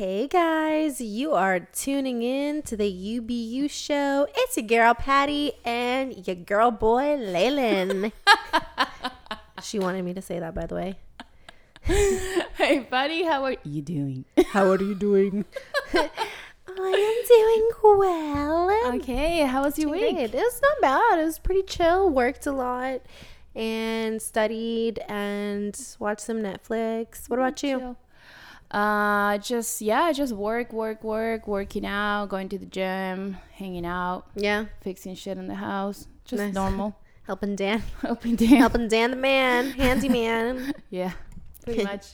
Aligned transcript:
Hey 0.00 0.28
guys, 0.28 0.98
you 1.02 1.32
are 1.32 1.60
tuning 1.60 2.22
in 2.22 2.62
to 2.62 2.74
the 2.74 2.90
UBU 2.90 3.68
show. 3.68 4.26
It's 4.34 4.56
your 4.56 4.64
girl 4.66 4.94
Patty 4.94 5.52
and 5.62 6.26
your 6.26 6.36
girl 6.36 6.70
boy 6.70 7.16
Leyland. 7.16 8.10
she 9.62 9.78
wanted 9.78 10.02
me 10.06 10.14
to 10.14 10.22
say 10.22 10.38
that, 10.38 10.54
by 10.54 10.64
the 10.64 10.74
way. 10.74 10.94
Hey, 11.82 12.78
buddy, 12.78 13.24
how 13.24 13.44
are 13.44 13.56
you 13.62 13.82
doing? 13.82 14.24
How 14.46 14.70
are 14.70 14.82
you 14.82 14.94
doing? 14.94 15.44
I 15.92 16.08
am 16.66 17.18
doing 17.28 17.98
well. 17.98 18.94
Okay, 18.94 19.40
how 19.40 19.64
was 19.64 19.78
your 19.78 19.90
Great. 19.90 20.14
week? 20.14 20.22
It 20.22 20.32
was 20.32 20.62
not 20.62 20.80
bad. 20.80 21.18
It 21.18 21.26
was 21.26 21.38
pretty 21.38 21.64
chill. 21.64 22.08
Worked 22.08 22.46
a 22.46 22.52
lot 22.52 23.02
and 23.54 24.22
studied 24.22 24.98
and 25.10 25.78
watched 25.98 26.22
some 26.22 26.38
Netflix. 26.38 27.28
What 27.28 27.38
about 27.38 27.62
you? 27.62 27.96
Uh, 28.70 29.36
just 29.38 29.80
yeah, 29.80 30.12
just 30.12 30.32
work, 30.32 30.72
work, 30.72 31.02
work, 31.02 31.48
working 31.48 31.84
out, 31.84 32.26
going 32.28 32.48
to 32.48 32.58
the 32.58 32.66
gym, 32.66 33.36
hanging 33.52 33.84
out, 33.84 34.26
Yeah, 34.36 34.66
fixing 34.80 35.14
shit 35.16 35.38
in 35.38 35.48
the 35.48 35.56
house, 35.56 36.06
just 36.24 36.40
Nice. 36.42 36.54
normal. 36.54 36.96
helping 37.26 37.56
Dan, 37.56 37.82
helping 38.00 38.36
Dan, 38.36 38.48
helping 38.48 38.86
Dan 38.88 39.10
the 39.10 39.16
man, 39.16 39.70
handyman. 39.76 40.72
Yeah, 40.88 41.12
pretty 41.64 41.82
much. 41.84 42.06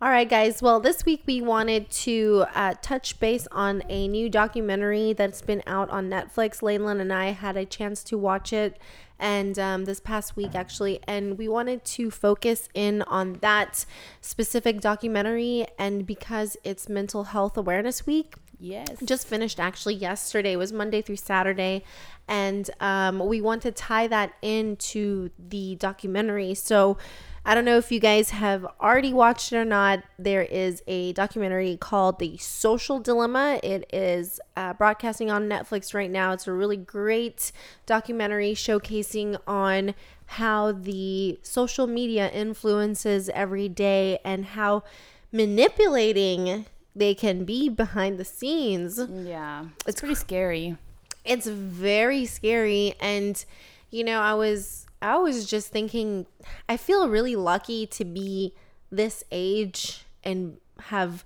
All 0.00 0.08
right, 0.10 0.28
guys. 0.28 0.60
Well, 0.60 0.80
this 0.80 1.04
week 1.04 1.22
we 1.26 1.40
wanted 1.42 1.88
to 1.90 2.44
uh, 2.54 2.74
touch 2.82 3.20
base 3.20 3.46
on 3.52 3.82
a 3.88 4.08
new 4.08 4.28
documentary 4.28 5.12
that's 5.12 5.42
been 5.42 5.62
out 5.66 5.90
on 5.90 6.08
Netflix. 6.10 6.60
Leyland 6.62 7.00
and 7.00 7.12
I 7.12 7.26
had 7.30 7.56
a 7.56 7.64
chance 7.64 8.02
to 8.04 8.18
watch 8.18 8.52
it, 8.52 8.78
and 9.22 9.56
um, 9.58 9.84
this 9.86 10.00
past 10.00 10.36
week 10.36 10.54
actually, 10.54 11.00
and 11.06 11.38
we 11.38 11.48
wanted 11.48 11.84
to 11.84 12.10
focus 12.10 12.68
in 12.74 13.00
on 13.02 13.34
that 13.34 13.86
specific 14.20 14.80
documentary. 14.80 15.66
And 15.78 16.04
because 16.06 16.56
it's 16.64 16.88
Mental 16.88 17.24
Health 17.24 17.56
Awareness 17.56 18.04
Week, 18.04 18.34
Yes. 18.58 18.88
just 19.04 19.26
finished 19.26 19.58
actually 19.58 19.94
yesterday 19.94 20.52
it 20.52 20.56
was 20.56 20.72
monday 20.72 21.02
through 21.02 21.16
saturday 21.16 21.82
and 22.28 22.70
um, 22.78 23.18
we 23.26 23.40
want 23.40 23.62
to 23.62 23.72
tie 23.72 24.06
that 24.06 24.34
into 24.40 25.30
the 25.36 25.74
documentary 25.74 26.54
so 26.54 26.96
i 27.44 27.54
don't 27.54 27.64
know 27.64 27.76
if 27.76 27.90
you 27.90 28.00
guys 28.00 28.30
have 28.30 28.64
already 28.80 29.12
watched 29.12 29.52
it 29.52 29.56
or 29.56 29.64
not. 29.64 30.02
There 30.18 30.42
is 30.42 30.82
a 30.86 31.12
documentary 31.12 31.76
called 31.76 32.18
the 32.18 32.36
social 32.38 33.00
dilemma. 33.00 33.58
It 33.62 33.88
is 33.92 34.40
uh, 34.56 34.74
broadcasting 34.74 35.30
on 35.30 35.48
netflix 35.48 35.94
right 35.94 36.10
now. 36.10 36.32
It's 36.32 36.46
a 36.46 36.52
really 36.52 36.76
great 36.76 37.52
documentary 37.86 38.54
showcasing 38.54 39.38
on 39.46 39.94
how 40.26 40.72
the 40.72 41.38
social 41.42 41.86
media 41.86 42.30
influences 42.30 43.28
every 43.30 43.68
day 43.68 44.18
and 44.24 44.46
how 44.46 44.82
manipulating 45.30 46.66
they 46.94 47.14
can 47.14 47.44
be 47.44 47.68
behind 47.68 48.18
the 48.18 48.24
scenes. 48.24 49.00
Yeah, 49.10 49.66
it's 49.86 50.00
pretty 50.00 50.14
scary. 50.14 50.76
It's 51.24 51.46
very 51.46 52.26
scary. 52.26 52.94
And 53.00 53.44
you 53.90 54.04
know, 54.04 54.20
I 54.20 54.34
was 54.34 54.86
I 55.02 55.16
was 55.18 55.44
just 55.46 55.68
thinking 55.68 56.26
I 56.68 56.76
feel 56.76 57.08
really 57.08 57.36
lucky 57.36 57.86
to 57.88 58.04
be 58.04 58.54
this 58.90 59.24
age 59.30 60.04
and 60.24 60.58
have 60.80 61.24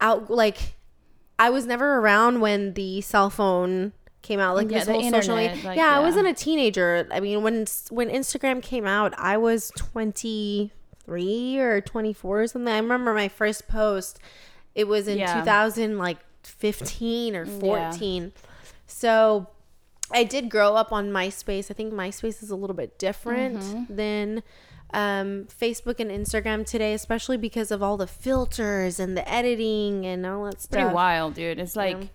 out 0.00 0.30
like 0.30 0.76
I 1.38 1.50
was 1.50 1.66
never 1.66 1.98
around 1.98 2.40
when 2.40 2.74
the 2.74 3.00
cell 3.00 3.28
phone 3.30 3.92
came 4.22 4.40
out 4.40 4.54
like 4.56 4.70
Yeah, 4.70 4.78
this 4.84 4.88
whole 4.88 5.02
social 5.10 5.36
media. 5.36 5.50
internet, 5.50 5.64
like, 5.64 5.76
yeah, 5.76 5.96
I 5.96 6.00
wasn't 6.00 6.28
a 6.28 6.32
teenager. 6.34 7.06
I 7.10 7.20
mean, 7.20 7.42
when 7.42 7.66
when 7.90 8.08
Instagram 8.08 8.62
came 8.62 8.86
out, 8.86 9.12
I 9.18 9.36
was 9.36 9.70
23 9.76 11.58
or 11.58 11.80
24 11.80 12.40
or 12.42 12.46
something. 12.46 12.72
I 12.72 12.78
remember 12.78 13.12
my 13.14 13.28
first 13.28 13.68
post. 13.68 14.18
It 14.74 14.84
was 14.88 15.08
in 15.08 15.18
Yeah. 15.18 15.40
2000 15.40 15.98
like 15.98 16.18
15 16.42 17.36
or 17.36 17.46
mm, 17.46 17.60
14. 17.60 18.32
So 18.86 19.46
I 20.10 20.24
did 20.24 20.50
grow 20.50 20.76
up 20.76 20.92
on 20.92 21.10
MySpace. 21.10 21.70
I 21.70 21.74
think 21.74 21.92
MySpace 21.92 22.42
is 22.42 22.50
a 22.50 22.56
little 22.56 22.76
bit 22.76 22.98
different 22.98 23.60
Mm-hmm. 23.60 23.94
than 23.96 24.42
um, 24.92 25.46
Facebook 25.46 25.98
and 25.98 26.10
Instagram 26.10 26.64
today, 26.66 26.92
especially 26.94 27.36
because 27.36 27.70
of 27.70 27.82
all 27.82 27.96
the 27.96 28.06
filters 28.06 29.00
and 29.00 29.16
the 29.16 29.28
editing 29.28 30.04
and 30.06 30.24
all 30.26 30.44
that 30.44 30.60
stuff. 30.60 30.80
Pretty 30.80 30.94
wild, 30.94 31.34
dude. 31.34 31.58
It's 31.58 31.74
like, 31.74 32.10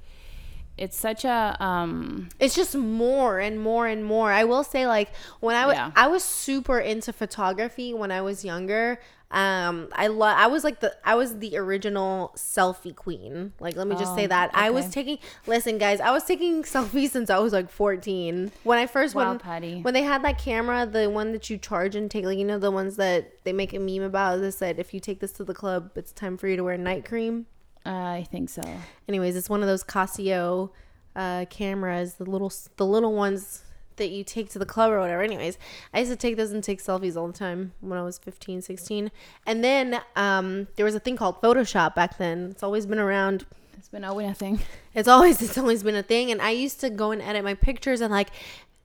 it's 0.77 0.95
such 0.97 1.25
a 1.25 1.57
um. 1.59 2.29
It's 2.39 2.55
just 2.55 2.75
more 2.75 3.39
and 3.39 3.59
more 3.59 3.85
and 3.87 4.05
more. 4.05 4.31
I 4.31 4.45
will 4.45 4.63
say, 4.63 4.87
like 4.87 5.09
when 5.41 5.55
I 5.57 5.65
was, 5.65 5.75
Yeah. 5.75 5.91
I 5.95 6.07
was 6.07 6.23
super 6.23 6.79
into 6.79 7.11
photography 7.11 7.93
when 7.93 8.11
I 8.11 8.21
was 8.21 8.45
younger. 8.45 8.99
Um, 9.31 9.89
I 9.93 10.07
love. 10.07 10.35
I 10.37 10.47
was 10.47 10.63
like 10.63 10.79
the. 10.79 10.95
I 11.05 11.13
was 11.13 11.37
the 11.37 11.55
original 11.57 12.33
selfie 12.35 12.95
queen. 12.95 13.53
Like, 13.59 13.75
let 13.75 13.85
me 13.87 13.95
just 13.95 14.15
say 14.15 14.25
Oh, 14.25 14.27
that 14.29 14.49
I 14.55 14.71
was 14.71 14.89
taking. 14.89 15.19
Listen, 15.45 15.77
guys, 15.77 15.99
I 15.99 16.09
was 16.11 16.23
taking 16.23 16.63
selfies 16.63 17.09
since 17.11 17.29
I 17.29 17.37
was 17.37 17.53
like 17.53 17.69
fourteen. 17.69 18.51
When 18.63 18.79
I 18.79 18.87
first 18.87 19.13
Wow, 19.13 19.29
when 19.29 19.39
Patty. 19.39 19.81
when 19.81 19.93
they 19.93 20.01
had 20.01 20.23
that 20.23 20.39
camera, 20.39 20.87
the 20.87 21.09
one 21.11 21.31
that 21.33 21.47
you 21.49 21.59
charge 21.59 21.95
and 21.95 22.09
take, 22.09 22.25
like 22.25 22.39
you 22.39 22.45
know, 22.45 22.57
the 22.57 22.71
ones 22.71 22.95
that 22.95 23.43
they 23.43 23.53
make 23.53 23.71
a 23.73 23.79
meme 23.79 24.01
about. 24.01 24.41
That 24.41 24.51
said, 24.53 24.79
if 24.79 24.95
you 24.95 24.99
take 24.99 25.19
this 25.19 25.31
to 25.33 25.43
the 25.43 25.53
club, 25.53 25.91
it's 25.95 26.11
time 26.11 26.35
for 26.35 26.47
you 26.47 26.55
to 26.57 26.63
wear 26.63 26.77
night 26.77 27.05
cream. 27.05 27.45
I 27.85 28.27
think 28.31 28.49
so. 28.49 28.63
Anyways, 29.07 29.35
it's 29.35 29.49
one 29.49 29.61
of 29.61 29.67
those 29.67 29.83
Casio 29.83 30.71
uh, 31.15 31.45
cameras, 31.51 32.15
the 32.15 32.25
little 32.25 32.51
the 32.77 32.85
little 32.85 33.13
ones 33.13 33.63
that 33.99 34.09
you 34.09 34.23
take 34.23 34.49
to 34.49 34.59
the 34.59 34.65
club 34.65 34.91
or 34.91 34.99
whatever. 34.99 35.21
Anyways, 35.21 35.57
I 35.93 35.99
used 35.99 36.11
to 36.11 36.17
take 36.17 36.35
those 36.35 36.51
and 36.51 36.63
take 36.63 36.81
selfies 36.81 37.15
all 37.15 37.27
the 37.27 37.33
time 37.33 37.73
when 37.79 37.97
I 37.97 38.01
was 38.03 38.17
15, 38.17 38.61
16. 38.61 39.11
And 39.45 39.63
then 39.63 40.01
um, 40.15 40.67
there 40.75 40.85
was 40.85 40.95
a 40.95 40.99
thing 40.99 41.15
called 41.15 41.41
Photoshop 41.41 41.95
back 41.95 42.17
then. 42.17 42.49
It's 42.51 42.63
always 42.63 42.85
been 42.85 42.99
around. 42.99 43.45
It's 43.77 43.89
been 43.89 44.03
always 44.03 44.31
a 44.31 44.33
thing. 44.33 44.59
It's 44.95 45.07
always 45.07 45.39
it's 45.41 45.57
always 45.57 45.83
been 45.83 45.95
a 45.95 46.03
thing. 46.03 46.31
And 46.31 46.41
I 46.41 46.49
used 46.49 46.81
to 46.81 46.89
go 46.89 47.11
and 47.11 47.21
edit 47.21 47.43
my 47.43 47.53
pictures 47.53 48.01
and 48.01 48.11
like 48.11 48.29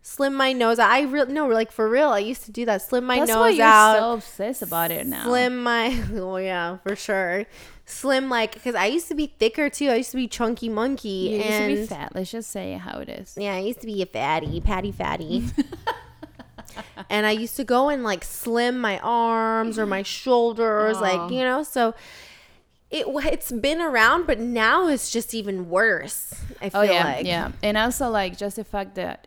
slim 0.03 0.35
my 0.35 0.53
nose. 0.53 0.79
I 0.79 1.01
real 1.01 1.27
no 1.27 1.49
like 1.49 1.73
for 1.73 1.89
real. 1.89 2.11
I 2.11 2.19
used 2.19 2.45
to 2.45 2.53
do 2.53 2.67
that. 2.67 2.83
Slim 2.83 3.05
my 3.05 3.19
That's 3.19 3.31
nose 3.31 3.39
why 3.39 3.49
you're 3.51 3.67
out 3.67 3.99
so 3.99 4.13
obsessed 4.13 4.63
about 4.63 4.91
it 4.91 5.07
now. 5.07 5.25
slim 5.25 5.63
my 5.63 5.99
oh 6.15 6.37
yeah 6.37 6.77
for 6.87 6.95
sure 6.95 7.47
slim 7.87 8.31
like 8.31 8.55
because 8.55 8.75
i 8.75 8.87
used 8.87 9.09
to 9.09 9.15
be 9.15 9.27
thicker 9.39 9.69
too 9.69 9.89
i 9.89 9.97
used 9.97 10.11
to 10.11 10.17
be 10.17 10.27
chunky 10.27 10.69
monkey 10.69 11.09
You 11.09 11.37
used 11.37 11.47
and 11.51 11.75
to 11.77 11.81
be 11.83 11.87
fat. 11.87 12.13
Let's 12.15 12.31
just 12.31 12.51
say 12.51 12.73
how 12.75 12.99
it 13.01 13.09
is. 13.09 13.35
yeah 13.39 13.55
i 13.55 13.59
used 13.59 13.81
to 13.81 13.87
be 13.87 14.01
a 14.03 14.07
fatty 14.07 14.61
patty 14.61 14.91
fatty 14.91 15.45
and 17.11 17.27
i 17.27 17.31
used 17.31 17.57
to 17.57 17.65
go 17.65 17.89
and 17.91 18.03
like 18.03 18.25
slim 18.25 18.79
my 18.79 18.99
arms 19.01 19.79
or 19.79 19.87
my 19.87 20.03
shoulders 20.03 20.97
Aw. 20.97 21.01
like 21.01 21.31
you 21.31 21.41
know 21.41 21.63
so 21.63 21.95
it 22.91 23.07
it's 23.09 23.53
been 23.53 23.81
around 23.81 24.27
but 24.27 24.39
now 24.39 24.89
it's 24.89 25.11
just 25.11 25.35
even 25.35 25.69
worse 25.69 26.35
i 26.63 26.67
oh, 26.67 26.71
feel 26.71 26.81
Oh 26.81 26.83
yeah, 26.85 27.05
like 27.05 27.27
yeah, 27.27 27.53
and 27.63 27.77
also 27.77 28.09
like 28.09 28.39
just 28.39 28.57
the 28.57 28.65
fact 28.65 28.95
that 28.95 29.27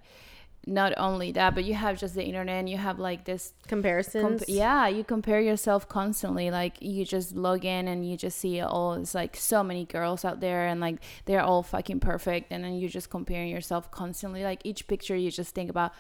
not 0.68 0.94
only 0.98 1.32
that, 1.32 1.56
but 1.56 1.64
you 1.64 1.74
have 1.74 1.98
just 1.98 2.14
the 2.16 2.24
internet 2.24 2.56
and 2.60 2.70
you 2.70 2.78
have 2.78 3.00
like 3.00 3.24
this. 3.26 3.54
comparisons 3.68 4.42
Comp- 4.46 4.50
yeah, 4.50 4.88
you 4.88 5.04
compare 5.04 5.40
yourself 5.42 5.88
constantly. 5.88 6.52
Like 6.52 6.76
you 6.82 7.06
just 7.06 7.36
log 7.36 7.66
in 7.66 7.88
and 7.88 8.08
you 8.10 8.18
just 8.18 8.38
see 8.38 8.62
oh, 8.62 8.94
it's 8.94 9.16
like 9.16 9.36
so 9.36 9.64
many 9.64 9.86
girls 9.86 10.26
out 10.26 10.40
there 10.42 10.68
and 10.68 10.80
like 10.82 10.98
they're 11.26 11.42
all 11.42 11.64
fucking 11.64 12.00
perfect, 12.00 12.52
and 12.52 12.64
then 12.64 12.74
you're 12.78 12.90
just 12.90 13.10
comparing 13.10 13.50
yourself 13.50 13.90
constantly. 13.92 14.44
Like 14.44 14.62
each 14.64 14.88
picture, 14.88 15.16
you 15.16 15.32
just 15.32 15.56
think 15.56 15.70
about, 15.70 15.94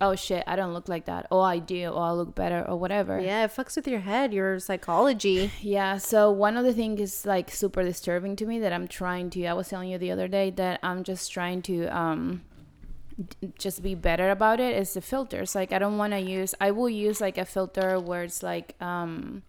oh 0.00 0.14
shit, 0.16 0.44
I 0.46 0.56
don't 0.56 0.72
look 0.74 0.88
like 0.88 1.06
that. 1.06 1.26
Oh, 1.30 1.40
I 1.40 1.58
do. 1.58 1.84
Oh, 1.94 1.98
I 1.98 2.12
look 2.12 2.34
better 2.34 2.64
or 2.68 2.76
whatever. 2.78 3.20
yeah 3.20 3.44
it 3.44 3.50
fucks 3.54 3.76
with 3.76 3.86
your 3.86 4.00
head 4.00 4.32
your 4.32 4.58
psychology 4.58 5.50
Yeah, 5.60 5.98
so 5.98 6.30
one 6.30 6.56
of 6.56 6.64
the 6.64 6.72
things 6.72 7.00
is 7.00 7.26
like 7.26 7.50
super 7.50 7.82
disturbing 7.82 8.36
to 8.36 8.46
me 8.46 8.58
that 8.60 8.72
I'm 8.72 8.88
trying 8.88 9.30
to 9.30 9.46
I 9.46 9.52
was 9.52 9.68
telling 9.68 9.90
you 9.90 9.98
the 9.98 10.10
other 10.10 10.28
day 10.28 10.50
that 10.50 10.80
I'm 10.82 11.04
just 11.04 11.30
trying 11.32 11.62
to 11.62 11.86
um 11.86 12.42
just 13.58 13.82
be 13.82 13.94
better 13.94 14.30
about 14.30 14.60
it 14.60 14.76
is 14.76 14.94
the 14.94 15.00
filters. 15.00 15.54
Like 15.54 15.72
I 15.72 15.78
don't 15.78 15.98
want 15.98 16.12
to 16.12 16.20
use 16.20 16.54
I 16.60 16.70
will 16.70 16.88
use 16.88 17.20
like 17.20 17.38
a 17.38 17.44
filter 17.44 17.98
where 18.00 18.22
it's 18.24 18.42
like 18.42 18.74
um 18.80 19.42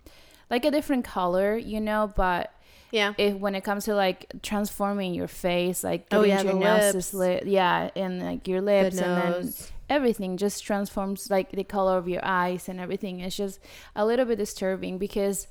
like 0.50 0.66
a 0.66 0.72
different 0.72 1.06
color, 1.06 1.58
you 1.58 1.80
know, 1.82 2.12
but 2.16 2.52
yeah 2.92 3.14
if 3.18 3.36
when 3.36 3.56
it 3.56 3.64
comes 3.64 3.86
to 3.86 3.96
like 3.96 4.32
transforming 4.44 5.14
your 5.14 5.28
face, 5.28 5.84
like 5.84 6.08
Oh, 6.12 6.24
yeah, 6.24 6.42
your 6.42 6.54
the 6.54 6.60
lips. 6.60 7.14
lit, 7.14 7.48
yeah, 7.48 7.90
and 7.96 8.22
like 8.22 8.48
your 8.48 8.62
lips, 8.62 8.98
and 9.00 9.18
then 9.44 9.54
everything 9.90 10.38
just 10.38 10.64
transforms 10.64 11.30
like 11.30 11.52
the 11.52 11.64
color 11.64 11.98
of 11.98 12.08
your 12.08 12.24
eyes 12.24 12.70
and 12.70 12.80
everything. 12.80 13.20
It's 13.20 13.36
just 13.36 13.60
a 13.96 14.06
little 14.06 14.26
bit 14.26 14.38
disturbing 14.38 14.98
because 14.98 15.48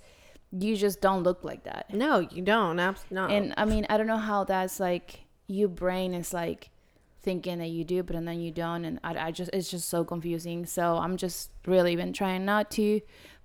you 0.52 0.76
just 0.76 1.00
don't 1.00 1.22
look 1.22 1.42
like 1.44 1.64
that. 1.64 1.92
no 1.92 2.18
you 2.20 2.42
don't 2.42 2.78
abs- 2.78 3.04
no 3.10 3.26
And 3.26 3.54
I 3.56 3.64
mean, 3.64 3.86
I 3.88 3.96
don't 3.96 4.06
know 4.06 4.18
how 4.18 4.44
that's 4.44 4.78
like 4.78 5.20
your 5.46 5.68
brain 5.68 6.12
is 6.14 6.32
like 6.32 6.68
thinking 7.22 7.58
that 7.58 7.68
you 7.68 7.84
do, 7.84 8.02
but 8.02 8.16
and 8.16 8.26
then 8.26 8.40
you 8.40 8.50
don't, 8.50 8.84
and 8.84 8.98
I, 9.04 9.26
I 9.26 9.30
just 9.30 9.50
it's 9.52 9.70
just 9.70 9.88
so 9.88 10.04
confusing. 10.04 10.66
So 10.66 10.96
I'm 10.96 11.16
just 11.16 11.50
really 11.66 11.96
been 11.96 12.12
trying 12.12 12.44
not 12.44 12.70
to 12.72 13.00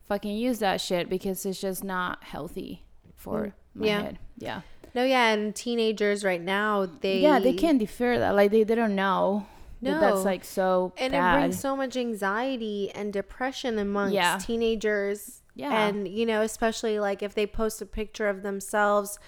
fucking 0.07 0.35
use 0.35 0.59
that 0.59 0.81
shit 0.81 1.09
because 1.09 1.45
it's 1.45 1.61
just 1.61 1.83
not 1.83 2.23
healthy 2.23 2.83
for 3.15 3.47
mm. 3.47 3.53
my 3.81 3.87
Yeah. 3.87 4.01
head. 4.01 4.19
Yeah. 4.37 4.61
No, 4.95 5.03
yeah, 5.03 5.27
and 5.33 5.53
teenagers 5.55 6.23
right 6.23 6.41
now 6.41 6.87
they 7.01 7.19
yeah, 7.19 7.39
they 7.39 7.53
can't 7.53 7.77
defer 7.77 8.17
that. 8.19 8.35
Like 8.35 8.51
they, 8.51 8.63
they 8.63 8.73
don't 8.75 8.95
know 8.95 9.45
that 9.83 9.99
that's 9.99 10.25
like 10.25 10.43
so 10.43 10.91
and 10.97 11.11
bad. 11.11 11.35
it 11.35 11.39
brings 11.39 11.59
so 11.59 11.75
much 11.75 11.95
anxiety 11.95 12.89
and 12.95 13.13
depression 13.13 13.77
amongst 13.77 14.15
Yeah. 14.15 14.39
teenagers 14.39 15.41
Yeah. 15.53 15.87
And, 15.87 16.07
you 16.07 16.25
know, 16.25 16.41
especially 16.41 16.99
like 16.99 17.21
if 17.21 17.33
they 17.35 17.45
post 17.47 17.81
a 17.81 17.85
picture 17.85 18.27
of 18.29 18.41
themselves, 18.43 19.19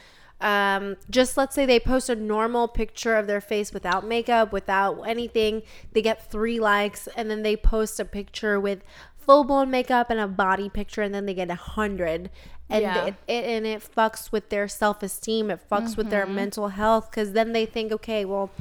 um, 0.41 0.95
just 1.09 1.37
let's 1.37 1.53
say 1.55 1.65
they 1.65 1.79
post 1.79 2.09
a 2.09 2.15
normal 2.15 2.67
picture 2.67 3.15
of 3.15 3.27
their 3.27 3.41
face 3.41 3.73
without 3.73 4.05
makeup, 4.05 4.51
without 4.53 5.01
anything, 5.01 5.63
they 5.93 6.01
get 6.01 6.31
three 6.31 6.59
likes, 6.59 7.07
and 7.15 7.29
then 7.29 7.43
they 7.43 7.55
post 7.55 7.99
a 7.99 8.05
picture 8.05 8.59
with 8.59 8.83
full 9.17 9.43
blown 9.43 9.69
makeup 9.69 10.09
and 10.09 10.19
a 10.19 10.27
body 10.27 10.69
picture, 10.69 11.01
and 11.01 11.13
then 11.13 11.25
they 11.25 11.33
get 11.33 11.49
a 11.51 11.55
hundred. 11.55 12.29
And 12.69 12.83
Yeah. 12.83 13.05
it, 13.07 13.15
it 13.27 13.43
and 13.45 13.65
it 13.65 13.81
fucks 13.81 14.31
with 14.31 14.49
their 14.49 14.67
self 14.67 15.01
esteem. 15.03 15.49
It 15.51 15.59
fucks 15.69 15.97
with 15.97 16.09
their 16.09 16.25
mental 16.27 16.69
health 16.69 17.09
because 17.09 17.33
then 17.33 17.51
they 17.51 17.65
think, 17.65 17.91
okay, 17.91 18.25
well, 18.25 18.51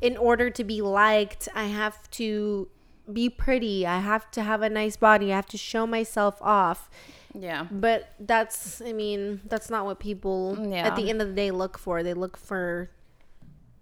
in 0.00 0.16
order 0.16 0.50
to 0.50 0.64
be 0.64 0.80
liked, 0.80 1.48
I 1.54 1.64
have 1.64 2.10
to 2.12 2.68
be 3.12 3.28
pretty. 3.28 3.86
I 3.86 4.00
have 4.00 4.30
to 4.32 4.42
have 4.42 4.62
a 4.62 4.68
nice 4.70 4.96
body. 4.96 5.32
I 5.32 5.36
have 5.36 5.46
to 5.48 5.58
show 5.58 5.86
myself 5.86 6.38
off. 6.40 6.90
Yeah. 7.38 7.66
But 7.70 8.08
that's, 8.20 8.80
I 8.82 8.92
mean, 8.92 9.40
that's 9.46 9.70
not 9.70 9.84
what 9.86 9.98
people 10.00 10.56
Yeah. 10.60 10.86
at 10.88 10.96
the 10.96 11.08
end 11.10 11.22
of 11.22 11.28
the 11.28 11.34
day 11.34 11.50
look 11.50 11.78
for. 11.78 12.02
They 12.02 12.14
look 12.14 12.36
for, 12.36 12.90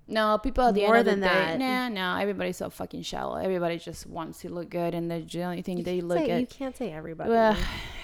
No, 0.09 0.39
people 0.39 0.63
at 0.65 0.75
the 0.75 0.83
More 0.87 0.95
end 0.97 1.09
of 1.09 1.15
the 1.17 1.21
than 1.21 1.29
day, 1.29 1.59
that. 1.59 1.59
nah, 1.59 1.89
no, 2.17 2.21
everybody's 2.23 2.57
so 2.59 2.71
fucking 2.71 3.03
shallow. 3.03 3.37
Everybody 3.39 3.77
just 3.79 4.07
wants 4.07 4.39
to 4.43 4.49
look 4.49 4.71
good, 4.71 4.95
and 4.95 5.11
the 5.11 5.43
only 5.43 5.63
thing 5.63 5.83
they 5.83 6.01
look 6.01 6.19
say- 6.19 6.31
at. 6.31 6.41
you 6.41 6.47
can't 6.47 6.77
say 6.77 6.93
everybody. 6.93 7.31
Well, 7.31 7.57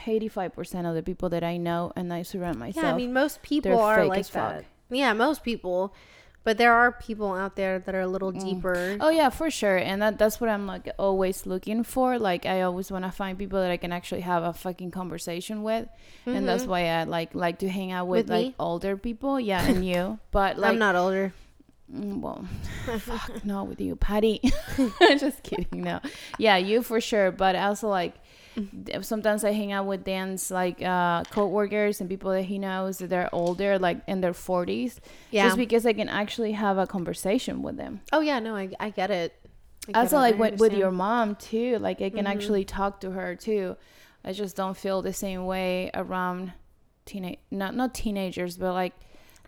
eighty-five 0.09 0.53
percent 0.53 0.85
of 0.89 0.97
the 0.97 1.03
people 1.05 1.29
that 1.29 1.45
I 1.45 1.59
know 1.59 1.93
and 1.95 2.13
I 2.13 2.23
surround 2.23 2.59
myself. 2.59 2.85
yeah, 2.85 2.93
I 2.93 2.97
mean, 2.97 3.13
most 3.13 3.41
people 3.43 3.71
fake 3.95 4.09
like 4.09 4.19
as 4.19 4.29
fuck. 4.29 4.51
that. 4.57 4.65
Yeah, 4.91 5.13
most 5.13 5.45
people. 5.45 5.95
But 6.45 6.59
there 6.59 6.73
are 6.73 6.91
people 6.91 7.35
out 7.35 7.55
there 7.55 7.79
that 7.79 7.95
are 7.95 8.01
a 8.01 8.09
little 8.09 8.33
deeper. 8.33 8.97
Oh 9.01 9.11
yeah, 9.11 9.31
for 9.31 9.49
sure, 9.49 9.77
and 9.77 10.03
that 10.03 10.19
that's 10.19 10.41
what 10.41 10.51
I'm 10.51 10.67
like 10.67 10.89
always 10.99 11.47
looking 11.47 11.85
for. 11.85 12.19
Like 12.19 12.47
I 12.47 12.63
always 12.63 12.91
want 12.91 13.05
to 13.05 13.13
find 13.13 13.39
people 13.39 13.61
that 13.61 13.71
I 13.71 13.77
can 13.77 13.93
actually 13.93 14.23
have 14.23 14.43
a 14.43 14.53
fucking 14.53 14.91
conversation 14.91 15.63
with, 15.63 15.87
and 16.27 16.47
that's 16.49 16.67
why 16.67 16.89
I 16.89 17.05
like 17.05 17.35
like 17.35 17.61
to 17.61 17.69
hang 17.69 17.93
out 17.93 18.09
with, 18.09 18.27
With 18.27 18.31
like 18.31 18.47
me? 18.47 18.55
older 18.59 18.97
people. 18.97 19.39
Yeah, 19.39 19.65
and 19.69 19.87
you, 19.87 20.19
but 20.33 20.59
like 20.59 20.71
I'm 20.73 20.79
not 20.79 20.97
older. 20.97 21.33
Mm, 21.95 22.21
well, 22.21 22.45
fuck, 22.99 23.45
no, 23.45 23.65
with 23.65 23.81
you, 23.81 23.95
Patty. 23.97 24.41
Just 25.19 25.43
kidding. 25.43 25.83
No, 25.83 26.01
yeah, 26.39 26.57
you 26.57 26.83
for 26.83 27.01
sure. 27.01 27.31
But 27.31 27.55
also 27.55 27.89
like 27.89 28.15
th- 28.55 29.05
sometimes 29.05 29.45
I 29.45 29.53
hang 29.53 29.73
out 29.73 29.87
with 29.87 30.05
Dan's 30.05 30.51
like 30.51 30.83
uh 30.83 31.25
co-workers 31.31 32.01
and 32.01 32.09
people 32.11 32.31
that 32.33 32.43
he 32.43 32.59
knows 32.59 32.99
that 32.99 33.09
they're 33.11 33.29
older, 33.35 33.79
like 33.79 33.99
in 34.07 34.21
their 34.21 34.35
forties. 34.35 35.01
Yeah. 35.31 35.47
Just 35.47 35.57
because 35.57 35.87
I 35.87 35.93
can 35.93 36.09
actually 36.09 36.53
have 36.53 36.79
a 36.79 36.87
conversation 36.87 37.63
with 37.63 37.77
them. 37.77 38.01
Oh 38.13 38.21
yeah, 38.21 38.39
no, 38.41 38.55
I, 38.57 38.71
I 38.81 38.91
get 38.91 39.11
it. 39.11 39.35
I 39.89 39.93
get 39.93 39.97
Also, 39.99 40.17
like 40.19 40.39
with, 40.39 40.61
with 40.61 40.73
your 40.75 40.91
mom 40.91 41.35
too. 41.37 41.79
Like 41.79 42.01
I 42.01 42.05
Mm-hmm. 42.05 42.17
can 42.17 42.27
actually 42.27 42.65
talk 42.65 43.01
to 43.01 43.11
her 43.13 43.35
too. 43.37 43.77
I 44.25 44.33
just 44.33 44.55
don't 44.57 44.77
feel 44.77 45.03
the 45.03 45.13
same 45.13 45.47
way 45.47 45.91
around 45.95 46.53
teenage, 47.07 47.39
not 47.51 47.75
not 47.75 47.95
teenagers, 47.95 48.57
but 48.57 48.73
like 48.73 48.93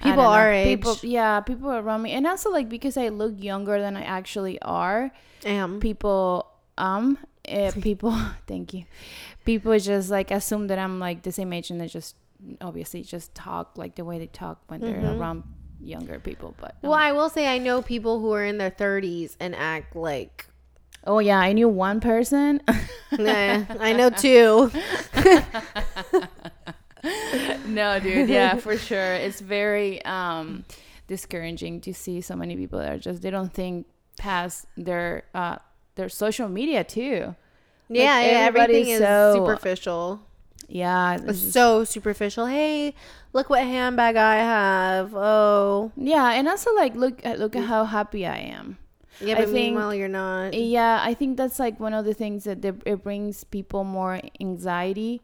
People 0.00 0.24
know, 0.24 0.28
our 0.30 0.52
age. 0.52 0.78
People, 0.80 0.96
yeah, 1.02 1.38
people 1.40 1.70
around 1.70 2.02
me, 2.02 2.10
and 2.10 2.26
also 2.26 2.50
like 2.50 2.68
because 2.68 2.96
I 2.96 3.08
look 3.10 3.34
younger 3.38 3.80
than 3.80 3.96
I 3.96 4.02
actually 4.02 4.60
are. 4.60 5.12
Am. 5.44 5.78
People, 5.78 6.50
um, 6.78 7.16
eh, 7.46 7.70
people, 7.80 8.12
thank 8.46 8.72
you. 8.74 8.84
People 9.44 9.78
just 9.78 10.10
like 10.10 10.30
assume 10.30 10.66
that 10.68 10.78
I'm 10.78 10.98
like 11.00 11.22
the 11.22 11.32
same 11.32 11.52
age, 11.52 11.70
and 11.70 11.80
they 11.80 11.86
just 11.88 12.16
obviously 12.60 13.02
just 13.02 13.34
talk 13.34 13.76
like 13.76 13.94
the 13.96 14.04
way 14.04 14.18
they 14.18 14.26
talk 14.26 14.60
when 14.68 14.80
they're 14.80 14.94
Mm-hmm. 15.00 15.20
around 15.20 15.42
younger 15.80 16.18
people. 16.18 16.54
But 16.60 16.76
Well, 16.82 16.94
I 16.94 17.12
will 17.12 17.28
say 17.28 17.46
I 17.48 17.58
know 17.58 17.82
people 17.82 18.20
who 18.20 18.32
are 18.32 18.44
in 18.44 18.58
their 18.58 18.70
30s 18.70 19.36
and 19.40 19.54
act 19.54 19.94
like. 19.96 20.46
oh 21.06 21.18
yeah, 21.18 21.38
I 21.38 21.52
knew 21.52 21.68
one 21.68 22.00
person. 22.00 22.60
Nah, 23.16 23.62
I 23.78 23.92
know 23.92 24.10
two. 24.10 24.72
no, 27.66 28.00
dude. 28.00 28.28
Yeah, 28.28 28.56
for 28.56 28.76
sure. 28.76 29.14
It's 29.14 29.40
very 29.40 30.04
um 30.04 30.64
discouraging 31.06 31.80
to 31.82 31.92
see 31.94 32.20
so 32.20 32.34
many 32.34 32.56
people 32.56 32.78
that 32.78 32.92
are 32.92 32.98
just 32.98 33.22
they 33.22 33.30
don't 33.30 33.52
think 33.52 33.86
past 34.18 34.66
their 34.76 35.24
uh 35.34 35.56
their 35.96 36.08
social 36.08 36.48
media 36.48 36.84
too. 36.84 37.34
Yeah, 37.88 38.20
yeah, 38.20 38.46
everything 38.48 38.88
is 38.88 38.98
so- 39.00 39.34
superficial. 39.36 40.20
Yeah, 40.68 41.16
it's 41.16 41.40
just- 41.40 41.52
So 41.52 41.84
superficial. 41.84 42.46
Hey, 42.46 42.94
look 43.34 43.50
what 43.50 43.62
handbag 43.62 44.16
I 44.16 44.36
have. 44.36 45.14
Oh, 45.14 45.92
yeah, 45.96 46.32
and 46.32 46.48
also 46.48 46.74
like 46.74 46.94
look 46.94 47.20
at 47.24 47.38
look 47.38 47.54
at 47.54 47.64
how 47.64 47.84
happy 47.84 48.24
I 48.26 48.38
am. 48.38 48.78
yeah, 49.20 49.34
I 49.34 49.44
but 49.44 49.44
think- 49.52 49.74
meanwhile 49.76 49.94
you're 49.94 50.08
not. 50.08 50.54
Yeah, 50.54 51.00
I 51.04 51.12
think 51.14 51.36
that's 51.36 51.58
like 51.60 51.78
one 51.78 51.92
of 51.92 52.04
the 52.06 52.14
things 52.14 52.44
that 52.44 52.62
the- 52.62 52.80
it 52.86 53.04
brings 53.04 53.44
people 53.44 53.84
more 53.84 54.20
anxiety 54.40 55.20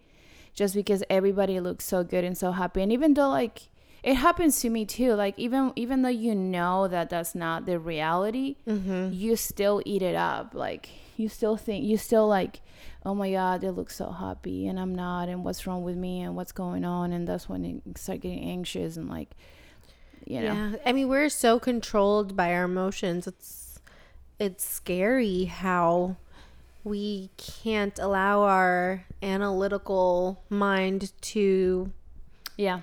just 0.52 0.74
because 0.74 1.02
everybody 1.08 1.58
looks 1.58 1.86
so 1.86 2.04
good 2.04 2.22
and 2.24 2.36
so 2.36 2.52
happy. 2.52 2.82
And 2.82 2.92
even 2.92 3.14
though 3.14 3.30
like 3.30 3.69
it 4.02 4.14
happens 4.14 4.60
to 4.60 4.70
me 4.70 4.84
too, 4.84 5.14
like 5.14 5.38
even 5.38 5.72
even 5.76 6.02
though 6.02 6.08
you 6.08 6.34
know 6.34 6.88
that 6.88 7.10
that's 7.10 7.34
not 7.34 7.66
the 7.66 7.78
reality, 7.78 8.56
mm-hmm. 8.66 9.12
you 9.12 9.36
still 9.36 9.82
eat 9.84 10.02
it 10.02 10.14
up. 10.14 10.54
Like 10.54 10.88
you 11.16 11.28
still 11.28 11.56
think 11.56 11.84
you 11.84 11.96
still 11.98 12.26
like, 12.26 12.60
"Oh 13.04 13.14
my 13.14 13.30
god, 13.30 13.60
they 13.60 13.70
look 13.70 13.90
so 13.90 14.10
happy 14.10 14.66
and 14.66 14.80
I'm 14.80 14.94
not 14.94 15.28
and 15.28 15.44
what's 15.44 15.66
wrong 15.66 15.84
with 15.84 15.96
me 15.96 16.22
and 16.22 16.34
what's 16.34 16.52
going 16.52 16.84
on?" 16.84 17.12
And 17.12 17.28
that's 17.28 17.48
when 17.48 17.64
you 17.64 17.82
start 17.94 18.20
getting 18.20 18.42
anxious 18.42 18.96
and 18.96 19.08
like 19.08 19.30
you 20.26 20.40
know. 20.40 20.54
Yeah, 20.54 20.72
I 20.86 20.92
mean 20.92 21.08
we're 21.08 21.28
so 21.28 21.58
controlled 21.58 22.36
by 22.36 22.54
our 22.54 22.64
emotions. 22.64 23.26
It's 23.26 23.80
it's 24.38 24.64
scary 24.64 25.44
how 25.44 26.16
we 26.82 27.28
can't 27.36 27.98
allow 27.98 28.40
our 28.42 29.04
analytical 29.22 30.42
mind 30.48 31.12
to 31.20 31.92
Yeah. 32.56 32.80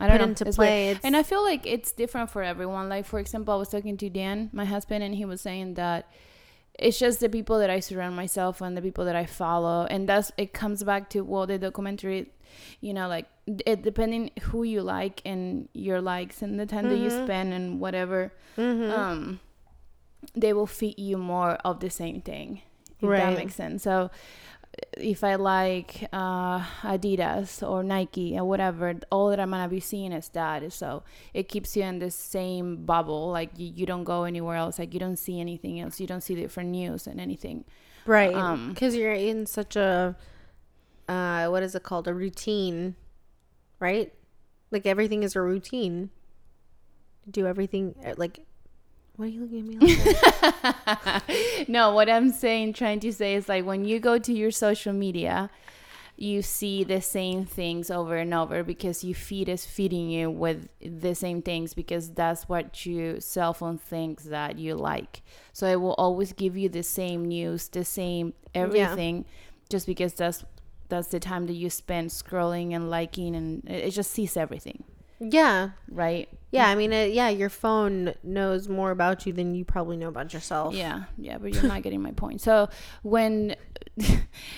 I 0.00 0.06
don't 0.08 0.18
put 0.18 0.24
know. 0.24 0.28
into 0.30 0.46
It's 0.48 0.56
play. 0.56 0.98
And 1.02 1.16
I 1.16 1.22
feel 1.22 1.42
like 1.42 1.66
it's 1.66 1.92
different 1.92 2.30
for 2.30 2.42
everyone. 2.42 2.88
Like 2.88 3.06
for 3.06 3.18
example, 3.18 3.54
I 3.54 3.56
was 3.56 3.68
talking 3.68 3.96
to 3.98 4.10
Dan, 4.10 4.50
my 4.52 4.64
husband, 4.64 5.04
and 5.04 5.14
he 5.14 5.24
was 5.24 5.40
saying 5.40 5.74
that 5.74 6.10
it's 6.78 6.98
just 6.98 7.20
the 7.20 7.28
people 7.28 7.58
that 7.58 7.68
I 7.68 7.80
surround 7.80 8.16
myself 8.16 8.60
and 8.60 8.76
the 8.76 8.80
people 8.82 9.04
that 9.04 9.16
I 9.16 9.26
follow, 9.26 9.86
and 9.90 10.08
that's 10.08 10.32
it 10.38 10.52
comes 10.52 10.82
back 10.82 11.10
to 11.10 11.20
well, 11.22 11.46
the 11.46 11.58
documentary, 11.58 12.32
you 12.80 12.94
know, 12.94 13.06
like 13.08 13.26
it 13.66 13.82
depending 13.82 14.30
who 14.42 14.62
you 14.62 14.80
like 14.80 15.20
and 15.24 15.68
your 15.74 16.00
likes 16.00 16.40
and 16.42 16.58
the 16.58 16.66
time 16.66 16.88
that 16.88 16.96
you 16.96 17.10
spend 17.10 17.52
and 17.52 17.80
whatever, 17.80 18.32
Mm-hmm. 18.56 18.90
um, 18.92 19.40
they 20.34 20.52
will 20.52 20.66
feed 20.66 20.98
you 20.98 21.16
more 21.16 21.52
of 21.64 21.80
the 21.80 21.90
same 21.90 22.20
thing. 22.20 22.62
If 23.00 23.08
that 23.08 23.38
makes 23.38 23.54
sense. 23.54 23.82
So 23.82 24.10
if 24.96 25.24
I 25.24 25.34
like 25.34 26.08
uh, 26.12 26.60
Adidas 26.82 27.68
or 27.68 27.82
Nike 27.82 28.38
or 28.38 28.44
whatever, 28.44 28.94
all 29.10 29.30
that 29.30 29.40
I'm 29.40 29.50
gonna 29.50 29.68
be 29.68 29.80
seeing 29.80 30.12
is 30.12 30.28
that. 30.30 30.72
So 30.72 31.02
it 31.34 31.48
keeps 31.48 31.76
you 31.76 31.82
in 31.82 31.98
the 31.98 32.10
same 32.10 32.84
bubble. 32.84 33.30
Like 33.30 33.50
you, 33.56 33.72
you 33.74 33.86
don't 33.86 34.04
go 34.04 34.24
anywhere 34.24 34.56
else. 34.56 34.78
Like 34.78 34.94
you 34.94 35.00
don't 35.00 35.18
see 35.18 35.40
anything 35.40 35.80
else. 35.80 36.00
You 36.00 36.06
don't 36.06 36.22
see 36.22 36.34
different 36.34 36.70
news 36.70 37.06
and 37.06 37.20
anything. 37.20 37.64
right 38.06 38.34
um, 38.34 38.70
because 38.70 38.94
you're 38.96 39.12
in 39.12 39.46
such 39.46 39.76
a 39.76 40.16
uh, 41.10 41.48
what 41.48 41.62
is 41.64 41.74
it 41.74 41.82
called? 41.82 42.06
A 42.06 42.14
routine, 42.14 42.94
right? 43.80 44.12
Like 44.70 44.86
everything 44.86 45.24
is 45.24 45.34
a 45.34 45.40
routine. 45.40 46.10
Do 47.28 47.46
everything 47.46 47.96
uh, 48.06 48.14
like. 48.16 48.46
What 49.20 49.26
are 49.26 49.32
you 49.32 49.42
looking 49.42 49.58
at 49.58 49.82
me 49.82 49.96
like? 51.28 51.68
no, 51.68 51.92
what 51.92 52.08
I'm 52.08 52.32
saying, 52.32 52.72
trying 52.72 53.00
to 53.00 53.12
say 53.12 53.34
is 53.34 53.50
like 53.50 53.66
when 53.66 53.84
you 53.84 54.00
go 54.00 54.18
to 54.18 54.32
your 54.32 54.50
social 54.50 54.94
media, 54.94 55.50
you 56.16 56.40
see 56.40 56.84
the 56.84 57.02
same 57.02 57.44
things 57.44 57.90
over 57.90 58.16
and 58.16 58.32
over 58.32 58.64
because 58.64 59.04
your 59.04 59.14
feed 59.14 59.50
is 59.50 59.66
feeding 59.66 60.08
you 60.08 60.30
with 60.30 60.68
the 60.80 61.14
same 61.14 61.42
things 61.42 61.74
because 61.74 62.08
that's 62.12 62.48
what 62.48 62.86
your 62.86 63.20
cell 63.20 63.52
phone 63.52 63.76
thinks 63.76 64.24
that 64.24 64.58
you 64.58 64.74
like. 64.74 65.20
So 65.52 65.66
it 65.66 65.82
will 65.82 65.96
always 65.98 66.32
give 66.32 66.56
you 66.56 66.70
the 66.70 66.82
same 66.82 67.26
news, 67.26 67.68
the 67.68 67.84
same 67.84 68.32
everything, 68.54 69.26
just 69.68 69.86
because 69.86 70.14
that's 70.14 70.46
that's 70.88 71.08
the 71.08 71.20
time 71.20 71.46
that 71.48 71.52
you 71.52 71.68
spend 71.68 72.08
scrolling 72.08 72.74
and 72.74 72.88
liking, 72.88 73.36
and 73.36 73.68
it, 73.68 73.88
it 73.88 73.90
just 73.90 74.12
sees 74.12 74.34
everything, 74.38 74.82
yeah, 75.20 75.70
right? 75.88 76.28
yeah. 76.50 76.66
I 76.68 76.74
mean, 76.74 76.92
it, 76.92 77.12
yeah. 77.12 77.28
Your 77.28 77.50
phone 77.50 78.14
knows 78.24 78.68
more 78.68 78.90
about 78.90 79.26
you 79.26 79.32
than 79.32 79.54
you 79.54 79.64
probably 79.64 79.96
know 79.96 80.08
about 80.08 80.32
yourself. 80.34 80.74
Yeah, 80.74 81.04
yeah, 81.18 81.38
but 81.38 81.52
you're 81.54 81.62
not 81.62 81.82
getting 81.82 82.02
my 82.02 82.12
point. 82.12 82.40
So 82.40 82.68
when 83.02 83.54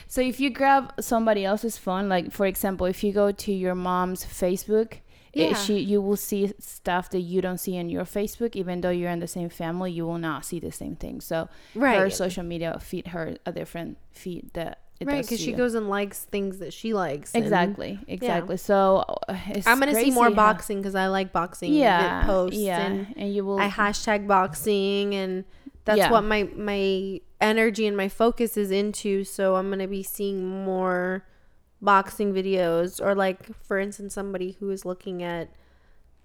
so 0.06 0.20
if 0.20 0.40
you 0.40 0.50
grab 0.50 0.92
somebody 1.00 1.44
else's 1.44 1.76
phone, 1.78 2.08
like 2.08 2.32
for 2.32 2.46
example, 2.46 2.86
if 2.86 3.02
you 3.04 3.12
go 3.12 3.32
to 3.32 3.52
your 3.52 3.74
mom's 3.74 4.24
Facebook, 4.24 4.94
eh, 4.94 4.98
Yeah. 5.34 5.50
it, 5.50 5.56
she 5.56 5.78
you 5.80 6.00
will 6.00 6.16
see 6.16 6.52
stuff 6.58 7.10
that 7.10 7.20
you 7.20 7.40
don't 7.40 7.58
see 7.58 7.76
in 7.76 7.88
your 7.88 8.04
Facebook, 8.04 8.54
even 8.56 8.80
though 8.80 8.90
you're 8.90 9.10
in 9.10 9.20
the 9.20 9.26
same 9.28 9.48
family, 9.48 9.90
you 9.92 10.06
will 10.06 10.18
not 10.18 10.44
see 10.44 10.60
the 10.60 10.72
same 10.72 10.96
thing. 10.96 11.20
So 11.20 11.48
her 11.74 11.80
Right. 11.80 12.12
social 12.12 12.44
media 12.44 12.78
feed 12.80 13.08
her 13.08 13.36
a 13.46 13.52
different 13.52 13.98
feed 14.12 14.50
that 14.54 14.78
right 15.06 15.22
because 15.22 15.40
she 15.40 15.52
goes 15.52 15.74
and 15.74 15.88
likes 15.88 16.24
things 16.24 16.58
that 16.58 16.72
she 16.72 16.92
likes 16.94 17.34
and 17.34 17.42
exactly 17.42 17.98
exactly. 18.08 18.56
So 18.56 19.04
uh, 19.28 19.36
i'm 19.66 19.78
gonna 19.78 19.94
see 19.94 20.10
more 20.10 20.24
how- 20.24 20.34
boxing 20.34 20.78
because 20.78 20.94
i 20.94 21.06
like 21.08 21.32
boxing 21.32 21.72
Yeah, 21.74 22.24
posts 22.26 22.58
yeah, 22.58 22.80
and 22.86 23.14
and 23.16 23.34
you 23.34 23.44
will 23.44 23.58
i 23.58 23.68
hashtag 23.68 24.26
boxing 24.26 25.14
and 25.14 25.44
that's 25.84 25.98
Yeah. 25.98 26.10
what 26.10 26.22
my 26.24 26.44
my 26.54 27.20
energy 27.40 27.86
and 27.86 27.96
my 27.96 28.08
focus 28.08 28.56
is 28.56 28.70
into 28.70 29.24
so 29.24 29.56
i'm 29.56 29.68
gonna 29.70 29.88
be 29.88 30.02
seeing 30.02 30.46
more 30.64 31.24
boxing 31.80 32.32
videos 32.32 33.04
or 33.04 33.14
like 33.14 33.50
for 33.64 33.78
instance 33.78 34.14
somebody 34.14 34.52
who 34.60 34.70
is 34.70 34.84
looking 34.84 35.22
at 35.22 35.48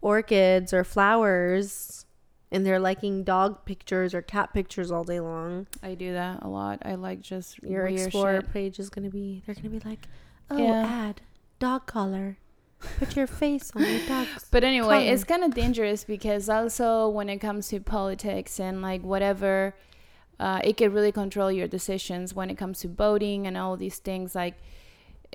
orchids 0.02 0.74
or 0.74 0.84
flowers 0.84 2.06
and 2.52 2.66
they're 2.66 2.80
liking 2.80 3.24
dog 3.24 3.66
pictures 3.66 4.14
or 4.14 4.22
cat 4.22 4.54
pictures 4.54 4.92
all 4.92 5.04
day 5.04 5.20
long. 5.20 5.68
I 5.84 5.96
do 5.96 6.14
that 6.14 6.44
a 6.44 6.48
lot. 6.48 6.80
I 6.86 6.96
like 6.96 7.22
just 7.22 7.62
Your 7.62 7.86
weird 7.86 8.00
explorer 8.00 8.42
shit. 8.42 8.54
page 8.54 8.80
is 8.80 8.90
gonna 8.90 9.10
be 9.10 9.44
they're 9.46 9.56
gonna 9.56 9.70
be 9.70 9.80
like, 9.82 10.08
Oh 10.50 10.58
Yeah. 10.58 10.86
ad, 11.10 11.22
dog 11.60 11.86
collar. 11.88 12.38
Put 13.00 13.16
your 13.16 13.28
face 13.28 13.72
on 13.76 13.82
your 13.82 14.06
dog's 14.08 14.46
But 14.52 14.64
anyway, 14.64 15.00
color. 15.00 15.14
it's 15.14 15.24
kind 15.24 15.44
of 15.44 15.54
dangerous 15.56 16.04
because 16.04 16.48
also 16.48 17.10
when 17.10 17.28
it 17.28 17.40
comes 17.40 17.68
to 17.70 17.80
politics 17.80 18.60
and 18.60 18.82
like 18.84 19.02
whatever, 19.02 19.76
uh, 20.40 20.62
it 20.64 20.78
can 20.78 20.94
really 20.94 21.12
control 21.12 21.52
your 21.52 21.68
decisions 21.68 22.36
when 22.36 22.50
it 22.52 22.56
comes 22.58 22.80
to 22.82 22.88
voting 22.88 23.48
and 23.48 23.58
all 23.58 23.76
these 23.76 23.98
things. 23.98 24.36
Like, 24.36 24.54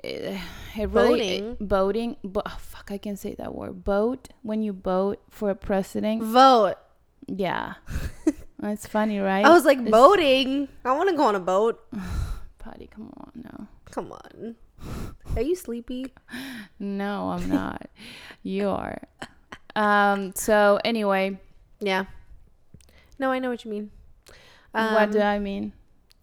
it, 0.01 0.39
it 0.77 0.89
really 0.89 1.39
Voting? 1.41 1.57
voting. 1.59 2.15
But 2.23 2.43
oh, 2.47 2.57
fuck, 2.59 2.89
I 2.91 2.97
can 2.97 3.17
say 3.17 3.35
that 3.35 3.53
word. 3.53 3.83
Vote 3.83 4.29
when 4.41 4.61
you 4.63 4.71
vote 4.73 5.21
for 5.29 5.49
a 5.49 5.55
president. 5.55 6.23
vote. 6.23 6.75
Yeah, 7.27 7.75
it's 8.63 8.85
funny, 8.87 9.19
right? 9.19 9.45
I 9.45 9.49
was 9.49 9.65
like 9.65 9.77
It's- 9.79 9.91
boating. 9.91 10.67
I 10.85 10.93
wanna 10.95 11.15
go 11.15 11.23
on 11.23 11.35
a 11.35 11.39
boat. 11.39 11.79
Patty, 12.59 12.87
come 12.87 13.11
on, 13.17 13.31
no, 13.35 13.67
Come 13.91 14.11
on. 14.11 14.55
Are 15.35 15.41
you 15.41 15.55
sleepy? 15.55 16.13
no, 16.79 17.29
I'm 17.29 17.49
not. 17.49 17.89
you 18.43 18.69
are. 18.69 19.01
Um. 19.75 20.33
So 20.35 20.79
anyway, 20.83 21.39
Yeah. 21.79 22.05
No, 23.19 23.31
I 23.31 23.39
know 23.39 23.49
what 23.49 23.63
you 23.63 23.71
mean. 23.71 23.91
what 24.71 25.11
do 25.11 25.19
Um, 25.21 25.25
I 25.27 25.39
mean? 25.39 25.73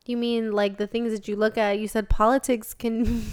You 0.06 0.16
mean 0.16 0.52
like 0.52 0.76
the 0.76 0.86
things 0.86 1.12
that 1.12 1.28
you 1.28 1.36
look 1.36 1.56
at? 1.56 1.78
You 1.78 1.88
said 1.88 2.08
politics 2.08 2.74
can. 2.74 3.24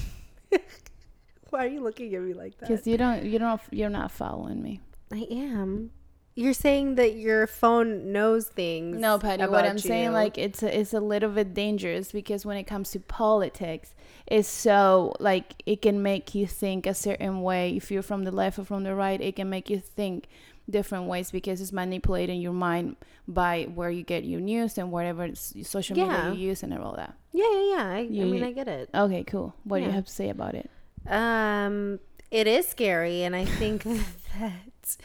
Why 1.49 1.65
are 1.65 1.67
you 1.67 1.81
looking 1.81 2.13
at 2.13 2.21
me 2.21 2.33
like 2.33 2.57
that? 2.59 2.67
Because 2.69 2.85
you 2.85 2.97
don't, 2.97 3.23
you 3.23 3.39
don't, 3.39 3.59
you're 3.71 3.89
not 3.89 4.11
following 4.11 4.61
me. 4.61 4.81
I 5.11 5.25
am. 5.31 5.91
You're 6.37 6.53
saying 6.53 6.95
that 6.95 7.15
your 7.15 7.47
phone 7.47 8.11
knows 8.11 8.45
things. 8.47 8.99
No, 8.99 9.17
Patty. 9.17 9.43
What 9.47 9.65
I'm 9.65 9.79
saying, 9.79 10.11
like, 10.13 10.37
it's 10.37 10.61
a, 10.61 10.79
it's 10.79 10.93
a 10.93 10.99
little 10.99 11.31
bit 11.31 11.55
dangerous 11.55 12.11
because 12.11 12.45
when 12.45 12.57
it 12.57 12.65
comes 12.65 12.91
to 12.91 12.99
politics, 12.99 13.95
it's 14.27 14.47
so 14.47 15.15
like 15.19 15.55
it 15.65 15.81
can 15.81 16.03
make 16.03 16.35
you 16.35 16.45
think 16.45 16.85
a 16.85 16.93
certain 16.93 17.41
way. 17.41 17.75
If 17.75 17.89
you're 17.89 18.03
from 18.03 18.23
the 18.23 18.29
left 18.31 18.59
or 18.59 18.65
from 18.65 18.83
the 18.83 18.93
right, 18.93 19.19
it 19.19 19.35
can 19.35 19.49
make 19.49 19.67
you 19.71 19.79
think 19.79 20.27
different 20.69 21.05
ways 21.05 21.31
because 21.31 21.59
it's 21.59 21.71
manipulating 21.71 22.39
your 22.39 22.53
mind 22.53 22.97
by 23.27 23.63
where 23.73 23.89
you 23.89 24.03
get 24.03 24.23
your 24.23 24.39
news 24.39 24.77
and 24.77 24.91
whatever 24.91 25.27
social 25.33 25.97
Yeah. 25.97 26.05
media 26.29 26.33
you 26.39 26.49
use 26.49 26.61
and 26.61 26.71
all 26.77 26.95
that. 26.97 27.15
Yeah, 27.33 27.49
yeah, 27.51 27.69
yeah. 27.75 27.87
I, 27.95 27.99
You- 28.01 28.21
I 28.21 28.25
mean, 28.29 28.43
I 28.43 28.51
get 28.51 28.67
it. 28.67 28.89
Okay, 28.93 29.23
cool. 29.23 29.55
What 29.63 29.79
do 29.79 29.85
you 29.85 29.91
have 29.91 30.05
to 30.05 30.11
say 30.13 30.29
about 30.29 30.53
it? 30.53 30.69
Um, 31.09 31.99
it 32.29 32.45
is 32.45 32.67
scary, 32.67 33.23
and 33.23 33.35
I 33.35 33.45
think 33.45 33.83
that 34.39 34.97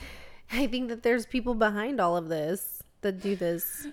I 0.60 0.66
think 0.66 0.88
that 0.88 1.02
there's 1.02 1.26
people 1.26 1.54
behind 1.54 2.00
all 2.00 2.16
of 2.16 2.28
this 2.28 2.82
that 3.00 3.20
do 3.20 3.34
this. 3.36 3.86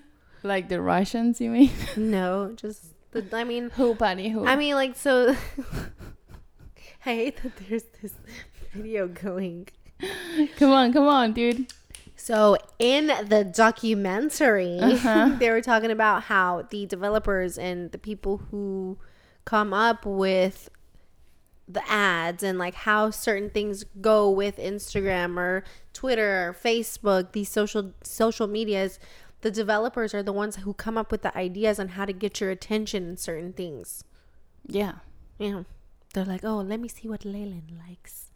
Like 0.44 0.70
the 0.70 0.82
Russians, 0.82 1.42
you 1.42 1.50
mean? 1.50 1.72
No, 1.98 2.54
just 2.56 2.86
the. 3.12 3.26
I 3.34 3.44
mean, 3.44 3.70
who, 3.72 3.96
Patty? 3.96 4.30
Who? 4.30 4.46
I 4.46 4.56
mean, 4.56 4.76
like 4.76 4.96
so. 4.96 5.36
I 7.06 7.14
hate 7.16 7.42
that 7.44 7.54
there's 7.58 7.84
this 8.02 8.14
video 8.74 9.08
going. 9.08 9.68
come 10.58 10.72
on, 10.72 10.94
come 10.94 11.08
on, 11.08 11.34
dude. 11.34 11.72
So 12.16 12.58
in 12.78 13.08
the 13.08 13.44
documentary, 13.46 14.78
Uh-huh. 14.80 15.36
they 15.40 15.50
were 15.50 15.62
talking 15.62 15.92
about 15.92 16.24
how 16.24 16.64
the 16.70 16.86
developers 16.86 17.58
and 17.58 17.92
the 17.92 17.98
people 17.98 18.38
who 18.52 18.98
come 19.46 19.74
up 19.74 20.06
with 20.06 20.70
the 21.70 21.88
ads 21.90 22.42
and 22.42 22.58
like 22.58 22.74
how 22.74 23.12
certain 23.12 23.52
things 23.52 23.86
go 24.02 24.28
with 24.30 24.58
Instagram 24.58 25.38
or 25.38 25.64
Twitter 25.94 26.50
or 26.50 26.54
Facebook, 26.54 27.32
these 27.34 27.50
social 27.50 27.94
social 28.04 28.48
medias, 28.48 29.00
the 29.42 29.52
developers 29.52 30.14
are 30.16 30.24
the 30.24 30.34
ones 30.34 30.58
who 30.58 30.74
come 30.74 30.98
up 30.98 31.12
with 31.12 31.22
the 31.22 31.38
ideas 31.38 31.80
on 31.80 31.90
how 31.90 32.06
to 32.06 32.14
get 32.14 32.42
your 32.42 32.50
attention 32.50 33.08
in 33.08 33.18
certain 33.18 33.54
things. 33.54 34.04
Yeah. 34.68 34.96
You 35.38 35.52
know, 35.52 35.66
they're 36.14 36.26
like, 36.26 36.44
"Oh, 36.44 36.58
let 36.58 36.80
me 36.80 36.88
see 36.88 37.08
what 37.08 37.24
Leyland 37.24 37.72
likes. 37.88 38.29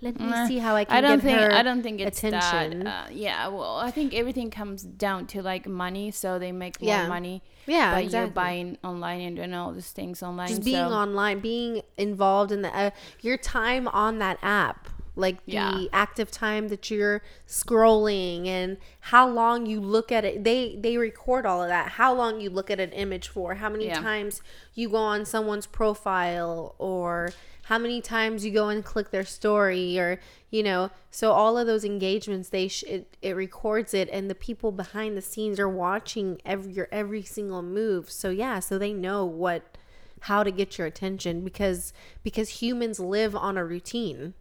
Let 0.00 0.20
me 0.20 0.32
see 0.46 0.58
how 0.58 0.76
I 0.76 0.84
can 0.84 0.96
I 0.96 1.00
don't 1.00 1.16
get 1.18 1.24
think 1.24 1.40
her 1.40 1.52
I 1.52 1.62
don't 1.62 1.82
think 1.82 2.00
it's 2.00 2.18
attention." 2.22 2.84
that. 2.84 3.06
Uh, 3.06 3.08
yeah, 3.10 3.48
well, 3.48 3.78
I 3.78 3.90
think 3.90 4.14
everything 4.14 4.48
comes 4.50 4.82
down 4.82 5.26
to 5.28 5.42
like 5.42 5.66
money, 5.66 6.10
so 6.12 6.38
they 6.38 6.52
make 6.52 6.80
more 6.80 6.88
Yeah. 6.88 7.08
money 7.08 7.42
yeah, 7.66 7.92
by 7.94 8.00
exactly. 8.02 8.28
you 8.28 8.34
buying 8.34 8.78
online 8.84 9.20
and 9.22 9.36
doing 9.36 9.54
all 9.54 9.72
these 9.72 9.90
things 9.90 10.22
online. 10.22 10.48
just 10.48 10.62
being 10.64 10.76
so, 10.88 10.92
online 10.92 11.40
being 11.40 11.82
involved 11.96 12.52
in 12.52 12.62
the 12.62 12.72
uh, 12.76 12.90
your 13.22 13.36
time 13.36 13.88
on 13.88 14.18
that 14.20 14.38
app 14.42 14.88
like 15.16 15.44
the 15.46 15.52
Yeah. 15.52 15.84
active 15.92 16.30
time 16.30 16.68
that 16.68 16.92
you're 16.92 17.22
scrolling 17.48 18.46
and 18.46 18.76
how 19.00 19.28
long 19.28 19.66
you 19.66 19.80
look 19.80 20.10
at 20.12 20.24
it 20.24 20.44
they 20.44 20.76
they 20.80 20.96
record 20.96 21.44
all 21.44 21.60
of 21.62 21.68
that 21.68 21.88
how 21.92 22.14
long 22.14 22.40
you 22.40 22.48
look 22.50 22.70
at 22.70 22.78
an 22.80 22.92
image 22.92 23.26
for 23.28 23.56
how 23.56 23.68
many 23.68 23.86
Yeah. 23.86 24.00
times 24.00 24.40
you 24.74 24.88
go 24.88 24.96
on 24.98 25.24
someone's 25.24 25.66
profile 25.66 26.76
or 26.78 27.30
how 27.68 27.76
many 27.78 28.00
times 28.00 28.44
you 28.44 28.50
go 28.50 28.68
and 28.70 28.82
click 28.84 29.10
their 29.10 29.24
story 29.24 29.98
or 29.98 30.18
you 30.50 30.62
know 30.62 30.90
so 31.10 31.32
all 31.32 31.58
of 31.58 31.66
those 31.66 31.84
engagements 31.84 32.48
they 32.48 32.66
sh- 32.68 32.84
it, 32.84 33.16
it 33.20 33.36
records 33.36 33.92
it 33.92 34.08
and 34.10 34.30
the 34.30 34.34
people 34.34 34.72
behind 34.72 35.16
the 35.16 35.20
scenes 35.22 35.60
are 35.60 35.68
watching 35.68 36.40
every 36.46 36.72
your 36.72 36.88
every 36.90 37.22
single 37.22 37.62
move. 37.62 38.10
So 38.10 38.30
yeah 38.30 38.58
so 38.60 38.78
they 38.78 38.92
know 38.92 39.24
what 39.24 39.76
how 40.22 40.42
to 40.42 40.50
get 40.50 40.78
your 40.78 40.86
attention 40.86 41.44
because 41.44 41.92
because 42.22 42.48
humans 42.62 42.98
live 42.98 43.36
on 43.36 43.56
a 43.58 43.64
routine. 43.64 44.34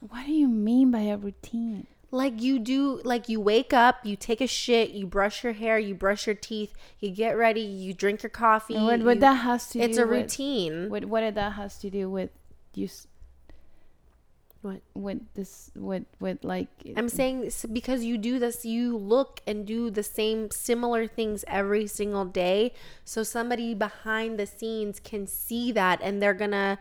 What 0.00 0.26
do 0.26 0.32
you 0.32 0.48
mean 0.48 0.90
by 0.90 1.00
a 1.02 1.16
routine? 1.16 1.86
like 2.14 2.42
you 2.42 2.58
do 2.58 3.00
like 3.04 3.26
you 3.30 3.40
wake 3.40 3.72
up 3.72 4.04
you 4.04 4.16
take 4.16 4.42
a 4.42 4.46
shit 4.46 4.90
you 4.90 5.06
brush 5.06 5.42
your 5.42 5.54
hair 5.54 5.78
you 5.78 5.94
brush 5.94 6.26
your 6.26 6.34
teeth 6.36 6.74
you 7.00 7.08
get 7.08 7.38
ready 7.38 7.62
you 7.62 7.94
drink 7.94 8.22
your 8.22 8.28
coffee 8.28 8.74
What, 8.74 9.00
what 9.00 9.14
you- 9.14 9.20
that 9.20 9.36
has 9.36 9.70
to 9.70 9.78
it's 9.80 9.96
do 9.96 10.02
a 10.04 10.06
with, 10.06 10.16
routine. 10.20 10.90
What 10.90 11.06
what 11.06 11.22
did 11.22 11.36
that 11.36 11.52
has 11.52 11.78
to 11.78 11.88
do 11.88 12.10
with 12.10 12.28
you? 12.74 12.88
what 14.62 14.80
What? 14.92 15.18
this 15.34 15.72
what 15.74 16.04
what 16.20 16.44
like 16.44 16.68
i'm 16.96 17.08
saying 17.08 17.50
because 17.72 18.04
you 18.04 18.16
do 18.16 18.38
this 18.38 18.64
you 18.64 18.96
look 18.96 19.40
and 19.44 19.66
do 19.66 19.90
the 19.90 20.04
same 20.04 20.52
similar 20.52 21.08
things 21.08 21.44
every 21.48 21.88
single 21.88 22.24
day 22.24 22.72
so 23.04 23.24
somebody 23.24 23.74
behind 23.74 24.38
the 24.38 24.46
scenes 24.46 25.00
can 25.00 25.26
see 25.26 25.72
that 25.72 26.00
and 26.00 26.22
they're 26.22 26.32
gonna 26.32 26.78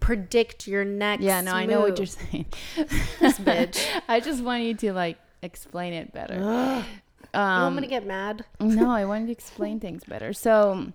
predict 0.00 0.66
your 0.66 0.84
next 0.84 1.22
yeah 1.22 1.42
no 1.42 1.52
I 1.52 1.66
know 1.66 1.80
what 1.80 1.98
you're 1.98 2.06
saying. 2.06 2.46
This 2.76 3.38
bitch. 3.38 3.86
I 4.08 4.20
just 4.20 4.42
want 4.42 4.62
you 4.62 4.74
to 4.74 4.92
like 4.94 5.18
explain 5.42 5.92
it 5.92 6.12
better. 6.12 6.84
Um, 7.32 7.76
me 7.76 7.82
to 7.82 7.86
get 7.86 8.04
mad 8.04 8.44
no, 8.58 8.90
I 8.90 9.04
wanted 9.04 9.26
to 9.26 9.32
explain 9.32 9.78
things 9.78 10.02
better. 10.02 10.32
So, 10.32 10.92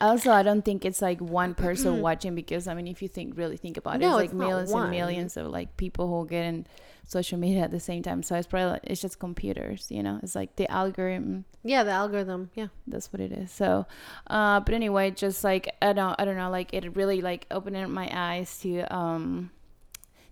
also, 0.00 0.30
I 0.32 0.42
don't 0.42 0.64
think 0.64 0.84
it's 0.84 1.00
like 1.02 1.20
one 1.20 1.54
person 1.54 2.00
watching 2.00 2.34
because 2.34 2.66
I 2.68 2.74
mean, 2.74 2.86
if 2.86 3.02
you 3.02 3.08
think 3.08 3.36
really 3.36 3.56
think 3.56 3.76
about 3.76 3.96
it, 3.96 4.00
No, 4.00 4.18
it's 4.18 4.32
it's 4.32 4.32
like 4.34 4.40
not 4.40 4.48
millions 4.48 4.72
and 4.72 4.90
millions 4.90 5.36
of 5.36 5.46
like 5.48 5.76
people 5.76 6.08
who 6.08 6.26
get 6.28 6.44
in 6.44 6.66
social 7.06 7.38
media 7.38 7.62
at 7.62 7.70
the 7.70 7.80
same 7.80 8.02
time. 8.02 8.22
So 8.22 8.34
it's 8.36 8.46
probably 8.46 8.72
like, 8.72 8.80
it's 8.84 9.00
just 9.00 9.18
computers, 9.18 9.90
you 9.90 10.02
know. 10.02 10.18
It's 10.22 10.34
like 10.34 10.56
the 10.56 10.70
algorithm. 10.70 11.44
yeah 11.62 11.82
the 11.84 11.90
algorithm 11.92 12.50
yeah 12.54 12.68
That's 12.86 13.12
what 13.12 13.20
it 13.20 13.32
is. 13.32 13.50
So, 13.50 13.86
uh, 14.28 14.60
but 14.60 14.74
anyway, 14.74 15.10
just 15.10 15.44
like 15.44 15.68
I 15.82 15.92
don't, 15.92 16.14
I 16.18 16.24
don't 16.24 16.36
know. 16.36 16.50
Like 16.50 16.72
it 16.74 16.96
really 16.96 17.20
like 17.20 17.46
opened 17.50 17.76
up 17.76 17.88
my 17.90 18.08
eyes 18.12 18.58
to 18.60 18.82
um 18.94 19.50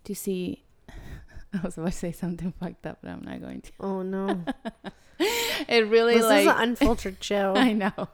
to 0.05 0.15
see. 0.15 0.63
I 1.55 1.61
was 1.63 1.77
about 1.77 1.93
to 1.93 1.99
say 1.99 2.13
something 2.13 2.53
fucked 2.59 2.87
up, 2.87 2.99
but 3.03 3.11
I'm 3.11 3.23
not 3.23 3.41
going 3.41 3.61
to. 3.61 3.71
oh 3.81 4.03
no 4.03 4.43
It 5.69 5.87
really 5.89 6.15
this 6.15 6.25
like 6.25 6.43
is 6.43 6.47
an 6.49 6.57
unfiltered 6.59 7.23
show 7.25 7.55
I 7.57 7.73
know. 7.73 8.09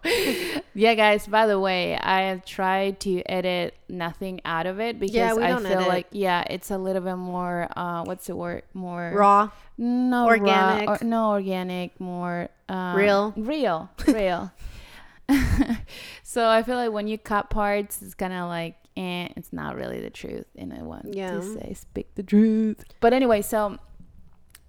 yeah, 0.75 0.95
guys, 0.95 1.27
by 1.27 1.47
the 1.47 1.59
way, 1.59 1.97
I 1.97 2.43
tried 2.47 3.01
to 3.01 3.23
edit 3.23 3.75
nothing 3.89 4.41
out 4.45 4.67
of 4.67 4.81
it 4.81 4.99
because 5.01 5.15
Yeah, 5.15 5.33
I 5.35 5.57
feel 5.59 5.67
edit. 5.67 5.89
like 5.89 6.07
yeah, 6.13 6.45
it's 6.51 6.71
a 6.71 6.79
little 6.79 7.03
bit 7.03 7.17
more 7.17 7.69
uh 7.77 8.05
what's 8.05 8.27
the 8.27 8.37
word? 8.37 8.63
More 8.75 9.13
raw 9.15 9.51
no 9.81 10.25
raw, 10.27 10.31
Organic. 10.31 10.89
or, 10.89 10.99
no 11.05 11.31
organic, 11.31 11.99
more 12.01 12.49
uh, 12.69 12.95
Real? 12.97 13.33
Real. 13.37 13.89
Real. 14.09 14.53
so 16.23 16.49
I 16.49 16.63
feel 16.63 16.77
like 16.77 16.91
when 16.93 17.07
you 17.09 17.17
cut 17.19 17.49
parts 17.51 18.03
it's 18.03 18.15
kind 18.15 18.33
of 18.33 18.49
like 18.49 18.77
eh, 18.97 19.29
it's 19.37 19.53
not 19.53 19.77
really 19.77 20.01
the 20.01 20.11
truth 20.11 20.47
and 20.57 20.73
I 20.73 20.83
want 20.83 21.15
Yeah. 21.15 21.31
to 21.33 21.43
say 21.43 21.75
speak 21.75 22.15
the 22.15 22.23
truth. 22.23 22.85
But 23.01 23.13
anyway, 23.13 23.43
so 23.43 23.79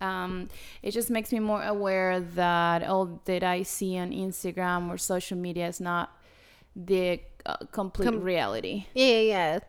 um, 0.01 0.49
it 0.81 0.91
just 0.91 1.09
makes 1.09 1.31
me 1.31 1.39
more 1.39 1.63
aware 1.63 2.19
that 2.19 2.83
all 2.83 3.21
that 3.25 3.43
I 3.43 3.63
see 3.63 3.97
on 3.97 4.11
Instagram 4.11 4.89
or 4.89 4.97
social 4.97 5.37
media 5.37 5.67
is 5.67 5.79
not 5.81 6.15
the 6.75 7.19
uh, 7.45 7.57
complete 7.71 8.05
Com- 8.05 8.21
reality. 8.21 8.85
Yeah, 8.93 9.07
yeah, 9.07 9.21
yeah. 9.21 9.59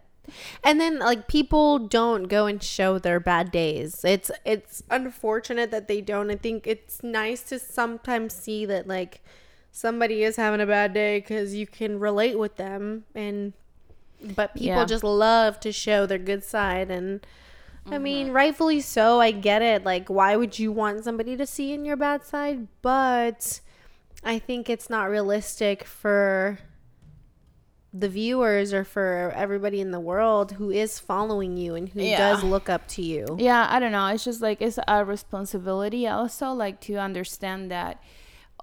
And 0.63 0.81
then 0.81 0.99
like 1.01 1.27
people 1.27 1.79
don't 1.81 2.25
go 2.25 2.47
and 2.47 2.63
show 2.63 2.99
their 2.99 3.19
bad 3.19 3.51
days. 3.51 4.05
It's 4.05 4.31
it's 4.45 4.83
unfortunate 4.91 5.71
that 5.73 5.89
they 5.89 6.01
don't. 6.01 6.31
I 6.31 6.37
think 6.37 6.67
it's 6.67 7.03
nice 7.03 7.43
to 7.45 7.59
sometimes 7.59 8.35
see 8.35 8.65
that 8.67 8.87
like 8.87 9.23
somebody 9.73 10.23
is 10.23 10.37
having 10.37 10.61
a 10.61 10.67
bad 10.67 10.93
day 10.93 11.21
cuz 11.21 11.55
you 11.55 11.67
can 11.67 11.99
relate 11.99 12.39
with 12.39 12.57
them 12.57 13.05
and 13.15 13.55
but 14.37 14.53
people 14.55 14.67
Yeah. 14.67 14.85
just 14.85 15.03
love 15.03 15.59
to 15.61 15.73
show 15.73 16.07
their 16.07 16.19
good 16.19 16.45
side 16.45 16.91
and 16.91 17.27
I 17.91 17.95
Mm-hmm. 17.95 18.03
mean, 18.03 18.31
rightfully 18.33 18.81
so. 18.81 19.21
I 19.21 19.33
get 19.33 19.63
it. 19.63 19.85
Like, 19.85 20.09
why 20.09 20.37
would 20.37 20.59
you 20.59 20.71
want 20.73 21.05
somebody 21.05 21.37
to 21.37 21.47
see 21.47 21.73
in 21.73 21.85
your 21.85 21.97
bad 21.97 22.25
side? 22.25 22.69
But 22.83 23.61
I 24.23 24.39
think 24.39 24.71
it's 24.71 24.89
not 24.89 25.11
realistic 25.11 25.85
for 25.85 26.59
the 27.93 28.09
viewers 28.09 28.73
or 28.73 28.85
for 28.85 29.33
everybody 29.35 29.81
in 29.81 29.91
the 29.91 29.99
world 29.99 30.53
who 30.53 30.71
is 30.71 31.01
following 31.01 31.57
you 31.57 31.75
and 31.75 31.89
who 31.89 32.01
Yeah. 32.01 32.19
does 32.19 32.45
look 32.45 32.69
up 32.69 32.87
to 32.89 33.03
you. 33.03 33.37
Yeah, 33.41 33.67
I 33.69 33.81
don't 33.81 33.91
know. 33.91 34.07
It's 34.07 34.23
just 34.23 34.41
like 34.41 34.63
it's 34.63 34.79
our 34.87 35.05
responsibility 35.05 36.07
also 36.07 36.53
like 36.53 36.81
to 36.83 36.95
understand 36.99 37.69
that 37.73 38.01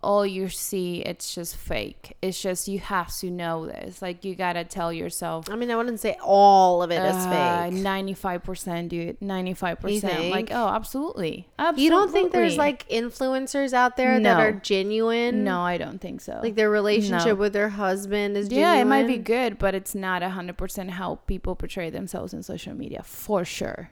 all 0.04 0.26
you 0.26 0.48
see 0.50 1.00
it's 1.02 1.34
just 1.34 1.56
fake. 1.56 2.16
It's 2.22 2.42
just 2.42 2.68
you 2.68 2.80
have 2.80 3.16
to 3.18 3.30
know 3.32 3.66
this. 3.66 4.02
Like 4.02 4.24
you 4.24 4.36
gotta 4.36 4.64
tell 4.64 4.94
yourself 4.94 5.50
I 5.50 5.56
mean, 5.56 5.72
I 5.72 5.76
wouldn't 5.76 6.00
say 6.00 6.18
all 6.22 6.84
of 6.84 6.92
it 6.92 7.02
is 7.02 7.16
uh, 7.16 7.68
fake. 7.70 7.82
Ninety 7.82 8.14
five 8.14 8.44
percent, 8.44 8.90
dude. 8.90 9.22
Ninety 9.22 9.54
five 9.54 9.80
percent. 9.80 10.14
think? 10.14 10.34
Like 10.36 10.50
oh, 10.52 10.68
absolutely. 10.68 11.48
absolutely. 11.58 11.84
You 11.84 11.90
don't 11.90 12.12
think 12.12 12.32
there's 12.32 12.58
like 12.58 12.88
influencers 12.90 13.74
out 13.74 13.98
there 13.98 14.20
that 14.20 14.40
are 14.40 14.52
genuine? 14.52 15.44
no, 15.44 15.62
I 15.62 15.78
don't 15.78 16.00
think 16.00 16.22
so. 16.22 16.40
Like 16.44 16.56
their 16.56 16.70
relationship 16.70 17.28
No. 17.28 17.36
with 17.36 17.54
their 17.54 17.70
husband 17.70 18.38
is 18.38 18.48
genuine. 18.48 18.76
yeah, 18.76 18.82
it 18.82 18.86
might 18.86 19.08
be 19.08 19.18
good, 19.18 19.58
but 19.58 19.74
it's 19.76 19.96
not 19.96 20.22
hundred 20.24 20.58
percent 20.58 20.92
how 20.92 21.16
people 21.28 21.56
portray 21.56 21.90
themselves 21.90 22.34
in 22.34 22.44
social 22.44 22.74
media 22.74 23.02
for 23.04 23.44
sure. 23.46 23.92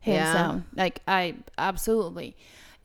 Hands 0.00 0.16
Yeah. 0.16 0.32
down. 0.34 0.64
Like 0.76 1.00
I 1.08 1.36
absolutely. 1.56 2.36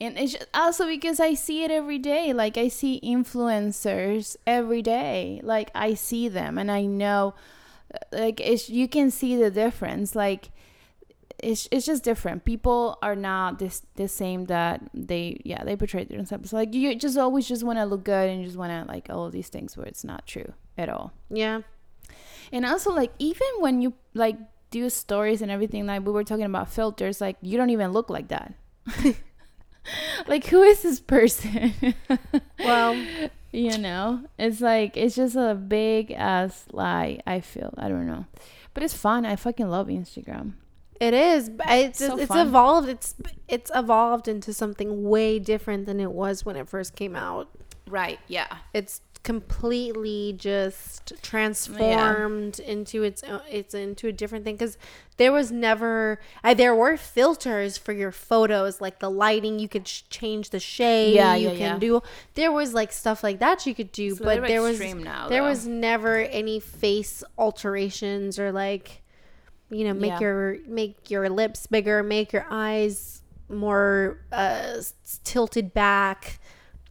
And 0.01 0.17
it's 0.17 0.35
also 0.53 0.85
because 0.87 1.19
I 1.19 1.33
see 1.33 1.63
it 1.63 1.71
every 1.71 1.99
day. 1.99 2.33
Like 2.33 2.57
I 2.57 2.67
see 2.67 2.99
influencers 3.03 4.35
every 4.45 4.81
day. 4.81 5.39
Like 5.43 5.71
I 5.73 5.93
see 5.93 6.27
them 6.27 6.57
and 6.57 6.71
I 6.71 6.85
know 6.85 7.35
uh, 7.93 7.99
like 8.11 8.39
it's 8.39 8.69
you 8.69 8.87
can 8.87 9.11
see 9.11 9.35
the 9.35 9.49
difference. 9.49 10.15
Like 10.15 10.49
it's 11.39 11.67
it's 11.71 11.85
just 11.85 12.03
different. 12.03 12.45
People 12.45 12.97
are 13.01 13.15
not 13.15 13.59
this 13.59 13.85
the 13.95 14.07
same 14.07 14.45
that 14.45 14.81
they 14.93 15.39
yeah 15.45 15.63
they 15.63 15.75
portray 15.75 16.03
themselves. 16.03 16.51
Like 16.51 16.73
you 16.73 16.95
just 16.95 17.17
always 17.17 17.47
just 17.47 17.63
want 17.63 17.79
to 17.79 17.85
look 17.85 18.03
good 18.03 18.29
and 18.29 18.41
you 18.41 18.45
just 18.45 18.57
want 18.57 18.71
to 18.71 18.91
like 18.91 19.09
all 19.09 19.29
these 19.29 19.49
things 19.49 19.77
where 19.77 19.85
it's 19.85 20.03
not 20.03 20.25
true 20.25 20.53
at 20.77 20.89
all. 20.89 21.11
Yeah. 21.29 21.61
And 22.51 22.65
also 22.65 22.91
like 22.91 23.11
even 23.19 23.47
when 23.59 23.81
you 23.81 23.93
like 24.13 24.37
do 24.69 24.89
stories 24.89 25.41
and 25.41 25.51
everything 25.51 25.85
like 25.85 26.05
we 26.05 26.11
were 26.11 26.23
talking 26.23 26.45
about 26.45 26.67
filters 26.67 27.21
like 27.21 27.37
you 27.41 27.57
don't 27.57 27.69
even 27.69 27.91
look 27.91 28.09
like 28.09 28.29
that. 28.29 28.53
like 30.27 30.45
who 30.47 30.61
is 30.63 30.81
this 30.83 30.99
person? 30.99 31.73
Well, 32.59 32.95
you 33.51 33.77
know, 33.77 34.23
it's 34.39 34.61
like 34.61 34.95
it's 34.95 35.15
just 35.15 35.35
a 35.35 35.53
big 35.53 36.11
ass 36.11 36.65
lie. 36.71 37.19
I 37.27 37.41
feel 37.41 37.73
I 37.77 37.89
don't 37.89 38.07
know, 38.07 38.25
but 38.73 38.83
it's 38.83 38.93
fun. 38.93 39.25
I 39.25 39.35
fucking 39.35 39.67
love 39.69 39.87
Instagram. 39.87 40.53
it 40.99 41.13
is. 41.13 41.49
but 41.49 41.67
It's 41.69 41.99
So 41.99 42.17
it's 42.17 42.27
fun. 42.29 42.47
evolved. 42.47 42.87
It's 42.89 43.15
it's 43.49 43.69
evolved 43.75 44.27
into 44.27 44.53
something 44.53 45.03
way 45.09 45.39
different 45.39 45.85
than 45.85 45.99
it 45.99 46.11
was 46.11 46.45
when 46.45 46.55
it 46.55 46.69
first 46.69 46.95
came 46.95 47.15
out. 47.15 47.49
Right. 47.87 48.19
Yeah. 48.27 48.47
It's 48.73 49.01
completely 49.23 50.33
just 50.37 51.13
transformed 51.21 52.59
into 52.59 53.03
its 53.03 53.23
o- 53.23 53.41
it's 53.49 53.73
into 53.73 54.07
a 54.07 54.11
different 54.11 54.43
thing 54.43 54.55
because 54.55 54.77
there 55.17 55.31
was 55.31 55.49
never 55.51 56.19
uh, 56.43 56.53
there 56.53 56.75
were 56.75 56.97
filters 56.97 57.77
for 57.77 57.93
your 57.93 58.11
photos 58.11 58.81
like 58.81 58.99
the 58.99 59.09
lighting 59.09 59.59
you 59.59 59.69
could 59.69 59.87
sh- 59.87 60.01
change 60.09 60.49
the 60.49 60.59
shade 60.59 61.15
Yeah, 61.15 61.35
you 61.35 61.49
yeah, 61.51 61.55
can 61.55 61.59
yeah. 61.75 61.77
do 61.79 62.01
there 62.35 62.51
was 62.51 62.73
like 62.73 62.91
stuff 62.91 63.23
like 63.23 63.39
that 63.39 63.65
you 63.65 63.73
could 63.73 63.91
do 63.93 64.15
but 64.15 64.41
there 64.45 64.61
was 64.61 64.79
now, 64.95 65.29
there 65.29 65.41
though. 65.41 65.49
was 65.49 65.65
never 65.65 66.17
any 66.17 66.59
face 66.59 67.23
alterations 67.37 68.37
or 68.37 68.51
like 68.51 69.01
you 69.69 69.85
know 69.85 69.93
make 69.93 70.09
Yeah. 70.11 70.19
your 70.19 70.57
make 70.67 71.09
your 71.09 71.29
lips 71.29 71.65
bigger 71.67 72.03
make 72.03 72.33
your 72.33 72.45
eyes 72.49 73.21
more 73.49 74.19
uh 74.31 74.81
tilted 75.23 75.73
back 75.73 76.39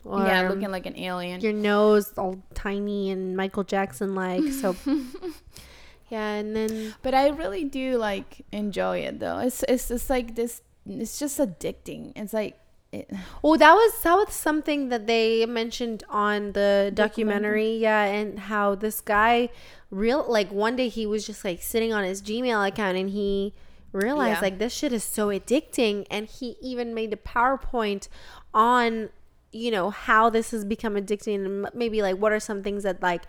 or 0.04 0.26
yeah, 0.26 0.48
looking 0.48 0.70
like 0.70 0.86
an 0.86 0.96
alien. 0.98 1.40
your 1.40 1.52
nose 1.52 2.12
all 2.16 2.42
tiny 2.54 3.10
and 3.10 3.36
Michael 3.36 3.64
Jackson 3.64 4.14
like. 4.14 4.42
So 4.52 4.74
yeah, 6.10 6.34
and 6.34 6.54
then 6.54 6.94
But 7.02 7.14
I 7.14 7.28
really 7.28 7.64
do 7.64 7.96
like 7.96 8.44
enjoy 8.52 8.98
it 8.98 9.20
though. 9.20 9.38
It's 9.38 9.64
it's 9.68 9.88
just 9.88 10.10
like 10.10 10.34
this. 10.34 10.62
It's 10.86 11.18
just 11.18 11.38
addicting. 11.38 12.12
It's 12.16 12.32
like. 12.32 12.58
It, 12.92 13.10
oh, 13.42 13.56
that 13.56 13.72
was 13.72 14.02
that 14.02 14.14
was 14.16 14.34
something 14.34 14.90
that 14.90 15.06
they 15.06 15.46
mentioned 15.46 16.04
on 16.10 16.52
the 16.52 16.90
documentary. 16.92 17.78
Yeah, 17.78 18.02
and 18.04 18.38
how 18.38 18.74
this 18.74 19.00
guy 19.00 19.48
real 19.90 20.26
like 20.28 20.52
one 20.52 20.76
day 20.76 20.88
he 20.88 21.06
was 21.06 21.24
just 21.26 21.42
like 21.42 21.62
sitting 21.62 21.94
on 21.94 22.04
his 22.04 22.20
Gmail 22.20 22.68
account 22.68 22.98
and 22.98 23.08
he 23.08 23.54
realized 23.92 24.36
Yeah. 24.36 24.40
like 24.42 24.58
this 24.58 24.74
shit 24.74 24.92
is 24.92 25.04
so 25.04 25.28
addicting 25.28 26.06
and 26.10 26.26
he 26.26 26.56
even 26.60 26.92
made 26.92 27.14
a 27.14 27.16
PowerPoint 27.16 28.08
on 28.52 29.08
you 29.52 29.70
know 29.70 29.90
how 29.90 30.30
this 30.30 30.50
has 30.50 30.64
become 30.64 30.94
addicting 30.94 31.44
and 31.44 31.68
maybe 31.74 32.02
like 32.02 32.16
what 32.16 32.32
are 32.32 32.40
some 32.40 32.62
things 32.62 32.82
that 32.82 33.02
like 33.02 33.22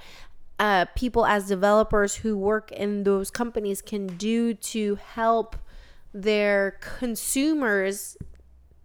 uh, 0.60 0.86
people 0.96 1.26
as 1.26 1.48
developers 1.48 2.16
who 2.16 2.38
work 2.38 2.72
in 2.72 3.04
those 3.04 3.30
companies 3.30 3.82
can 3.82 4.08
do 4.08 4.54
to 4.54 4.96
help 4.96 5.56
their 6.14 6.78
consumers 6.80 8.16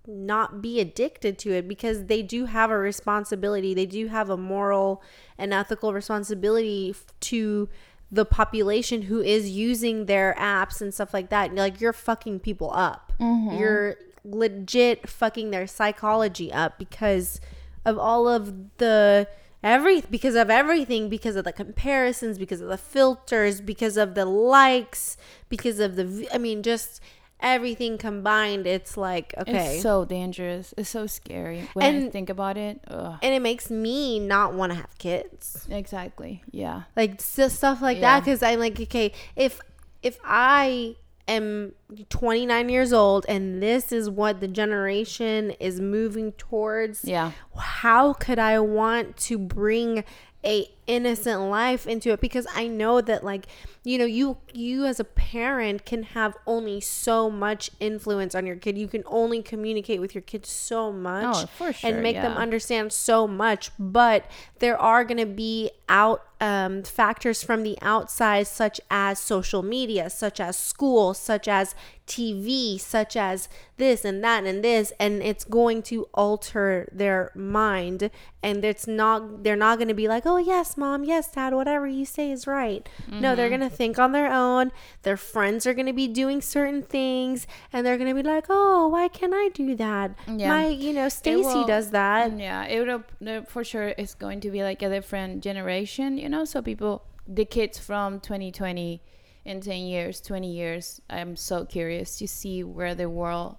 not 0.07 0.63
be 0.63 0.81
addicted 0.81 1.39
to 1.39 1.53
it? 1.53 1.69
Because 1.69 2.07
they 2.07 2.23
do 2.23 2.47
have 2.47 2.71
a 2.71 2.79
responsibility 2.79 3.75
they 3.75 3.87
do 3.87 4.09
have 4.09 4.31
a 4.31 4.37
moral 4.37 5.03
and 5.37 5.53
ethical 5.53 5.93
responsibility 5.93 6.91
f- 6.91 7.07
to 7.21 7.69
the 8.11 8.25
population 8.25 9.03
who 9.03 9.21
is 9.21 9.51
using 9.51 10.07
their 10.07 10.35
apps 10.39 10.81
and 10.81 10.95
stuff 10.95 11.13
like 11.13 11.29
that. 11.29 11.55
Like 11.55 11.81
you're 11.81 11.93
fucking 11.93 12.41
people 12.41 12.73
up. 12.73 13.13
You're 13.59 13.97
legit 14.31 15.09
fucking 15.09 15.51
their 15.51 15.67
psychology 15.67 16.53
up 16.53 16.79
because 16.79 17.41
of 17.85 17.99
all 17.99 18.29
of 18.29 18.77
the 18.79 19.27
every 19.63 20.01
because 20.03 20.35
of 20.35 20.51
everything 20.51 21.09
because 21.09 21.35
of 21.37 21.45
the 21.45 21.53
comparisons 21.53 22.39
because 22.39 22.61
of 22.61 22.69
the 22.69 22.79
filters 22.79 23.61
because 23.61 23.97
of 23.97 24.15
the 24.15 24.25
likes 24.25 25.17
because 25.49 25.81
of 25.81 25.97
the 25.97 26.29
i 26.33 26.39
mean 26.39 26.63
just 26.63 27.01
everything 27.41 27.97
combined 27.99 28.67
it's 28.67 28.97
like 28.97 29.33
okay 29.39 29.75
It's 29.75 29.83
so 29.83 30.05
dangerous. 30.05 30.75
It's 30.77 30.89
so 30.91 31.07
scary 31.07 31.69
when 31.75 32.07
I 32.07 32.11
think 32.11 32.31
about 32.31 32.57
it. 32.57 32.81
Ugh. 32.89 33.17
and 33.23 33.33
it 33.35 33.41
makes 33.41 33.71
me 33.71 34.19
not 34.19 34.55
want 34.55 34.73
to 34.73 34.77
have 34.77 34.97
kids 34.99 35.67
Exactly. 35.71 36.43
Yeah. 36.51 36.83
like 36.97 37.21
stuff 37.21 37.81
like 37.81 37.99
Yeah. 37.99 38.19
that 38.19 38.25
because 38.25 38.43
i'm 38.43 38.59
like 38.59 38.81
okay 38.81 39.13
if 39.37 39.61
if 40.03 40.19
i 40.25 40.97
am 41.29 41.73
29 42.09 42.69
years 42.69 42.93
old 42.93 43.25
and 43.29 43.63
this 43.63 43.93
is 43.93 44.09
what 44.11 44.41
the 44.41 44.49
generation 44.49 45.51
is 45.61 45.81
moving 45.81 46.33
towards 46.33 47.05
Yeah. 47.05 47.33
how 47.57 48.15
could 48.15 48.39
i 48.39 48.59
want 48.59 49.17
to 49.19 49.39
bring 49.39 50.05
a 50.45 50.71
innocent 50.89 51.41
life 51.43 51.87
into 51.87 52.11
it 52.11 52.21
because 52.21 52.47
i 52.57 52.67
know 52.67 53.01
that 53.01 53.23
like 53.23 53.47
you 53.85 53.97
know 53.99 54.05
you 54.05 54.37
you 54.53 54.85
as 54.85 54.99
a 54.99 55.05
parent 55.05 55.85
can 55.87 56.03
have 56.03 56.37
only 56.47 56.81
so 56.81 57.31
much 57.31 57.71
influence 57.81 58.35
on 58.35 58.45
your 58.45 58.57
kid. 58.57 58.77
You 58.77 58.89
can 58.89 59.03
only 59.07 59.41
communicate 59.43 60.01
with 60.01 60.15
your 60.15 60.23
kids 60.23 60.49
so 60.49 60.93
much 60.93 61.37
Oh, 61.45 61.47
for 61.47 61.73
sure, 61.73 61.91
and 61.91 62.03
make 62.03 62.17
them 62.17 62.33
understand 62.37 62.93
so 62.93 63.27
much. 63.29 63.71
But 63.79 64.25
there 64.59 64.77
are 64.79 65.05
going 65.05 65.19
to 65.19 65.27
be 65.27 65.71
out 65.89 66.23
um, 66.41 66.83
factors 66.83 67.43
from 67.43 67.63
the 67.63 67.79
outside 67.81 68.47
such 68.47 68.81
as 68.91 69.19
social 69.19 69.63
media 69.63 70.09
such 70.11 70.39
as 70.39 70.57
school 70.57 71.13
such 71.15 71.49
as 71.49 71.75
tv 72.07 72.79
such 72.81 73.17
as 73.17 73.49
this 73.77 74.05
and 74.05 74.23
that 74.25 74.45
and 74.45 74.63
this 74.65 74.93
and 75.01 75.23
it's 75.23 75.45
going 75.45 75.83
to 75.83 76.09
alter 76.15 76.89
their 76.93 77.31
mind. 77.35 78.11
And 78.43 78.65
it's 78.65 78.87
not 78.87 79.43
they're 79.45 79.57
not 79.57 79.79
going 79.79 79.89
to 79.89 79.95
be 79.95 80.09
like 80.09 80.25
oh 80.27 80.39
yes 80.39 80.77
mom 80.79 81.05
yes 81.05 81.33
dad 81.33 81.53
whatever 81.53 81.87
you 81.87 82.05
say 82.05 82.31
is 82.31 82.47
right 82.47 82.89
no 83.09 83.35
they're 83.35 83.49
Mm-hmm. 83.51 83.59
going 83.59 83.71
to 83.71 83.77
think 83.77 83.99
on 83.99 84.13
their 84.13 84.31
own 84.33 84.71
their 85.03 85.17
friends 85.17 85.67
are 85.67 85.75
going 85.75 85.87
to 85.87 85.93
be 85.93 86.09
doing 86.09 86.41
certain 86.41 86.83
things 86.83 87.47
and 87.73 87.85
they're 87.85 87.99
going 87.99 88.09
to 88.15 88.23
be 88.23 88.27
like 88.29 88.47
oh 88.49 88.89
why 88.89 89.09
can't 89.09 89.35
i 89.35 89.49
do 89.53 89.75
that 89.77 90.15
Yeah. 90.27 90.49
my 90.49 90.69
you 90.69 90.93
know 90.93 91.09
stacy 91.09 91.65
does 91.67 91.91
that 91.91 92.33
Yeah, 92.39 92.65
it 92.67 92.79
would 92.87 93.49
for 93.49 93.65
sure 93.65 93.89
it's 93.99 94.15
going 94.15 94.41
to 94.41 94.51
be 94.51 94.63
like 94.63 94.81
a 94.83 94.89
different 94.89 95.43
generation, 95.43 96.17
you 96.19 96.29
know. 96.29 96.45
So 96.45 96.63
people, 96.63 97.03
the 97.27 97.45
kids 97.45 97.79
from 97.79 98.21
2020 98.21 99.03
in 99.45 99.61
10 99.61 99.77
years, 99.83 100.21
20 100.21 100.51
years, 100.53 101.01
I'm 101.11 101.37
so 101.37 101.65
curious 101.65 102.17
to 102.19 102.29
see 102.29 102.63
where 102.63 102.95
the 102.95 103.09
world 103.11 103.57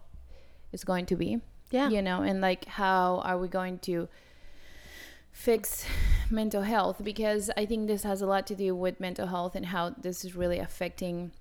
is 0.72 0.84
going 0.84 1.06
to 1.08 1.16
be. 1.16 1.40
Yeah. 1.72 1.90
you 1.90 2.02
know, 2.02 2.22
and 2.22 2.42
like 2.42 2.66
how 2.66 3.22
are 3.24 3.38
we 3.38 3.48
going 3.48 3.78
to 3.90 4.08
fix 5.32 5.86
mental 6.30 6.62
health? 6.64 7.02
Because 7.04 7.50
I 7.58 7.66
think 7.66 7.88
this 7.88 8.04
has 8.04 8.22
a 8.22 8.26
lot 8.28 8.48
to 8.48 8.56
do 8.56 8.76
with 8.76 9.00
mental 9.00 9.28
health 9.28 9.56
and 9.56 9.68
how 9.68 9.92
this 9.92 10.24
is 10.26 10.36
really 10.36 10.60
affecting 10.60 11.32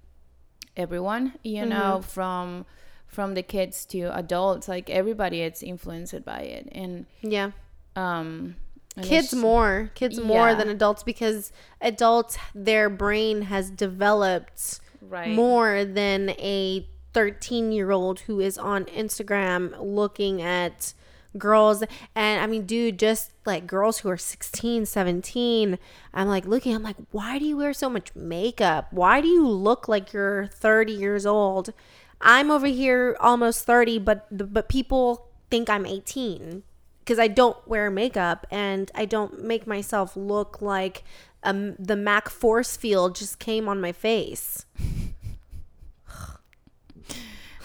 everyone. 0.77 1.35
You 1.43 1.67
know, 1.67 2.03
from 2.03 2.67
from 3.07 3.35
the 3.35 3.43
kids 3.43 3.85
to 3.87 4.15
adults, 4.17 4.69
like 4.69 4.91
everybody, 4.91 5.41
it's 5.41 5.63
influenced 5.63 6.25
by 6.25 6.41
it 6.41 6.69
and 6.73 7.07
yeah 7.23 7.53
um 7.97 8.55
And 8.97 9.05
kids 9.07 9.33
more 9.35 9.91
kids 9.95 10.21
more 10.21 10.49
Yeah. 10.49 10.55
than 10.55 10.69
adults 10.69 11.03
because 11.03 11.53
adults 11.81 12.37
their 12.55 12.91
brain 12.91 13.43
has 13.43 13.71
developed 13.71 14.81
right 15.01 15.35
more 15.35 15.85
than 15.85 16.31
a 16.39 16.87
13 17.15 17.73
year 17.73 17.91
old 17.91 18.21
who 18.21 18.41
is 18.41 18.59
on 18.59 18.85
instagram 18.87 19.75
looking 19.81 20.43
at 20.43 20.93
girls. 21.37 21.83
And 22.15 22.41
i 22.41 22.47
mean 22.47 22.65
dude 22.67 22.99
just 22.99 23.33
like 23.45 23.67
girls 23.67 23.99
who 23.99 24.09
are 24.11 24.17
16 24.17 24.87
17 24.87 25.79
i'm 26.15 26.29
like 26.29 26.45
looking 26.45 26.75
i'm 26.75 26.83
like 26.83 26.97
why 27.11 27.39
do 27.39 27.45
you 27.45 27.57
wear 27.57 27.73
so 27.73 27.89
much 27.89 28.15
makeup? 28.15 28.93
Why 28.93 29.21
do 29.21 29.29
you 29.29 29.47
look 29.47 29.89
like 29.89 30.13
you're 30.13 30.47
30 30.47 30.93
years 30.93 31.27
old? 31.27 31.73
I'm 32.21 32.51
over 32.51 32.67
here 32.67 33.17
almost 33.21 33.65
30 33.65 33.99
but 33.99 34.53
but 34.53 34.69
people 34.69 35.29
think 35.51 35.71
i'm 35.71 35.87
18 35.87 36.63
because 37.01 37.19
I 37.19 37.29
don't 37.29 37.57
wear 37.67 37.91
makeup 37.91 38.47
and 38.51 38.91
I 38.95 39.07
don't 39.07 39.43
make 39.43 39.67
myself 39.67 40.15
look 40.15 40.61
like 40.61 41.05
um, 41.43 41.75
the 41.79 41.97
Mac 41.97 42.29
force 42.29 42.77
field 42.77 43.15
just 43.15 43.39
came 43.39 43.67
on 43.67 43.81
my 43.81 43.93
face. 43.93 44.67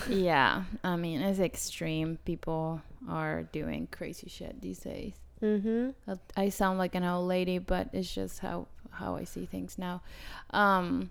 yeah 0.10 0.64
i 0.84 0.98
mean 0.98 1.22
it's 1.22 1.40
extreme 1.40 2.18
people 2.26 2.82
are 3.10 3.44
doing 3.44 3.88
crazy 3.92 4.30
shit 4.30 4.62
these 4.62 4.80
days 4.80 5.14
Mm-hmm. 5.44 6.14
I 6.38 6.50
sound 6.50 6.80
like 6.80 6.96
an 6.96 7.04
old 7.04 7.28
lady, 7.28 7.58
but 7.58 7.90
it's 7.92 8.14
just 8.14 8.40
how 8.40 8.68
how 8.92 9.16
I 9.16 9.26
see 9.26 9.46
things 9.46 9.78
now. 9.78 10.02
Um, 10.52 11.10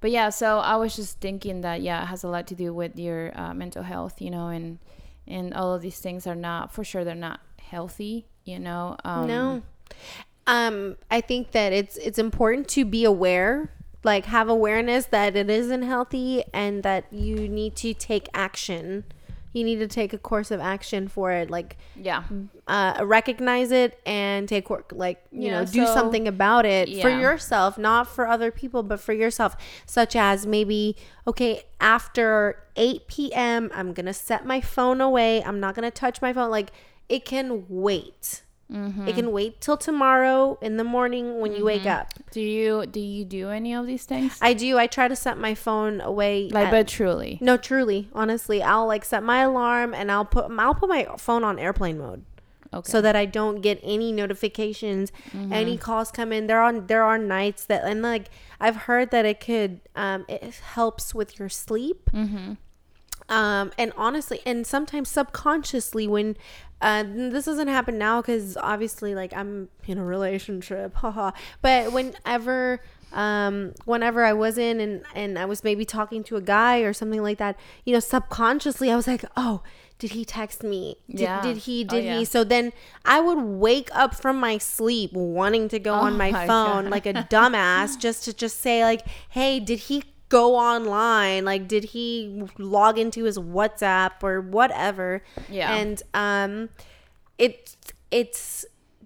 but 0.00 0.10
yeah, 0.10 0.28
so 0.28 0.58
I 0.58 0.76
was 0.76 0.94
just 0.94 1.20
thinking 1.20 1.62
that 1.62 1.80
yeah, 1.80 2.02
it 2.02 2.06
has 2.06 2.22
a 2.22 2.28
lot 2.28 2.46
to 2.48 2.54
do 2.54 2.74
with 2.74 2.98
your 2.98 3.32
uh, 3.38 3.54
mental 3.54 3.82
health, 3.82 4.20
you 4.20 4.30
know, 4.30 4.48
and 4.48 4.78
and 5.26 5.54
all 5.54 5.74
of 5.74 5.80
these 5.80 5.98
things 5.98 6.26
are 6.26 6.34
not 6.34 6.72
for 6.72 6.84
sure 6.84 7.04
they're 7.04 7.14
not 7.14 7.40
healthy, 7.58 8.26
you 8.44 8.58
know. 8.58 8.96
Um, 9.02 9.26
no. 9.26 9.62
Um, 10.46 10.96
I 11.10 11.22
think 11.22 11.52
that 11.52 11.72
it's 11.72 11.96
it's 11.96 12.18
important 12.18 12.68
to 12.70 12.84
be 12.84 13.04
aware, 13.04 13.72
like 14.04 14.26
have 14.26 14.50
awareness 14.50 15.06
that 15.06 15.36
it 15.36 15.48
isn't 15.48 15.82
healthy 15.82 16.44
and 16.52 16.82
that 16.82 17.10
you 17.10 17.48
need 17.48 17.76
to 17.76 17.94
take 17.94 18.28
action. 18.34 19.04
You 19.52 19.64
need 19.64 19.80
to 19.80 19.88
take 19.88 20.12
a 20.12 20.18
course 20.18 20.50
of 20.50 20.60
action 20.60 21.08
for 21.08 21.32
it, 21.32 21.50
like 21.50 21.76
Yeah, 21.96 22.22
uh, 22.68 23.00
recognize 23.04 23.72
it 23.72 23.98
and 24.06 24.48
take 24.48 24.70
work, 24.70 24.92
like 24.94 25.22
you 25.32 25.48
Yeah, 25.48 25.60
know, 25.60 25.64
do 25.64 25.86
so- 25.86 25.94
something 25.94 26.28
about 26.28 26.66
it 26.66 26.88
for 27.02 27.08
yourself, 27.10 27.76
not 27.76 28.06
for 28.06 28.28
other 28.28 28.50
people, 28.50 28.82
but 28.84 29.00
for 29.00 29.12
yourself. 29.12 29.56
Such 29.86 30.14
as 30.14 30.46
maybe, 30.46 30.96
okay, 31.26 31.64
after 31.80 32.62
8 32.76 33.08
p.m., 33.08 33.70
I'm 33.74 33.92
gonna 33.92 34.14
set 34.14 34.46
my 34.46 34.60
phone 34.60 35.00
away. 35.00 35.42
I'm 35.42 35.58
not 35.58 35.74
gonna 35.74 35.90
touch 35.90 36.22
my 36.22 36.32
phone. 36.32 36.50
Like 36.50 36.70
it 37.08 37.24
can 37.24 37.64
wait. 37.68 38.42
Mm-hmm. 38.70 39.08
It 39.08 39.14
can 39.16 39.32
wait 39.32 39.60
till 39.60 39.76
tomorrow 39.76 40.56
in 40.62 40.76
the 40.76 40.84
morning 40.84 41.40
when 41.40 41.52
you 41.52 41.64
wake 41.64 41.86
up. 41.86 42.08
Do 42.30 42.40
you 42.40 42.86
do 42.86 43.00
you 43.00 43.24
do 43.24 43.48
any 43.50 43.74
of 43.74 43.86
these 43.86 44.04
things? 44.04 44.38
I 44.40 44.54
do. 44.54 44.78
I 44.78 44.86
try 44.86 45.08
to 45.08 45.16
set 45.16 45.36
my 45.38 45.54
phone 45.54 46.00
away. 46.00 46.48
like, 46.52 46.66
at- 46.68 46.70
but 46.70 46.86
truly, 46.88 47.38
no, 47.40 47.56
truly, 47.56 48.08
honestly, 48.14 48.62
I'll 48.62 48.86
like 48.86 49.04
set 49.04 49.22
my 49.24 49.40
alarm 49.42 49.92
and 49.94 50.10
I'll 50.12 50.24
put 50.24 50.50
I'll 50.50 50.74
put 50.74 50.88
my 50.88 51.06
phone 51.18 51.42
on 51.42 51.58
airplane 51.58 51.98
mode. 51.98 52.24
okay. 52.72 52.88
so 52.92 53.00
that 53.00 53.16
I 53.16 53.26
don't 53.26 53.60
get 53.60 53.80
any 53.82 54.12
notifications. 54.12 55.10
Any 55.50 55.76
calls 55.76 56.12
come 56.12 56.32
in. 56.32 56.46
There 56.46 56.60
are 56.62 56.72
there 56.80 57.02
are 57.02 57.18
nights 57.18 57.64
that 57.64 57.82
and 57.84 58.02
like 58.02 58.30
I've 58.60 58.76
heard 58.86 59.10
that 59.10 59.24
it 59.26 59.40
could 59.40 59.80
um 59.96 60.24
it 60.28 60.42
helps 60.74 61.12
with 61.14 61.38
your 61.40 61.48
sleep. 61.48 62.08
Um 63.30 63.70
and 63.78 63.92
honestly 63.96 64.40
and 64.44 64.66
sometimes 64.66 65.08
subconsciously 65.08 66.06
when 66.08 66.36
uh 66.82 67.04
this 67.06 67.44
doesn't 67.44 67.68
happen 67.68 67.96
now 67.98 68.20
cuz 68.22 68.56
obviously 68.56 69.14
like 69.14 69.32
I'm 69.32 69.68
in 69.86 69.98
a 69.98 70.04
relationship. 70.04 70.94
Haha. 71.02 71.30
but 71.62 71.92
whenever 71.92 72.80
um 73.12 73.72
whenever 73.84 74.24
I 74.24 74.32
was 74.32 74.56
in 74.58 74.80
and 74.80 75.02
and 75.14 75.38
I 75.38 75.44
was 75.44 75.64
maybe 75.64 75.84
talking 75.84 76.22
to 76.24 76.36
a 76.36 76.40
guy 76.40 76.78
or 76.80 76.92
something 76.92 77.22
like 77.22 77.38
that, 77.38 77.56
you 77.84 77.92
know, 77.92 78.00
subconsciously 78.00 78.90
I 78.90 78.96
was 78.96 79.06
like, 79.06 79.24
"Oh, 79.36 79.62
did 79.98 80.12
he 80.12 80.24
text 80.24 80.62
me? 80.62 80.96
Did, 81.08 81.20
Yeah. 81.20 81.42
did 81.42 81.56
he 81.58 81.84
Oh, 81.88 81.90
did 81.94 82.04
yeah. 82.04 82.18
he 82.18 82.24
so 82.24 82.44
then 82.44 82.72
I 83.04 83.20
would 83.20 83.42
wake 83.42 83.90
up 83.92 84.14
from 84.14 84.38
my 84.40 84.58
sleep 84.58 85.12
wanting 85.12 85.68
to 85.68 85.78
go 85.78 85.94
on 85.94 86.14
Oh 86.14 86.16
my 86.16 86.30
my 86.30 86.46
phone 86.46 86.84
God. 86.84 86.90
like 86.90 87.06
a 87.06 87.12
dumbass 87.34 87.98
just 87.98 88.24
to 88.24 88.32
just 88.32 88.60
say 88.60 88.82
like, 88.84 89.02
"Hey, 89.30 89.60
did 89.60 89.80
he 89.90 90.04
go 90.30 90.56
online? 90.56 91.44
Like 91.44 91.68
did 91.68 91.84
he 91.84 92.44
log 92.56 92.98
into 92.98 93.24
his 93.24 93.38
WhatsApp 93.38 94.22
or 94.22 94.40
whatever?" 94.40 95.22
Yeah. 95.50 95.74
And 95.74 96.02
um 96.14 96.70
it's 97.36 97.76
it's 98.10 98.64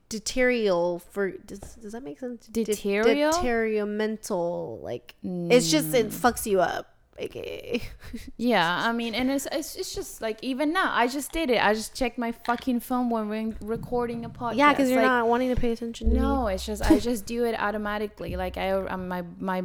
deterial 0.08 1.00
for 1.00 1.32
does, 1.32 1.58
does 1.58 1.92
that 1.92 2.04
make 2.04 2.20
sense? 2.20 2.46
De- 2.46 2.64
Deterial? 2.64 3.32
deterioramental 3.32 4.80
like 4.82 5.16
it's 5.24 5.70
just 5.70 5.92
it 5.94 6.10
fucks 6.10 6.46
you 6.46 6.60
up. 6.60 6.93
Okay. 7.22 7.82
Yeah, 8.36 8.88
I 8.88 8.92
mean, 8.92 9.14
and 9.14 9.30
it's, 9.30 9.46
it's 9.52 9.76
it's 9.76 9.94
just 9.94 10.20
like 10.20 10.38
even 10.42 10.72
now, 10.72 10.90
I 10.92 11.06
just 11.08 11.30
did 11.32 11.50
it. 11.50 11.64
I 11.64 11.72
just 11.74 11.94
checked 11.94 12.18
my 12.18 12.32
fucking 12.32 12.80
phone 12.80 13.10
when 13.10 13.28
we're 13.28 13.54
recording 13.60 14.24
a 14.24 14.30
podcast. 14.30 14.56
yeah, 14.56 14.72
because 14.72 14.88
you're 14.90 14.98
Like, 15.02 15.06
not 15.08 15.28
wanting 15.28 15.54
to 15.54 15.60
pay 15.60 15.72
attention 15.72 16.08
to 16.08 16.14
me. 16.14 16.20
No, 16.20 16.46
it's 16.48 16.66
just 16.66 16.82
I 16.82 16.98
just 16.98 17.26
do 17.34 17.44
it 17.44 17.54
automatically. 17.58 18.36
Like 18.36 18.56
I, 18.56 18.70
um, 18.72 19.08
my 19.08 19.22
my 19.38 19.62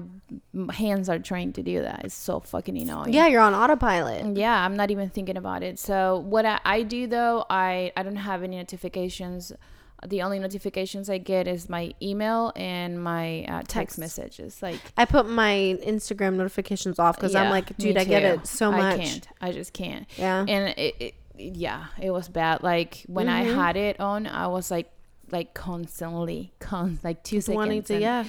hands 0.73 1.09
are 1.09 1.19
trained 1.19 1.55
to 1.55 1.63
do 1.63 1.81
that. 1.81 2.05
It's 2.05 2.15
so 2.15 2.39
fucking 2.39 2.77
annoying. 2.77 3.13
Yeah, 3.13 3.27
you're 3.27 3.41
on 3.41 3.53
autopilot. 3.55 4.37
Yeah, 4.37 4.63
I'm 4.65 4.75
not 4.75 4.91
even 4.91 5.09
thinking 5.09 5.37
about 5.37 5.63
it. 5.63 5.79
So 5.79 6.19
what 6.19 6.45
I, 6.45 6.59
I 6.65 6.83
do 6.83 7.07
though, 7.07 7.45
I 7.49 7.91
I 7.97 8.03
don't 8.03 8.15
have 8.17 8.43
any 8.43 8.57
notifications. 8.57 9.51
The 10.07 10.21
only 10.21 10.39
notifications 10.39 11.09
I 11.09 11.17
get 11.17 11.47
is 11.47 11.67
my 11.69 11.93
email 12.01 12.51
and 12.55 13.03
my 13.03 13.43
uh, 13.45 13.57
text, 13.59 13.69
Text. 13.69 13.99
messages. 13.99 14.61
Like 14.61 14.79
I 14.97 15.05
put 15.05 15.27
my 15.29 15.77
Instagram 15.85 16.35
notifications 16.35 16.99
off 16.99 17.15
because 17.17 17.35
I'm 17.35 17.49
like, 17.49 17.75
dude, 17.77 17.97
I 17.97 18.03
get 18.05 18.23
it 18.23 18.47
so 18.47 18.71
much. 18.71 18.99
I 18.99 19.03
can't. 19.03 19.27
I 19.41 19.51
just 19.51 19.73
can't. 19.73 20.07
Yeah. 20.17 20.45
and 20.47 20.69
it, 20.77 20.95
it 20.99 21.13
yeah 21.41 21.85
it 22.01 22.11
was 22.11 22.27
bad 22.27 22.61
like 22.63 23.01
when 23.07 23.29
i 23.29 23.45
Mhm. 23.45 23.55
had 23.55 23.77
it 23.77 23.97
on 24.01 24.27
i 24.27 24.45
was 24.47 24.69
like 24.69 24.91
like 25.31 25.53
constantly 25.53 26.51
con 26.59 26.99
like 27.01 27.23
two 27.23 27.39
seconds 27.39 27.55
wanting 27.55 27.81
to, 27.83 27.93
and, 27.93 28.01
yeah. 28.01 28.23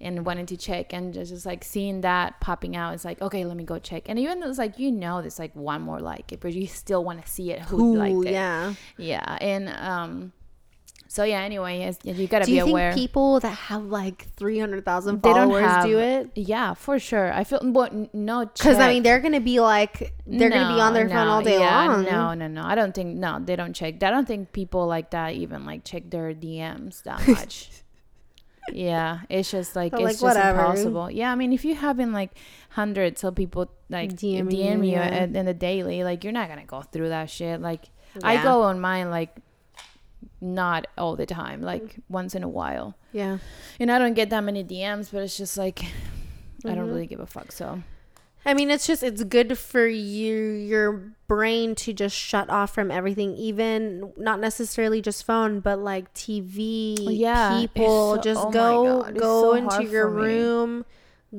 and 0.00 0.24
wanting 0.24 0.46
to 0.46 0.56
check 0.56 0.94
and 0.94 1.12
just, 1.12 1.30
just 1.30 1.44
like 1.44 1.62
seeing 1.62 2.00
that 2.00 2.40
popping 2.40 2.74
out 2.74 2.94
it's 2.94 3.04
like 3.04 3.20
okay 3.20 3.44
let 3.44 3.58
me 3.58 3.64
go 3.64 3.78
check 3.78 4.04
and 4.08 4.18
even 4.18 4.40
though 4.40 4.48
it's 4.48 4.56
like 4.56 4.78
you 4.78 4.90
know 4.90 5.20
there's 5.20 5.38
like 5.38 5.54
one 5.54 5.82
more 5.82 6.00
like 6.00 6.32
it 6.32 6.40
but 6.40 6.54
you 6.54 6.66
still 6.66 7.04
want 7.04 7.22
to 7.22 7.30
see 7.30 7.50
it 7.52 7.60
who 7.60 7.92
Ooh, 7.92 7.96
liked 7.98 8.26
it 8.26 8.32
yeah. 8.32 8.72
yeah 8.96 9.36
and 9.42 9.68
um 9.68 10.32
so 11.08 11.22
yeah 11.24 11.40
anyway 11.40 11.92
you 12.04 12.26
gotta 12.26 12.46
be 12.46 12.58
aware. 12.58 12.90
Do 12.90 12.94
be 12.96 13.00
you 13.02 13.06
think 13.06 13.10
people 13.10 13.40
that 13.40 13.50
have 13.70 13.84
like 13.84 14.26
300,000 14.36 15.22
They 15.22 15.32
don't 15.32 15.50
followers 15.50 15.84
do 15.84 15.98
it? 15.98 16.30
yeah 16.34 16.74
for 16.74 16.98
sure 16.98 17.32
i 17.32 17.44
feel 17.44 17.60
n- 17.62 18.08
no 18.12 18.46
Because, 18.46 18.78
I 18.78 18.88
mean, 18.92 19.02
they're 19.02 19.20
going 19.20 19.32
to 19.34 19.40
be 19.40 19.60
like, 19.60 20.12
they're 20.26 20.50
going 20.50 20.66
to 20.68 20.74
be 20.74 20.80
on 20.80 20.94
their 20.94 21.06
No, 21.06 21.14
phone 21.14 21.28
all 21.28 21.42
day 21.42 21.58
yeah, 21.60 21.86
long. 21.86 22.04
No, 22.04 22.34
no, 22.34 22.46
no. 22.48 22.62
I 22.64 22.74
don't 22.74 22.94
think 22.94 23.16
no, 23.16 23.38
they 23.38 23.54
don't 23.56 23.72
check. 23.74 24.02
I 24.02 24.10
don't 24.10 24.26
think 24.26 24.52
people 24.52 24.86
like 24.86 25.10
that 25.10 25.34
even 25.34 25.64
like 25.64 25.84
check 25.84 26.10
their 26.10 26.34
DMs 26.34 27.02
that 27.04 27.26
much. 27.36 27.70
yeah, 28.72 29.20
it's 29.28 29.50
just 29.50 29.76
like 29.76 29.92
But, 29.92 29.98
it's 30.00 30.04
like, 30.04 30.12
just 30.14 30.22
whatever. 30.22 30.60
impossible. 30.60 31.10
Yeah, 31.10 31.30
I 31.30 31.34
mean, 31.36 31.52
if 31.52 31.64
you 31.64 31.74
having 31.74 32.12
like 32.12 32.32
hundreds 32.70 33.22
of 33.24 33.34
people 33.36 33.70
like 33.88 34.14
DM 34.14 34.50
DM, 34.50 34.84
you, 34.84 34.92
yeah. 34.92 35.22
in, 35.24 35.36
in 35.36 35.46
the 35.46 35.54
daily, 35.54 36.02
like 36.02 36.24
you're 36.24 36.32
not 36.32 36.48
gonna 36.48 36.64
go 36.66 36.82
through 36.82 37.10
that 37.10 37.30
shit. 37.30 37.60
Like 37.60 37.84
I 38.22 38.42
go 38.42 38.62
on 38.62 38.80
mine 38.80 39.10
like 39.10 39.36
not 40.40 40.86
all 40.98 41.16
the 41.16 41.26
time, 41.26 41.62
like 41.62 41.96
once 42.08 42.34
in 42.34 42.42
a 42.42 42.48
while, 42.48 42.94
Yeah. 43.12 43.38
and 43.80 43.90
I 43.90 43.98
don't 43.98 44.14
get 44.14 44.30
that 44.30 44.42
many 44.44 44.62
DMs, 44.62 45.10
but 45.12 45.22
it's 45.22 45.36
just 45.36 45.56
like 45.56 45.82
I 46.64 46.74
don't 46.74 46.86
Mhm. 46.86 46.88
really 46.88 47.06
give 47.06 47.20
a 47.20 47.26
fuck. 47.26 47.52
So 47.52 47.82
I 48.44 48.54
mean, 48.54 48.70
it's 48.70 48.86
just 48.86 49.02
it's 49.02 49.24
good 49.24 49.58
for 49.58 49.86
you 49.86 50.36
your 50.36 50.92
brain 51.26 51.74
to 51.76 51.92
just 51.92 52.14
shut 52.16 52.48
off 52.48 52.72
from 52.72 52.90
everything, 52.92 53.36
even 53.36 54.12
not 54.16 54.38
necessarily 54.38 55.02
just 55.02 55.24
phone, 55.24 55.58
but 55.60 55.80
like 55.80 56.12
TV, 56.14 56.96
Yeah, 57.00 57.58
people. 57.60 58.14
so- 58.16 58.20
just 58.20 58.40
oh 58.46 58.50
go 58.50 59.02
God, 59.02 59.18
go 59.18 59.42
so 59.42 59.54
into 59.54 59.90
your 59.90 60.08
room. 60.08 60.78
me. 60.80 60.84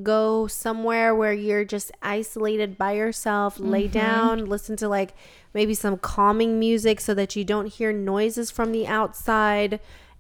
Go 0.04 0.48
somewhere 0.48 1.14
where 1.16 1.34
you're 1.34 1.66
just 1.66 1.92
isolated 2.02 2.78
by 2.78 2.94
yourself. 2.94 3.60
Lay 3.60 3.84
Mm-hmm. 3.86 3.92
down, 3.94 4.46
listen 4.46 4.76
to 4.78 4.88
like 4.90 5.14
maybe 5.54 5.74
some 5.74 5.98
calming 5.98 6.60
music 6.60 7.00
so 7.00 7.14
that 7.14 7.36
you 7.36 7.44
don't 7.44 7.68
hear 7.68 7.92
noises 7.94 8.52
from 8.52 8.72
the 8.72 8.86
outside, 8.88 9.80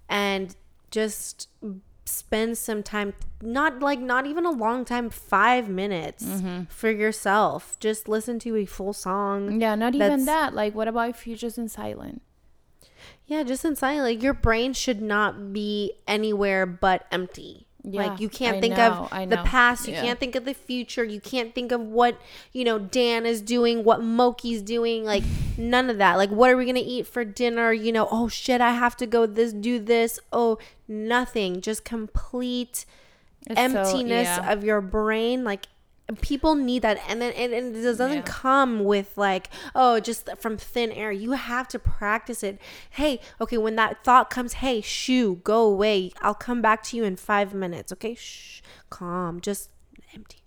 and 0.10 0.56
just 0.92 1.50
spend 2.06 2.58
some 2.58 2.82
time 2.82 3.14
not 3.42 3.82
like 3.82 4.00
not 4.00 4.26
even 4.26 4.46
a 4.46 4.50
long 4.52 4.86
time 4.86 5.10
5 5.10 5.68
minutes 5.68 6.24
Mm-hmm. 6.24 6.64
for 6.70 6.90
yourself 6.90 7.78
just 7.82 8.08
listen 8.08 8.40
to 8.40 8.56
a 8.56 8.66
full 8.66 8.94
song 8.94 9.60
yeah, 9.60 9.76
not 9.76 9.94
even 9.94 10.24
that. 10.24 10.54
Like, 10.54 10.74
what 10.74 10.88
about 10.88 11.10
if 11.10 11.28
you're 11.28 11.36
just 11.36 11.58
in 11.58 11.68
silent? 11.68 12.22
yeah 13.26 13.44
just 13.44 13.66
in 13.66 13.76
silence 13.76 14.04
like 14.04 14.24
your 14.24 14.34
brain 14.34 14.72
should 14.74 15.02
not 15.02 15.52
be 15.52 15.92
anywhere 16.08 16.66
but 16.66 17.06
empty 17.12 17.67
Yeah, 17.90 18.08
like 18.08 18.20
you 18.20 18.28
can't 18.28 18.58
I 18.58 18.62
think 18.62 18.76
know, 18.76 19.08
of 19.12 19.30
the 19.30 19.38
past, 19.38 19.88
you 19.88 19.94
Yeah. 19.94 20.02
can't 20.02 20.20
think 20.20 20.36
of 20.36 20.44
the 20.46 20.54
future, 20.54 21.04
you 21.04 21.22
can't 21.22 21.56
think 21.56 21.72
of 21.72 21.80
what, 21.80 22.20
you 22.52 22.66
know, 22.66 22.78
Dan 22.78 23.26
is 23.26 23.42
doing, 23.42 23.84
what 23.84 24.02
Moki's 24.02 24.62
doing, 24.62 25.06
like 25.06 25.24
none 25.58 25.90
of 25.90 25.98
that. 25.98 26.18
Like 26.18 26.30
what 26.30 26.50
are 26.50 26.58
we 26.58 26.66
going 26.66 26.76
to 26.76 26.82
eat 26.82 27.08
for 27.08 27.24
dinner? 27.24 27.72
You 27.72 27.92
know, 27.94 28.08
oh 28.12 28.28
shit, 28.28 28.60
I 28.60 28.74
have 28.74 28.98
to 28.98 29.08
go 29.08 29.26
this 29.26 29.54
do 29.54 29.80
this. 29.80 30.20
Oh, 30.34 30.58
nothing. 30.88 31.62
Just 31.62 31.86
complete 31.86 32.86
It's 33.46 33.56
so- 33.56 33.62
emptiness 33.80 34.28
yeah. 34.28 34.52
of 34.52 34.64
your 34.64 34.82
brain 34.82 35.44
like 35.44 35.68
people 36.22 36.56
need 36.56 36.82
that 36.84 36.98
and 37.10 37.22
then 37.22 37.34
and, 37.34 37.54
and 37.54 37.76
it 37.76 37.82
doesn't 37.82 38.12
Yeah. 38.14 38.22
come 38.26 38.86
with 38.86 39.18
like 39.18 39.50
oh 39.76 40.00
just 40.00 40.30
from 40.38 40.56
thin 40.58 40.90
air 40.92 41.12
you 41.12 41.32
have 41.34 41.68
to 41.68 41.80
practice 41.80 42.44
it 42.44 42.62
hey 42.92 43.20
okay 43.42 43.58
when 43.58 43.76
that 43.76 44.04
thought 44.06 44.30
comes 44.30 44.54
hey 44.54 44.80
shoo 44.80 45.36
go 45.44 45.64
away 45.66 46.12
i'll 46.22 46.34
come 46.34 46.62
back 46.62 46.82
to 46.84 46.96
you 46.98 47.04
in 47.04 47.18
five 47.18 47.54
minutes 47.54 47.92
okay 47.92 48.16
shh 48.16 48.62
calm 48.90 49.42
just 49.42 49.70
empty 50.14 50.38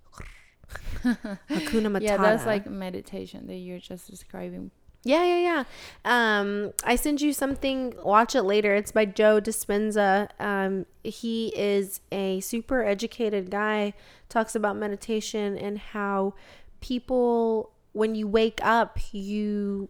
Hakuna 1.04 1.88
Matata. 1.90 2.00
yeah, 2.02 2.16
that's 2.16 2.46
like 2.46 2.64
meditation 2.70 3.46
that 3.48 3.56
you're 3.56 3.80
just 3.80 4.08
describing. 4.08 4.70
Yeah, 5.02 5.24
yeah, 5.24 5.38
yeah. 5.38 5.64
Um, 6.04 6.72
I 6.84 6.96
send 6.96 7.22
you 7.22 7.32
something. 7.32 7.94
Watch 8.04 8.34
it 8.34 8.42
later. 8.42 8.74
It's 8.74 8.92
by 8.92 9.06
Joe 9.06 9.40
Dispenza. 9.40 10.28
Um, 10.38 10.84
he 11.02 11.54
is 11.56 12.00
a 12.12 12.40
super 12.40 12.84
educated 12.84 13.50
guy. 13.50 13.94
Talks 14.28 14.54
about 14.54 14.76
meditation 14.76 15.56
and 15.56 15.78
how 15.78 16.34
people, 16.80 17.72
when 17.92 18.14
you 18.14 18.28
wake 18.28 18.60
up, 18.62 18.98
you 19.12 19.88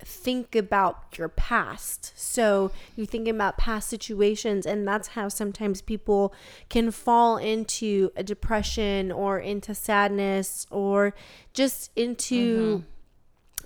think 0.00 0.54
about 0.54 1.18
your 1.18 1.28
past. 1.28 2.12
So 2.16 2.70
you 2.96 3.04
think 3.04 3.28
about 3.28 3.58
past 3.58 3.90
situations, 3.90 4.64
and 4.64 4.88
that's 4.88 5.08
how 5.08 5.28
sometimes 5.28 5.82
people 5.82 6.32
can 6.70 6.90
fall 6.90 7.36
into 7.36 8.10
a 8.16 8.22
depression 8.22 9.12
or 9.12 9.38
into 9.38 9.74
sadness 9.74 10.66
or 10.70 11.14
just 11.52 11.90
into 11.96 12.84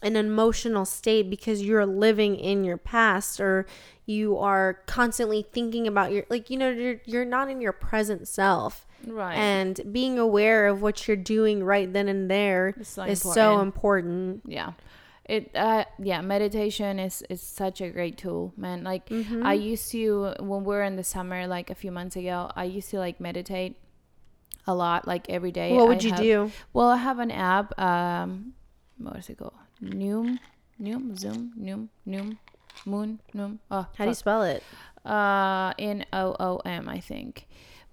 an 0.03 0.17
emotional 0.17 0.85
state 0.85 1.31
because 1.31 1.63
you're 1.63 1.87
living 1.87 2.37
in 2.37 2.65
your 2.65 2.77
past 2.77 3.41
or 3.41 3.67
you 4.07 4.37
are 4.37 4.81
constantly 4.87 5.43
thinking 5.53 5.87
about 5.87 6.11
your 6.13 6.25
like 6.29 6.51
you 6.51 6.57
know 6.59 6.71
you're 6.71 7.01
you're 7.05 7.25
not 7.25 7.49
in 7.51 7.61
your 7.61 7.73
present 7.73 8.27
self. 8.29 8.87
Right. 9.05 9.35
and 9.35 9.81
being 9.93 10.17
aware 10.17 10.69
of 10.69 10.81
what 10.81 11.09
you're 11.09 11.17
doing 11.17 11.65
right 11.65 11.93
then 11.93 12.07
and 12.07 12.31
there 12.31 12.75
so 12.83 13.03
is 13.03 13.21
so 13.21 13.59
important. 13.61 14.43
yeah. 14.47 14.73
It 15.25 15.51
uh 15.57 15.85
yeah 16.01 16.21
meditation 16.21 16.99
is 17.01 17.23
is 17.31 17.41
such 17.41 17.81
a 17.81 17.91
great 17.91 18.17
tool 18.19 18.53
man. 18.57 18.83
Like 18.85 19.09
Mm-hmm. 19.09 19.45
i 19.47 19.55
used 19.55 19.91
to 19.93 20.35
when 20.41 20.65
we 20.65 20.75
are 20.77 20.83
in 20.83 20.97
the 20.97 21.05
summer 21.05 21.47
like 21.47 21.71
a 21.71 21.75
few 21.77 21.93
months 21.93 22.17
ago 22.17 22.51
i 22.57 22.65
used 22.65 22.91
to 22.91 22.99
like 22.99 23.21
meditate 23.21 23.77
a 24.67 24.75
lot 24.75 25.07
like 25.07 25.29
every 25.31 25.53
day 25.53 25.73
what 25.73 25.87
would 25.89 25.99
I 25.99 26.07
you 26.07 26.11
have- 26.11 26.21
do? 26.21 26.53
Well 26.73 26.89
i 26.89 26.97
have 26.97 27.19
an 27.21 27.31
app 27.31 27.69
um 27.81 28.55
what 28.99 29.17
is 29.17 29.29
it 29.31 29.39
called 29.39 29.55
noom 29.83 30.39
noom 30.81 31.19
zoom 31.19 31.53
noom 31.59 31.89
noom 32.07 32.39
moon 32.87 33.21
noom 33.35 33.59
oh 33.71 33.87
how 33.97 34.05
do 34.05 34.11
you 34.11 34.15
spell 34.15 34.43
it 34.43 34.63
uh 35.05 35.73
N 35.79 36.05
O 36.13 36.37
O 36.39 36.61
M 36.65 36.89
I 36.89 37.01
think. 37.01 37.47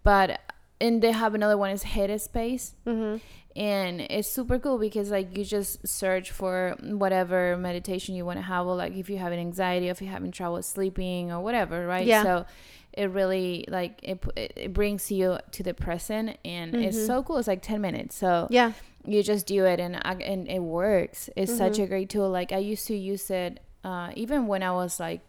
But 0.04 0.39
and 0.82 1.02
they 1.02 1.12
have 1.12 1.36
another 1.36 1.58
one 1.58 1.71
is 1.71 1.84
Headspace. 1.84 2.73
mm-hmm. 2.86 3.17
And 3.56 4.02
it's 4.02 4.30
super 4.30 4.60
cool 4.60 4.78
because 4.78 5.10
like 5.10 5.36
you 5.36 5.43
just 5.43 5.86
search 5.86 6.32
for 6.32 6.78
whatever 6.82 7.58
meditation 7.58 8.15
you 8.15 8.25
want 8.25 8.38
to 8.38 8.43
have, 8.43 8.67
or 8.67 8.75
like 8.75 8.95
if 8.95 9.10
you 9.10 9.17
have 9.17 9.32
an 9.34 9.39
anxiety, 9.39 9.89
or 9.89 9.91
if 9.91 10.02
you're 10.02 10.12
having 10.12 10.32
trouble 10.32 10.62
sleeping, 10.62 11.32
or 11.32 11.41
whatever, 11.41 11.86
right? 11.86 12.06
Yeah. 12.06 12.23
So 12.23 12.45
it 12.93 13.10
really 13.10 13.65
like 13.67 13.99
it 14.04 14.23
it 14.38 14.54
it 14.56 14.73
brings 14.73 15.12
you 15.12 15.39
to 15.52 15.63
the 15.63 15.73
present, 15.73 16.38
and 16.45 16.75
it's 16.75 17.06
so 17.06 17.23
cool. 17.23 17.38
It's 17.38 17.47
like 17.47 17.62
ten 17.62 17.82
minutes, 17.82 18.15
so 18.15 18.47
yeah 18.49 18.73
you 19.12 19.24
just 19.24 19.45
do 19.48 19.65
it 19.65 19.80
and 19.80 19.95
and 20.06 20.48
it 20.48 20.60
works. 20.60 21.30
It's 21.36 21.56
such 21.58 21.74
Mm-hmm. 21.74 21.84
a 21.84 21.88
great 21.88 22.10
tool. 22.10 22.30
Like 22.30 22.52
i 22.52 22.58
used 22.74 22.86
to 22.88 22.95
use 22.95 23.30
it 23.32 23.60
uh, 23.84 24.10
even 24.15 24.48
when 24.48 24.62
i 24.62 24.72
was 24.72 25.00
like 25.00 25.22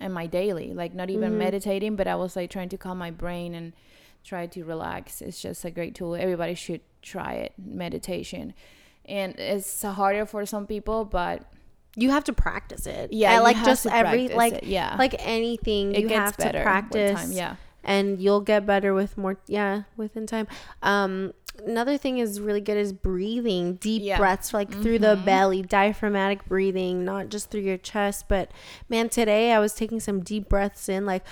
in 0.00 0.12
my 0.12 0.26
daily 0.26 0.72
like 0.72 0.94
not 0.94 1.08
even 1.10 1.30
Mm-hmm. 1.30 1.38
meditating 1.46 1.96
but 1.96 2.06
i 2.06 2.14
was 2.14 2.36
like 2.36 2.50
trying 2.50 2.68
to 2.70 2.78
calm 2.78 2.98
my 2.98 3.10
brain 3.10 3.54
and 3.54 3.72
try 4.24 4.46
to 4.46 4.64
relax. 4.64 5.22
It's 5.22 5.40
just 5.40 5.64
a 5.64 5.70
great 5.70 5.94
tool. 5.94 6.14
Everybody 6.16 6.54
should 6.54 6.80
try 7.00 7.34
it 7.34 7.52
meditation. 7.56 8.54
And 9.04 9.38
it's 9.38 9.82
harder 9.82 10.26
for 10.26 10.44
some 10.46 10.66
people 10.66 11.04
but 11.04 11.42
you 11.94 12.10
have 12.10 12.24
to 12.24 12.32
practice 12.32 12.86
it. 12.86 13.12
Yeah, 13.12 13.36
you 13.36 13.42
like 13.42 13.56
just 13.64 13.86
every 13.86 14.28
like 14.28 14.52
it, 14.54 14.64
yeah. 14.64 14.96
like 14.98 15.14
anything 15.20 15.94
it 15.94 16.00
you 16.02 16.08
have 16.10 16.36
to 16.38 16.50
practice 16.62 17.18
time 17.20 17.32
yeah. 17.32 17.56
and 17.84 18.20
you'll 18.20 18.42
get 18.52 18.66
better 18.66 18.92
with 18.94 19.16
more 19.16 19.36
yeah 19.46 19.82
within 19.96 20.26
time. 20.26 20.46
Um 20.82 21.32
another 21.64 21.96
thing 21.96 22.18
is 22.18 22.40
really 22.40 22.60
good 22.60 22.76
is 22.76 22.92
breathing 22.92 23.74
deep 23.74 24.02
Yeah. 24.02 24.18
breaths 24.18 24.52
like 24.54 24.70
through 24.70 24.98
the 24.98 25.16
belly 25.24 25.62
diaphragmatic 25.62 26.44
breathing 26.46 27.04
not 27.04 27.28
just 27.28 27.50
through 27.50 27.62
your 27.62 27.76
chest 27.78 28.26
but 28.28 28.50
man 28.88 29.08
today 29.08 29.52
i 29.52 29.58
was 29.58 29.72
taking 29.74 30.00
some 30.00 30.20
deep 30.20 30.48
breaths 30.48 30.88
in 30.88 31.06
like 31.06 31.24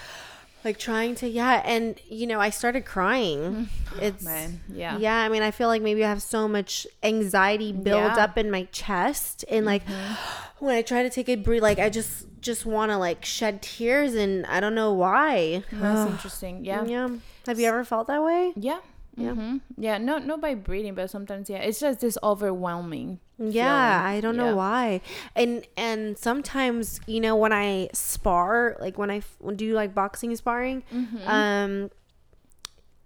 like 0.64 0.78
trying 0.78 1.14
to 1.14 1.28
yeah 1.28 1.60
and 1.64 2.00
you 2.08 2.26
know 2.26 2.40
i 2.40 2.48
started 2.48 2.84
crying 2.86 3.68
it's 4.00 4.24
man 4.24 4.60
yeah 4.68 4.96
yeah 4.98 5.18
i 5.20 5.28
mean 5.28 5.42
i 5.42 5.50
feel 5.50 5.68
like 5.68 5.82
maybe 5.82 6.02
i 6.04 6.08
have 6.08 6.22
so 6.22 6.48
much 6.48 6.86
anxiety 7.02 7.70
built 7.72 7.98
Yeah. 8.00 8.10
Mm-hmm. 8.10 8.18
up 8.20 8.38
in 8.38 8.50
my 8.50 8.64
chest 8.72 9.44
and 9.50 9.66
like 9.66 9.82
when 10.58 10.74
i 10.74 10.80
try 10.82 11.02
to 11.02 11.10
take 11.10 11.28
a 11.28 11.36
breath 11.36 11.60
like 11.62 11.78
i 11.78 11.90
just 11.90 12.26
just 12.40 12.64
want 12.66 12.90
to 12.92 12.96
like 12.98 13.24
shed 13.24 13.60
tears 13.62 14.14
and 14.14 14.46
i 14.46 14.58
don't 14.60 14.74
know 14.74 14.92
why 14.92 15.62
that's 15.72 16.10
interesting 16.12 16.64
yeah 16.64 16.84
yeah. 16.84 17.08
Have 17.46 17.60
you 17.60 17.66
ever 17.66 17.84
felt 17.84 18.06
that 18.06 18.22
way? 18.24 18.54
yeah 18.56 18.78
Yeah. 19.16 19.32
hmm 19.34 19.56
yeah 19.78 19.96
not 19.98 20.26
not 20.26 20.40
by 20.40 20.54
breathing 20.54 20.94
but 20.94 21.08
sometimes 21.08 21.48
yeah 21.48 21.58
it's 21.58 21.78
just 21.78 22.00
this 22.00 22.18
overwhelming 22.22 23.20
Yeah, 23.38 24.02
feeling. 24.02 24.16
I 24.16 24.20
don't 24.20 24.36
know 24.36 24.54
why. 24.56 25.00
And 25.34 25.66
and 25.76 26.16
sometimes, 26.18 27.00
you 27.06 27.20
know, 27.20 27.34
when 27.36 27.52
I 27.52 27.88
spar, 27.92 28.76
like 28.80 28.96
when 28.98 29.10
I 29.10 29.18
f- 29.18 29.36
do 29.56 29.74
like 29.74 29.94
boxing 29.94 30.34
sparring, 30.36 30.82
Mm-hmm. 30.92 31.28
um 31.28 31.90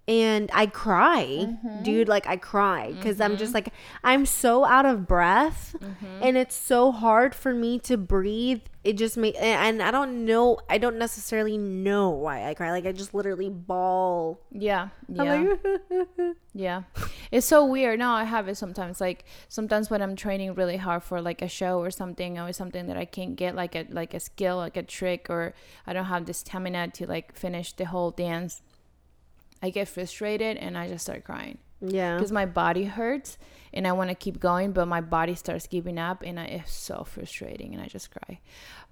and 0.09 0.49
I 0.53 0.65
cry, 0.65 1.25
Mm-hmm. 1.47 1.83
dude, 1.83 2.07
like 2.09 2.25
I 2.27 2.35
cry 2.37 2.93
cuz 3.03 3.21
I'm 3.21 3.37
just 3.37 3.53
like 3.53 3.69
I'm 4.03 4.25
so 4.25 4.65
out 4.65 4.85
of 4.85 5.07
breath 5.07 5.75
Mm-hmm. 5.79 6.23
and 6.23 6.35
it's 6.37 6.55
so 6.55 6.91
hard 6.91 7.35
for 7.35 7.53
me 7.53 7.77
to 7.89 7.95
breathe. 7.97 8.61
It 8.83 8.93
just 8.97 9.17
and 9.17 9.35
and 9.35 9.83
I 9.83 9.91
don't 9.91 10.25
know, 10.25 10.57
I 10.69 10.77
don't 10.79 10.97
necessarily 10.97 11.57
know 11.57 12.09
why 12.09 12.47
I 12.49 12.53
cry. 12.55 12.71
Like 12.71 12.85
I 12.87 12.91
just 12.91 13.13
literally 13.13 13.49
bawl. 13.49 14.39
yeah 14.51 14.89
yeah 15.07 15.23
like, 15.23 16.35
Yeah. 16.53 16.83
It's 17.31 17.45
so 17.45 17.63
weird. 17.63 17.99
No, 17.99 18.09
I 18.11 18.23
have 18.23 18.47
it 18.49 18.55
sometimes. 18.55 18.99
Like 18.99 19.23
sometimes 19.47 19.89
when 19.91 20.01
I'm 20.01 20.15
training 20.15 20.55
really 20.55 20.77
hard 20.77 21.03
for 21.03 21.21
like 21.21 21.41
a 21.43 21.47
show 21.47 21.79
or 21.79 21.91
something 21.91 22.39
or 22.39 22.51
something 22.53 22.87
that 22.87 22.97
I 22.97 23.05
can't 23.05 23.35
get 23.35 23.53
like 23.55 23.75
a 23.75 23.85
like 23.89 24.13
a 24.15 24.19
skill, 24.19 24.57
like 24.57 24.75
a 24.77 24.83
trick 24.83 25.29
or 25.29 25.53
I 25.85 25.93
don't 25.93 26.05
have 26.15 26.25
the 26.25 26.33
stamina 26.33 26.87
to 26.97 27.05
like 27.15 27.35
finish 27.35 27.73
the 27.73 27.85
whole 27.85 28.11
dance. 28.11 28.61
I 29.61 29.69
get 29.69 29.87
frustrated 29.87 30.57
and 30.57 30.77
I 30.77 30.87
just 30.87 31.03
start 31.05 31.23
crying 31.23 31.57
yeah. 31.81 32.15
because 32.15 32.31
my 32.31 32.45
body 32.45 32.85
hurts 32.85 33.37
and 33.73 33.87
I 33.87 33.91
want 33.91 34.09
to 34.09 34.15
keep 34.15 34.39
going, 34.39 34.71
but 34.71 34.87
my 34.87 35.01
body 35.01 35.35
starts 35.35 35.67
giving 35.67 35.99
up 35.99 36.23
and 36.25 36.39
I, 36.39 36.45
it's 36.45 36.73
so 36.73 37.03
frustrating 37.03 37.73
and 37.73 37.83
I 37.83 37.87
just 37.87 38.09
cry. 38.11 38.39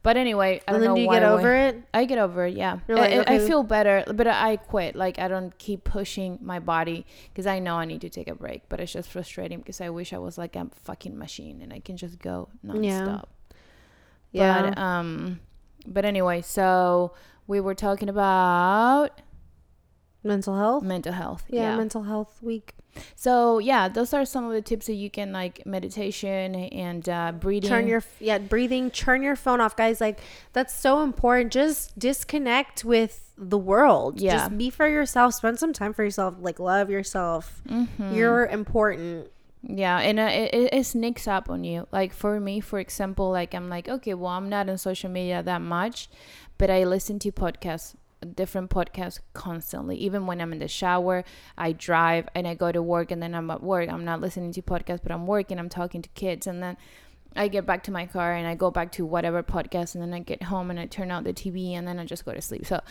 But 0.03 0.17
anyway, 0.17 0.61
I 0.67 0.71
don't 0.71 0.75
And 0.75 0.83
then 0.83 0.89
know 0.91 0.95
do 0.95 1.01
you 1.01 1.07
why 1.07 1.19
get 1.19 1.23
over 1.29 1.51
went- 1.51 1.77
it? 1.77 1.83
I 1.93 2.05
get 2.05 2.17
over 2.19 2.45
it, 2.45 2.55
yeah. 2.55 2.79
You're 2.87 2.97
I, 2.97 3.01
like, 3.17 3.29
I- 3.29 3.35
I 3.35 3.39
feel 3.39 3.63
better, 3.63 4.03
but 4.13 4.27
I 4.27 4.57
quit. 4.57 4.95
Like 4.95 5.17
I 5.19 5.27
don't 5.27 5.57
keep 5.57 5.83
pushing 5.83 6.37
my 6.41 6.59
body 6.59 7.05
because 7.33 7.47
I 7.47 7.59
know 7.59 7.75
I 7.75 7.85
need 7.85 8.01
to 8.01 8.09
take 8.09 8.27
a 8.27 8.35
break. 8.35 8.69
But 8.69 8.79
it's 8.79 8.93
just 8.93 9.09
frustrating 9.09 9.57
because 9.59 9.81
I 9.81 9.89
wish 9.89 10.13
I 10.13 10.17
was 10.19 10.37
like 10.37 10.55
a 10.55 10.67
fucking 10.83 11.17
machine 11.17 11.61
and 11.61 11.73
I 11.73 11.79
can 11.79 11.97
just 11.97 12.19
go 12.19 12.49
nonstop. 12.65 13.25
Yeah. 14.31 14.69
But 14.69 14.77
um, 14.77 15.39
but 15.87 16.05
anyway, 16.05 16.41
so 16.41 17.13
we 17.47 17.59
were 17.59 17.73
talking 17.75 18.09
about 18.09 19.21
mental 20.27 20.55
health? 20.55 20.83
mental 20.83 21.13
health. 21.13 21.43
yeah, 21.49 21.61
Yeah. 21.61 21.77
mental 21.77 22.03
health 22.03 22.37
week. 22.41 22.73
so 23.15 23.59
yeah, 23.59 23.87
those 23.87 24.13
are 24.13 24.25
some 24.25 24.45
of 24.45 24.53
the 24.53 24.61
tips 24.61 24.87
that 24.87 24.95
you 24.95 25.09
can 25.09 25.31
like 25.31 25.65
meditation 25.65 26.55
and 26.55 27.07
uh, 27.07 27.31
breathing. 27.31 27.69
Turn 27.69 27.87
your 27.87 28.03
yeah, 28.19 28.37
breathing, 28.39 28.89
turn 28.91 29.21
your 29.23 29.35
phone 29.35 29.61
off, 29.61 29.75
guys. 29.75 30.01
Like 30.01 30.19
that's 30.53 30.73
so 30.73 31.01
important. 31.03 31.51
Just 31.53 31.97
disconnect 31.97 32.83
with 32.83 33.33
the 33.37 33.57
world. 33.57 34.19
Yeah. 34.19 34.37
Just 34.37 34.57
be 34.57 34.69
for 34.69 34.87
yourself. 34.89 35.35
Spend 35.35 35.59
some 35.59 35.73
time 35.73 35.93
for 35.93 36.03
yourself. 36.03 36.35
Like 36.39 36.59
love 36.59 36.89
yourself. 36.89 37.61
Mm-hmm. 37.69 38.15
You're 38.15 38.45
important. 38.47 39.27
Yeah, 39.63 39.99
and 39.99 40.19
uh, 40.19 40.23
it, 40.31 40.53
it, 40.53 40.73
it 40.73 40.83
sneaks 40.85 41.27
up 41.27 41.49
on 41.49 41.63
you. 41.63 41.87
Like 41.91 42.13
for 42.13 42.39
me, 42.39 42.61
for 42.61 42.79
example, 42.79 43.31
like 43.31 43.53
I'm 43.53 43.69
like, 43.69 43.89
okay, 43.89 44.13
well, 44.13 44.31
I'm 44.31 44.49
not 44.49 44.69
on 44.69 44.77
social 44.77 45.09
media 45.09 45.43
that 45.43 45.61
much, 45.61 46.09
but 46.57 46.69
I 46.69 46.83
listen 46.85 47.19
to 47.19 47.31
podcasts, 47.31 47.95
different 48.35 48.69
podcasts 48.69 49.19
constantly. 49.33 49.95
Even 49.97 50.25
when 50.25 50.41
I'm 50.41 50.51
in 50.53 50.59
the 50.59 50.67
shower, 50.67 51.23
I 51.57 51.71
drive 51.71 52.27
and 52.35 52.47
I 52.47 52.55
go 52.55 52.71
to 52.71 52.81
work, 52.81 53.11
and 53.11 53.21
then 53.21 53.35
I'm 53.35 53.49
at 53.51 53.61
work. 53.63 53.89
I'm 53.89 54.05
not 54.05 54.21
listening 54.21 54.51
to 54.53 54.61
podcasts, 54.61 55.01
but 55.03 55.11
I'm 55.11 55.27
working. 55.27 55.59
I'm 55.59 55.69
talking 55.69 56.01
to 56.01 56.09
kids, 56.09 56.47
and 56.47 56.61
then 56.63 56.77
I 57.35 57.47
get 57.49 57.65
back 57.65 57.83
to 57.83 57.91
my 57.91 58.07
car 58.07 58.33
and 58.33 58.47
I 58.47 58.55
go 58.55 58.71
back 58.71 58.91
to 58.93 59.05
whatever 59.05 59.43
podcast, 59.43 59.93
and 59.95 60.01
then 60.03 60.13
I 60.13 60.19
get 60.19 60.43
home 60.43 60.71
and 60.71 60.79
I 60.79 60.85
turn 60.87 61.11
out 61.11 61.23
the 61.23 61.33
TV, 61.33 61.73
and 61.73 61.87
then 61.87 61.99
I 61.99 62.05
just 62.05 62.25
go 62.25 62.33
to 62.33 62.41
sleep. 62.41 62.65
So 62.65 62.81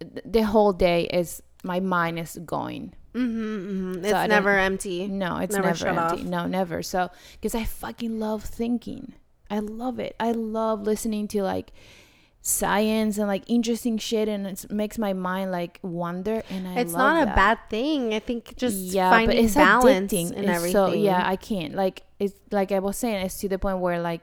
th- 0.00 0.24
the 0.24 0.42
whole 0.42 0.72
day 0.72 1.04
is 1.04 1.42
my 1.62 1.78
mind 1.78 2.18
is 2.18 2.38
going. 2.44 2.94
Mm-hmm, 3.14 4.02
So 4.04 4.20
it's 4.20 4.28
never 4.28 4.58
empty. 4.58 5.06
No, 5.06 5.36
it's 5.36 5.54
Never 5.54 5.68
never, 5.68 5.86
empty. 5.88 6.22
off. 6.22 6.24
No, 6.24 6.46
never. 6.46 6.82
So, 6.82 7.10
because 7.34 7.54
I 7.54 7.64
fucking 7.64 8.18
love 8.18 8.42
thinking. 8.42 9.12
I 9.50 9.58
love 9.58 9.98
it. 10.00 10.16
I 10.18 10.32
love 10.32 10.82
listening 10.82 11.28
to 11.28 11.42
like 11.42 11.72
science 12.44 13.18
and 13.18 13.28
like 13.28 13.44
interesting 13.46 13.96
shit, 13.98 14.28
and 14.28 14.46
it 14.46 14.70
makes 14.70 14.98
my 14.98 15.12
mind 15.12 15.50
like 15.52 15.78
wonder. 15.82 16.42
And 16.50 16.66
I 16.68 16.80
It's 16.80 16.92
not 16.92 17.22
a 17.22 17.26
that. 17.26 17.36
bad 17.36 17.58
thing. 17.70 18.12
I 18.12 18.18
think 18.18 18.56
just 18.56 18.76
yeah, 18.76 19.10
finding 19.10 19.36
but 19.38 19.44
it's 19.44 19.54
balance 19.54 20.12
addicting. 20.12 20.30
and 20.36 20.44
It's 20.44 20.48
everything. 20.56 20.72
So 20.72 20.92
yeah, 20.92 21.22
I 21.26 21.36
can't. 21.36 21.74
Like 21.74 22.02
it's 22.18 22.34
like 22.50 22.72
I 22.72 22.80
was 22.80 22.96
saying, 22.98 23.24
it's 23.24 23.38
to 23.40 23.48
the 23.48 23.58
point 23.58 23.78
where 23.78 24.00
like 24.00 24.22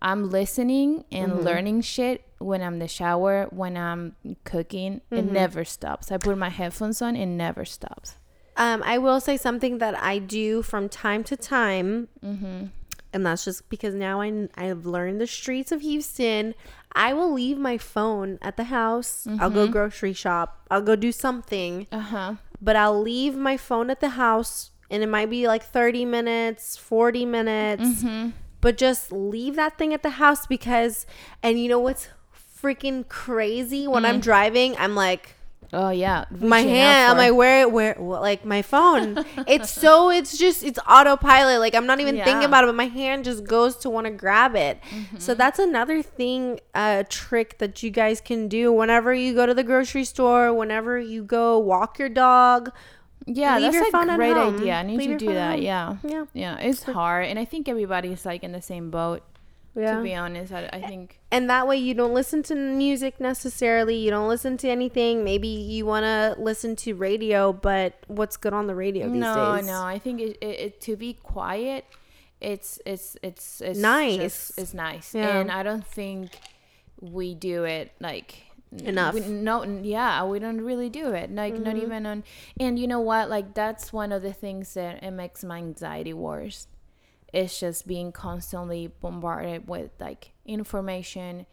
I'm 0.00 0.30
listening 0.30 1.04
and 1.10 1.32
Mm-hmm. 1.32 1.40
learning 1.42 1.80
shit 1.82 2.22
when 2.38 2.62
I'm 2.62 2.74
in 2.74 2.78
the 2.80 2.88
shower, 2.88 3.46
when 3.50 3.76
I'm 3.76 4.14
cooking. 4.44 5.00
It 5.10 5.16
Mm-hmm. 5.16 5.32
never 5.32 5.64
stops. 5.64 6.12
I 6.12 6.18
put 6.18 6.38
my 6.38 6.50
headphones 6.50 7.02
on, 7.02 7.16
it 7.16 7.26
never 7.26 7.64
stops. 7.64 8.14
Um, 8.58 8.82
I 8.86 8.96
will 8.98 9.20
say 9.20 9.36
something 9.36 9.78
that 9.78 9.94
I 10.00 10.18
do 10.18 10.62
from 10.62 10.88
time 10.88 11.24
to 11.24 11.36
time, 11.36 12.08
Mm-hmm. 12.24 12.66
and 13.12 13.26
that's 13.26 13.44
just 13.44 13.68
because 13.68 13.94
now 13.94 14.20
I 14.20 14.48
I've 14.54 14.86
learned 14.86 15.20
the 15.20 15.26
streets 15.26 15.72
of 15.72 15.80
Houston. 15.80 16.54
I 16.96 17.12
will 17.12 17.30
leave 17.32 17.58
my 17.58 17.76
phone 17.78 18.38
at 18.40 18.56
the 18.56 18.64
house. 18.72 19.26
I'll 19.28 19.50
Mm-hmm. 19.50 19.54
go 19.54 19.68
grocery 19.68 20.12
shop. 20.14 20.66
I'll 20.70 20.82
go 20.82 20.96
do 20.96 21.12
something, 21.12 21.86
Uh 21.92 22.00
huh. 22.00 22.32
but 22.60 22.74
I'll 22.74 23.00
leave 23.00 23.36
my 23.36 23.56
phone 23.58 23.90
at 23.90 24.00
the 24.00 24.10
house, 24.16 24.70
and 24.90 25.02
it 25.04 25.08
might 25.08 25.28
be 25.30 25.46
like 25.46 25.62
thirty 25.62 26.04
minutes, 26.04 26.76
forty 26.76 27.24
minutes. 27.24 28.02
Mm-hmm. 28.02 28.30
but 28.62 28.78
just 28.80 29.12
leave 29.12 29.54
that 29.54 29.76
thing 29.78 29.92
at 29.94 30.02
the 30.02 30.16
house 30.18 30.46
because 30.48 31.06
and 31.44 31.60
you 31.60 31.68
know 31.68 31.78
what's 31.78 32.08
freaking 32.60 33.06
crazy 33.06 33.86
when 33.86 34.02
Mm. 34.02 34.08
i'm 34.08 34.20
driving 34.20 34.74
i'm 34.78 34.96
like 34.96 35.35
Oh 35.78 35.90
yeah. 35.90 36.24
my 36.30 36.60
reaching 36.60 36.72
out 36.72 36.76
hand 36.76 37.10
i'm 37.12 37.16
like 37.18 37.34
where 37.34 37.68
where 37.68 37.94
what, 37.94 38.22
like 38.22 38.44
my 38.46 38.62
phone 38.62 39.24
it's 39.46 39.70
so 39.70 40.10
it's 40.10 40.38
just 40.38 40.64
it's 40.64 40.78
autopilot 40.88 41.60
like 41.60 41.74
i'm 41.74 41.84
not 41.86 42.00
even 42.00 42.14
thinking 42.14 42.26
Yeah. 42.28 42.38
Mm-hmm. 42.38 42.46
about 42.46 42.64
it 42.64 42.68
but 42.68 42.76
my 42.76 42.86
hand 42.86 43.24
just 43.24 43.44
goes 43.44 43.76
to 43.78 43.90
want 43.90 44.06
to 44.06 44.10
grab 44.10 44.56
it 44.56 44.80
so 45.18 45.34
that's 45.34 45.58
another 45.58 46.00
thing 46.02 46.60
a 46.74 47.04
trick 47.08 47.58
that 47.58 47.82
you 47.82 47.90
guys 47.90 48.20
can 48.20 48.48
do 48.48 48.72
whenever 48.72 49.12
you 49.12 49.34
go 49.34 49.44
to 49.44 49.52
the 49.54 49.64
grocery 49.64 50.04
store 50.04 50.54
whenever 50.54 50.98
you 50.98 51.22
go 51.22 51.58
walk 51.58 51.98
your 51.98 52.08
dog 52.08 52.70
Yeah, 53.26 53.58
Leave 53.58 53.72
that's 53.72 53.88
a 53.92 54.16
great 54.16 54.36
idea. 54.36 54.74
I 54.74 54.82
need 54.84 54.98
Leave 54.98 55.18
to 55.18 55.26
do 55.26 55.34
that. 55.34 55.56
home. 55.58 55.62
Yeah. 55.62 55.96
yeah 56.04 56.24
Yeah, 56.32 56.58
it's 56.68 56.84
hard, 56.84 57.26
and 57.26 57.38
I 57.42 57.44
think 57.44 57.68
everybody's 57.68 58.24
like 58.24 58.44
in 58.44 58.52
the 58.52 58.62
same 58.62 58.88
boat. 58.90 59.22
Yeah 59.76 59.96
To 59.96 60.02
be 60.02 60.14
honest, 60.14 60.52
I, 60.52 60.68
I 60.72 60.80
think. 60.80 61.20
and 61.30 61.48
that 61.50 61.68
way 61.68 61.76
you 61.76 61.94
don't 61.94 62.14
listen 62.14 62.42
to 62.44 62.54
music 62.54 63.20
necessarily 63.20 63.96
you 63.96 64.10
don't 64.10 64.28
listen 64.28 64.56
to 64.58 64.68
anything 64.68 65.22
maybe 65.24 65.48
you 65.48 65.84
want 65.86 66.04
to 66.04 66.34
listen 66.40 66.74
to 66.76 66.94
radio 66.94 67.52
but 67.52 67.94
what's 68.08 68.36
good 68.36 68.52
on 68.54 68.66
the 68.66 68.74
radio 68.74 69.06
these 69.08 69.20
No, 69.20 69.56
days 69.56 69.66
no, 69.66 69.72
no. 69.80 69.84
I 69.84 69.98
think 69.98 70.20
it, 70.20 70.38
it, 70.40 70.60
it 70.66 70.80
to 70.82 70.96
be 70.96 71.12
quiet. 71.14 71.84
It's 72.40 72.78
it's 72.84 73.16
it's 73.22 73.60
it's 73.62 73.78
Nice. 73.78 74.16
just- 74.18 74.58
it's 74.58 74.74
nice, 74.74 75.14
Yeah. 75.14 75.38
and 75.38 75.50
I 75.50 75.62
don't 75.62 75.86
think 75.86 76.32
we 77.00 77.34
do 77.34 77.64
it 77.64 77.92
like 78.00 78.42
Enough. 78.84 79.14
We, 79.14 79.20
no, 79.20 79.62
yeah, 79.82 80.24
we 80.24 80.38
don't 80.40 80.60
really 80.60 80.90
do 80.90 81.12
it. 81.12 81.30
Like 81.34 81.54
Mm-hmm. 81.54 81.62
not 81.62 81.76
even 81.76 82.04
on. 82.04 82.24
And 82.60 82.78
you 82.78 82.86
know 82.88 83.00
what? 83.00 83.30
Like 83.30 83.54
that's 83.54 83.92
one 83.92 84.10
of 84.12 84.22
the 84.22 84.32
things 84.34 84.74
that 84.74 85.02
it 85.04 85.12
makes 85.12 85.44
my 85.44 85.58
anxiety 85.58 86.12
worse. 86.12 86.66
It's 87.32 87.58
just 87.60 87.86
being 87.86 88.12
constantly 88.12 88.86
bombarded 89.00 89.68
with 89.68 89.90
like 90.00 90.32
information, 90.44 91.46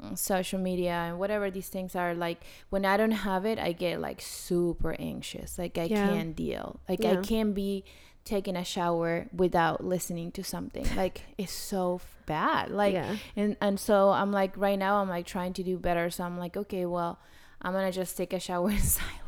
mm, 0.00 0.16
social 0.16 0.58
media, 0.58 0.92
and 0.92 1.18
whatever 1.18 1.50
these 1.50 1.68
things 1.68 1.94
are. 1.96 2.14
Like 2.14 2.42
when 2.70 2.84
I 2.84 2.96
don't 2.96 3.10
have 3.12 3.44
it, 3.44 3.58
I 3.58 3.72
get 3.72 4.00
like 4.00 4.20
super 4.20 4.94
anxious. 4.98 5.58
Like 5.58 5.76
I 5.78 5.84
Yeah. 5.84 6.06
can't 6.08 6.36
deal. 6.36 6.80
Like 6.88 7.04
I 7.04 7.16
can't 7.22 7.54
be 7.54 7.84
taking 8.24 8.56
a 8.56 8.64
shower 8.64 9.26
without 9.34 9.82
listening 9.84 10.30
to 10.32 10.44
something. 10.44 10.86
Like 10.96 11.22
it's 11.38 11.52
so 11.52 11.96
f- 11.96 12.16
bad. 12.26 12.70
Like 12.70 12.94
Yeah. 12.94 13.16
and 13.36 13.56
and 13.60 13.80
so 13.80 14.10
I'm 14.10 14.32
like 14.32 14.56
right 14.56 14.78
now 14.78 15.00
I'm 15.02 15.08
like 15.08 15.26
trying 15.26 15.52
to 15.54 15.62
do 15.62 15.78
better. 15.78 16.10
So 16.10 16.24
I'm 16.24 16.38
like 16.38 16.56
okay, 16.56 16.86
well 16.86 17.18
I'm 17.60 17.72
gonna 17.72 17.92
just 17.92 18.16
take 18.16 18.32
a 18.32 18.40
shower 18.40 18.70
in 18.78 18.78
silence 18.78 19.27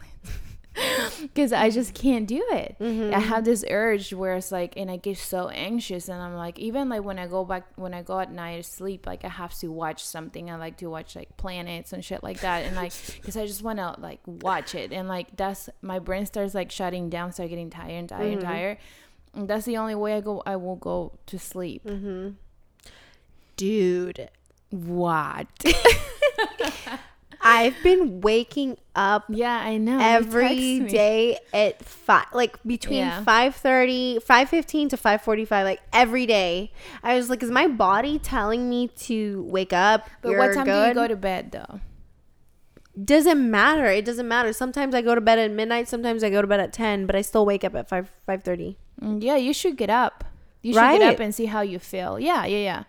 because 1.23 1.53
I 1.53 1.69
just 1.71 1.95
can't 1.95 2.27
do 2.29 2.45
it. 2.53 2.77
Mm-hmm. 2.81 3.15
I 3.15 3.19
have 3.19 3.45
this 3.45 3.65
urge 3.69 4.13
where 4.13 4.35
it's 4.37 4.53
like, 4.53 4.77
and 4.77 4.91
I 4.91 4.97
get 4.97 5.19
so 5.19 5.49
anxious, 5.49 6.09
and 6.09 6.23
I'm 6.23 6.35
like, 6.35 6.59
even 6.59 6.89
like 6.89 7.03
when 7.03 7.19
I 7.19 7.27
go 7.27 7.45
back, 7.45 7.67
when 7.77 7.93
I 7.93 8.03
go 8.03 8.21
at 8.21 8.31
night 8.33 8.57
to 8.59 8.63
sleep, 8.63 9.07
like 9.07 9.25
I 9.25 9.29
have 9.29 9.53
to 9.59 9.69
watch 9.69 10.05
something. 10.05 10.51
I 10.51 10.57
like 10.57 10.77
to 10.79 10.87
watch 10.89 11.17
like 11.17 11.37
planets 11.37 11.93
and 11.93 12.05
shit 12.05 12.23
like 12.23 12.41
that, 12.41 12.65
and 12.65 12.77
like 12.77 12.93
because 13.17 13.37
I 13.37 13.47
just 13.47 13.63
want 13.63 13.79
to 13.79 13.97
like 13.99 14.21
watch 14.27 14.75
it, 14.75 14.93
and 14.93 15.09
like 15.09 15.37
that's 15.37 15.69
my 15.83 15.99
brain 15.99 16.25
starts 16.27 16.55
like 16.55 16.71
shutting 16.71 17.11
down, 17.11 17.33
start 17.33 17.51
getting 17.51 17.71
tired 17.71 17.91
and 17.91 18.09
tired 18.09 18.23
Mm-hmm. 18.23 18.33
and 18.33 18.43
tired. 18.43 18.79
And 19.35 19.49
that's 19.49 19.65
the 19.67 19.77
only 19.77 19.95
way 19.95 20.15
I 20.15 20.21
go. 20.21 20.43
I 20.47 20.57
will 20.57 20.77
go 20.77 21.19
to 21.27 21.39
sleep. 21.39 21.85
Mm-hmm. 21.85 22.31
dude 23.57 24.29
What? 24.71 25.47
i've 27.43 27.77
been 27.83 28.21
waking 28.21 28.77
up 28.95 29.25
yeah, 29.29 29.59
I 29.59 29.77
know. 29.79 29.99
every 30.01 30.81
day 30.81 31.39
at 31.55 31.83
five 31.85 32.27
like 32.35 32.63
between 32.65 32.99
Yeah. 32.99 33.25
5.30 33.25 34.23
5.15 34.23 34.91
to 34.91 34.97
5.45 34.97 35.51
like 35.65 35.81
every 35.93 36.27
day 36.27 36.73
i 37.03 37.15
was 37.17 37.31
like 37.31 37.43
is 37.43 37.51
my 37.51 37.67
body 37.67 38.19
telling 38.19 38.69
me 38.69 38.89
to 39.09 39.45
wake 39.49 39.73
up 39.73 40.09
But 40.23 40.31
You're 40.31 40.39
what 40.39 40.55
time 40.55 40.65
do 40.67 40.73
you 40.89 40.95
go 40.95 41.07
to 41.09 41.17
bed 41.17 41.53
though? 41.53 41.81
doesn't 43.03 43.51
matter 43.51 43.87
it 43.87 44.05
doesn't 44.05 44.27
matter 44.29 44.53
sometimes 44.53 44.95
i 44.95 45.01
go 45.01 45.15
to 45.15 45.21
bed 45.21 45.39
at 45.39 45.51
midnight 45.51 45.89
sometimes 45.89 46.23
i 46.25 46.29
go 46.31 46.43
to 46.43 46.47
bed 46.49 46.61
at 46.61 46.73
10 46.73 47.07
but 47.07 47.15
i 47.17 47.23
still 47.23 47.47
wake 47.47 47.65
up 47.65 47.75
at 47.75 47.89
5 47.89 48.11
5.30 48.29 48.77
Mm, 49.01 49.23
Yeah, 49.23 49.37
you 49.37 49.55
should 49.55 49.79
get 49.79 49.89
up. 49.89 50.25
You 50.61 50.75
should 50.75 50.81
Right? 50.81 50.99
get 51.01 51.15
up 51.15 51.21
and 51.21 51.35
see 51.35 51.47
how 51.47 51.63
you 51.63 51.79
feel. 51.79 52.21
Yeah, 52.21 52.45
yeah, 52.45 52.59
yeah. 52.59 52.83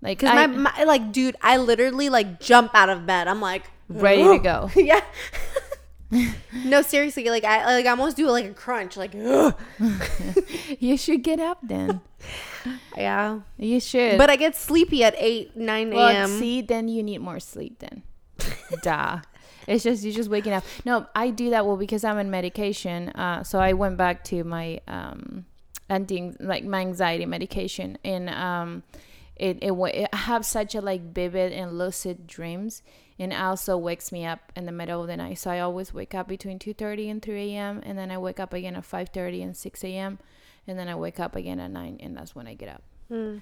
Like 0.00 0.18
because 0.20 0.30
I- 0.30 0.46
my, 0.46 0.70
my 0.70 0.84
like 0.84 1.10
dude 1.10 1.34
i 1.42 1.56
literally 1.56 2.08
like 2.08 2.38
jump 2.38 2.70
out 2.72 2.88
of 2.88 3.04
bed 3.04 3.26
i'm 3.26 3.40
like 3.40 3.64
ready 3.90 4.22
to 4.22 4.38
go. 4.38 4.70
yeah 4.76 5.00
no 6.64 6.82
seriously 6.82 7.24
like 7.30 7.44
i 7.44 7.64
like 7.66 7.86
I 7.86 7.90
almost 7.90 8.16
do 8.16 8.28
like 8.28 8.44
a 8.44 8.52
crunch 8.54 8.96
like 8.96 9.14
you 10.80 10.96
should 10.96 11.22
get 11.22 11.38
up 11.38 11.58
then. 11.62 12.00
yeah 12.96 13.40
You 13.58 13.78
should. 13.78 14.18
but 14.18 14.28
i 14.28 14.36
get 14.36 14.56
sleepy 14.56 15.04
at 15.04 15.14
8 15.16 15.56
9 15.56 15.90
well, 15.90 16.08
a.m 16.08 16.28
see, 16.38 16.62
then 16.62 16.88
you 16.88 17.02
need 17.02 17.18
more 17.18 17.38
sleep 17.38 17.78
then. 17.78 18.02
Duh. 18.82 19.20
It's 19.66 19.84
just 19.84 20.02
you're 20.02 20.14
just 20.14 20.30
waking 20.30 20.52
up. 20.52 20.64
No, 20.84 21.06
I 21.14 21.30
do 21.30 21.50
that 21.50 21.64
well 21.66 21.76
because 21.76 22.02
I'm 22.02 22.16
on 22.18 22.30
medication. 22.30 23.10
Uh, 23.10 23.44
so 23.44 23.60
I 23.60 23.74
went 23.74 23.96
back 23.96 24.24
to 24.24 24.42
my 24.42 24.80
um, 24.88 25.44
anti 25.88 26.32
like 26.40 26.64
my 26.64 26.80
anxiety 26.80 27.26
medication, 27.26 27.98
and 28.04 28.30
um, 28.30 28.82
it 29.36 29.58
it, 29.62 29.72
it 29.72 30.08
I 30.12 30.16
have 30.16 30.44
such 30.44 30.74
a 30.74 30.80
like 30.80 31.12
vivid 31.12 31.52
and 31.52 31.78
lucid 31.78 32.26
dreams, 32.26 32.82
and 33.20 33.32
also 33.32 33.76
wakes 33.76 34.10
me 34.10 34.24
up 34.26 34.50
in 34.56 34.66
the 34.66 34.72
middle 34.72 35.00
of 35.02 35.06
the 35.06 35.16
night. 35.16 35.38
So 35.38 35.50
I 35.50 35.60
always 35.60 35.94
wake 35.94 36.14
up 36.14 36.26
between 36.26 36.58
two 36.58 36.74
thirty 36.74 37.08
and 37.08 37.22
three 37.22 37.54
a.m. 37.54 37.80
and 37.84 37.96
then 37.96 38.10
I 38.10 38.18
wake 38.18 38.40
up 38.40 38.52
again 38.52 38.74
at 38.74 38.84
five 38.84 39.10
thirty 39.10 39.42
and 39.42 39.56
six 39.56 39.84
a.m. 39.84 40.18
and 40.66 40.78
then 40.78 40.88
I 40.88 40.96
wake 40.96 41.20
up 41.20 41.36
again 41.36 41.60
at 41.60 41.70
nine, 41.70 41.98
and 42.00 42.16
that's 42.16 42.34
when 42.34 42.48
I 42.48 42.54
get 42.54 42.68
up. 42.70 42.82
Hmm. 43.08 43.38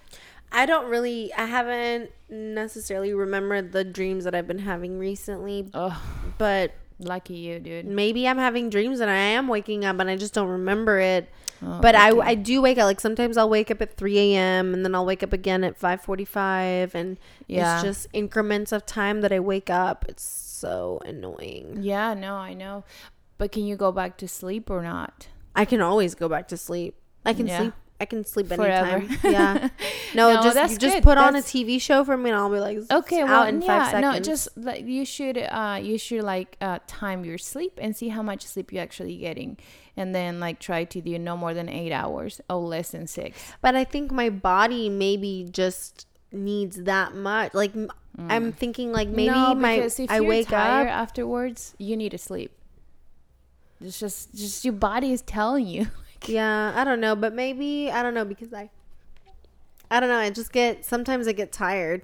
I 0.51 0.65
don't 0.65 0.89
really, 0.91 1.33
I 1.35 1.45
haven't 1.45 2.11
necessarily 2.31 3.13
remembered 3.13 3.73
the 3.73 3.85
dreams 3.85 4.25
that 4.25 4.35
I've 4.35 4.47
been 4.49 4.61
having 4.61 4.99
recently, 4.99 5.69
Oh, 5.75 6.03
but 6.39 6.73
lucky 6.99 7.35
you, 7.37 7.59
dude. 7.61 7.87
maybe 7.87 8.27
I'm 8.27 8.39
having 8.39 8.71
dreams 8.71 9.01
and 9.01 9.11
I 9.11 9.17
am 9.17 9.49
waking 9.49 9.85
up 9.85 9.99
and 10.01 10.11
I 10.11 10.17
just 10.17 10.35
don't 10.35 10.49
remember 10.49 10.99
it. 10.99 11.29
Oh, 11.63 11.81
but 11.81 11.95
I. 11.97 12.11
I 12.19 12.35
do 12.37 12.63
wake 12.63 12.79
up. 12.79 12.85
Like 12.85 13.01
sometimes 13.01 13.37
I'll 13.37 13.49
wake 13.51 13.71
up 13.71 13.83
at 13.83 13.97
3 13.97 14.19
a.m. 14.19 14.75
and 14.75 14.85
then 14.85 14.95
I'll 14.95 15.05
wake 15.07 15.23
up 15.25 15.33
again 15.33 15.65
at 15.65 15.77
5:45, 15.79 16.95
and 16.95 17.19
Yeah. 17.49 17.75
it's 17.75 17.83
just 17.83 18.07
increments 18.13 18.71
of 18.71 18.87
time 18.87 19.23
that 19.23 19.33
I 19.33 19.41
wake 19.41 19.69
up. 19.71 20.05
It's 20.09 20.23
so 20.23 21.01
annoying. 21.05 21.79
Yeah, 21.81 22.15
no, 22.15 22.35
I 22.37 22.55
know. 22.55 22.85
But 23.39 23.51
can 23.53 23.65
you 23.67 23.77
go 23.77 23.91
back 23.93 24.17
to 24.19 24.29
sleep 24.29 24.71
or 24.71 24.83
not? 24.83 25.29
I 25.57 25.65
can 25.65 25.81
always 25.81 26.15
go 26.15 26.29
back 26.29 26.47
to 26.49 26.57
sleep. 26.57 26.95
I 27.25 27.33
can 27.35 27.47
Yeah. 27.49 27.59
sleep. 27.59 27.73
I 28.01 28.05
can 28.05 28.25
sleep 28.25 28.47
Forever. 28.47 28.97
anytime. 28.99 29.19
yeah. 29.33 29.69
No, 30.15 30.33
No, 30.35 30.43
just 30.43 30.55
that's 30.55 30.79
just 30.79 30.95
good. 30.97 31.03
put 31.03 31.19
on 31.19 31.35
a 31.37 31.41
TV 31.41 31.81
show 31.81 32.05
for 32.05 32.17
me 32.17 32.31
and 32.31 32.39
I'll 32.39 32.49
be 32.51 32.61
like 32.61 32.79
Okay, 32.91 33.25
well, 33.25 33.43
in 33.47 33.61
yeah, 33.61 33.67
five 33.67 33.91
seconds. 33.91 34.03
no, 34.03 34.21
just 34.33 34.57
like 34.57 34.85
you 34.87 35.05
should, 35.05 35.37
uh, 35.37 35.79
you 35.83 35.99
should 35.99 36.23
like 36.23 36.57
uh, 36.61 36.79
time 36.87 37.25
your 37.25 37.39
sleep 37.39 37.73
and 37.79 37.95
see 37.97 38.09
how 38.09 38.23
much 38.23 38.47
sleep 38.47 38.73
you're 38.73 38.83
actually 38.83 39.17
getting, 39.17 39.59
and 39.97 40.15
then 40.15 40.39
like 40.41 40.61
try 40.61 40.85
to 40.85 41.01
do 41.01 41.19
no 41.19 41.37
more 41.37 41.53
than 41.55 41.69
eight 41.69 41.93
hours 41.93 42.41
or 42.49 42.57
less 42.57 42.93
than 42.93 43.07
six. 43.07 43.37
But 43.61 43.75
I 43.75 43.85
think 43.85 44.11
my 44.13 44.31
body 44.31 44.89
maybe 44.89 45.49
just 45.51 46.07
needs 46.33 46.77
that 46.85 47.15
much. 47.15 47.53
Like 47.53 47.73
I'm 48.29 48.53
thinking 48.53 48.93
like 48.93 49.09
maybe 49.09 49.31
no, 49.31 49.55
my 49.55 49.73
if 49.75 50.11
I 50.11 50.21
wake 50.21 50.49
up. 50.53 50.87
afterwards, 50.87 51.75
you 51.79 51.97
need 51.97 52.11
to 52.13 52.19
sleep. 52.19 52.53
It's 53.81 54.01
just, 54.01 54.35
just 54.35 54.65
your 54.65 54.75
body 54.75 55.13
is 55.13 55.23
telling 55.23 55.67
you. 55.67 55.89
Yeah, 56.27 56.73
I 56.75 56.85
don't 56.85 57.01
know, 57.01 57.15
but 57.17 57.33
maybe 57.35 57.91
I 57.91 58.03
don't 58.03 58.15
know 58.15 58.25
because 58.25 58.53
I 58.53 58.71
I 59.91 60.01
don't 60.01 60.09
know, 60.09 60.19
I 60.19 60.31
just 60.31 60.53
get 60.53 60.85
sometimes 60.85 61.27
I 61.29 61.33
get 61.33 61.53
tired. 61.53 62.03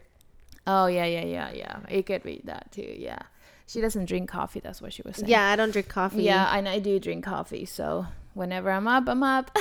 Oh 0.66 0.86
yeah, 0.86 1.04
yeah, 1.04 1.24
yeah, 1.24 1.52
yeah. 1.52 1.78
It 1.88 2.06
could 2.06 2.22
be 2.22 2.40
that 2.44 2.72
too. 2.72 2.94
Yeah. 2.96 3.18
She 3.66 3.80
doesn't 3.80 4.04
drink 4.06 4.28
coffee. 4.28 4.60
That's 4.60 4.82
what 4.82 4.92
she 4.92 5.02
was 5.02 5.16
saying. 5.16 5.28
Yeah, 5.28 5.50
I 5.50 5.56
don't 5.56 5.70
drink 5.70 5.88
coffee. 5.88 6.22
Yeah, 6.22 6.54
and 6.56 6.68
I 6.68 6.78
do 6.78 6.98
drink 7.00 7.24
coffee. 7.24 7.64
So 7.64 8.06
whenever 8.34 8.70
I'm 8.70 8.86
up, 8.86 9.08
I'm 9.08 9.22
up. 9.22 9.50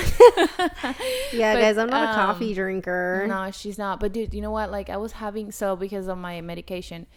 yeah, 1.32 1.54
But, 1.54 1.62
guys, 1.62 1.78
I'm 1.78 1.90
not 1.90 2.04
a 2.04 2.10
um, 2.10 2.16
coffee 2.16 2.54
drinker. 2.54 3.26
no, 3.28 3.50
she's 3.52 3.78
not. 3.78 4.00
But 4.00 4.12
dude, 4.12 4.34
you 4.34 4.42
know 4.42 4.52
what? 4.52 4.72
Like 4.72 4.90
I 4.90 4.98
was 4.98 5.14
having 5.14 5.52
so 5.52 5.76
because 5.76 6.08
of 6.08 6.18
my 6.18 6.42
medication. 6.42 7.08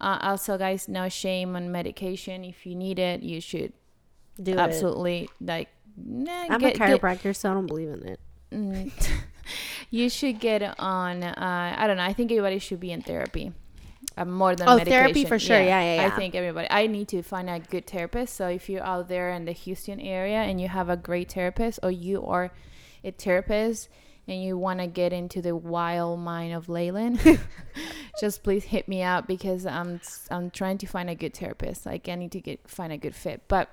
Uh, 0.00 0.18
also, 0.22 0.56
guys, 0.58 0.86
no 0.86 1.08
shame 1.08 1.56
on 1.56 1.72
medication. 1.72 2.44
If 2.44 2.66
you 2.66 2.74
need 2.74 2.98
it, 2.98 3.22
you 3.22 3.40
should 3.40 3.72
Do 4.42 4.52
it. 4.52 4.58
absolutely 4.58 5.28
like. 5.40 5.68
Nah, 6.04 6.46
I'm 6.50 6.60
get- 6.60 6.76
a 6.76 6.78
get- 6.78 7.00
chiropractor, 7.00 7.34
so 7.34 7.50
I 7.50 7.54
don't 7.54 7.66
believe 7.66 7.88
in 7.90 8.06
it. 8.08 8.20
Mm. 8.52 8.92
you 9.90 10.08
should 10.08 10.40
get 10.40 10.62
on. 10.78 11.22
Uh, 11.22 11.74
I 11.76 11.86
don't 11.86 11.96
know. 11.96 12.02
I 12.04 12.12
think 12.12 12.30
everybody 12.30 12.58
should 12.58 12.80
be 12.80 12.92
in 12.92 13.02
therapy. 13.02 13.52
Uh, 14.16 14.24
more 14.24 14.56
than 14.56 14.68
Oh, 14.68 14.76
medication. 14.76 14.98
therapy 15.00 15.24
for 15.24 15.38
sure. 15.38 15.58
Yeah, 15.60 15.80
yeah, 15.94 16.02
I 16.02 16.06
yeah. 16.06 16.16
think 16.16 16.34
everybody. 16.34 16.66
I 16.70 16.86
need 16.86 17.08
to 17.08 17.22
find 17.22 17.48
a 17.48 17.60
good 17.60 17.86
therapist. 17.86 18.34
So 18.34 18.48
if 18.48 18.68
you're 18.68 18.82
out 18.82 19.08
there 19.08 19.30
in 19.30 19.44
the 19.44 19.52
Houston 19.52 20.00
area 20.00 20.38
and 20.38 20.60
you 20.60 20.68
have 20.68 20.88
a 20.88 20.96
great 20.96 21.32
therapist, 21.32 21.78
or 21.82 21.90
you 21.90 22.24
are 22.26 22.50
a 23.04 23.12
therapist 23.12 23.88
and 24.26 24.42
you 24.42 24.58
want 24.58 24.80
to 24.80 24.86
get 24.86 25.12
into 25.12 25.40
the 25.40 25.54
wild 25.54 26.18
mind 26.20 26.52
of 26.52 26.68
Leyland, 26.68 27.20
just 28.20 28.42
please 28.42 28.64
hit 28.64 28.88
me 28.88 29.02
up 29.02 29.26
because 29.28 29.64
I'm 29.66 30.00
I'm 30.30 30.50
trying 30.50 30.78
to 30.78 30.86
find 30.86 31.08
a 31.08 31.14
good 31.14 31.34
therapist. 31.36 31.86
Like 31.86 32.08
I 32.08 32.14
need 32.16 32.32
to 32.32 32.40
get 32.40 32.68
find 32.68 32.92
a 32.92 32.98
good 32.98 33.14
fit, 33.14 33.42
but 33.46 33.68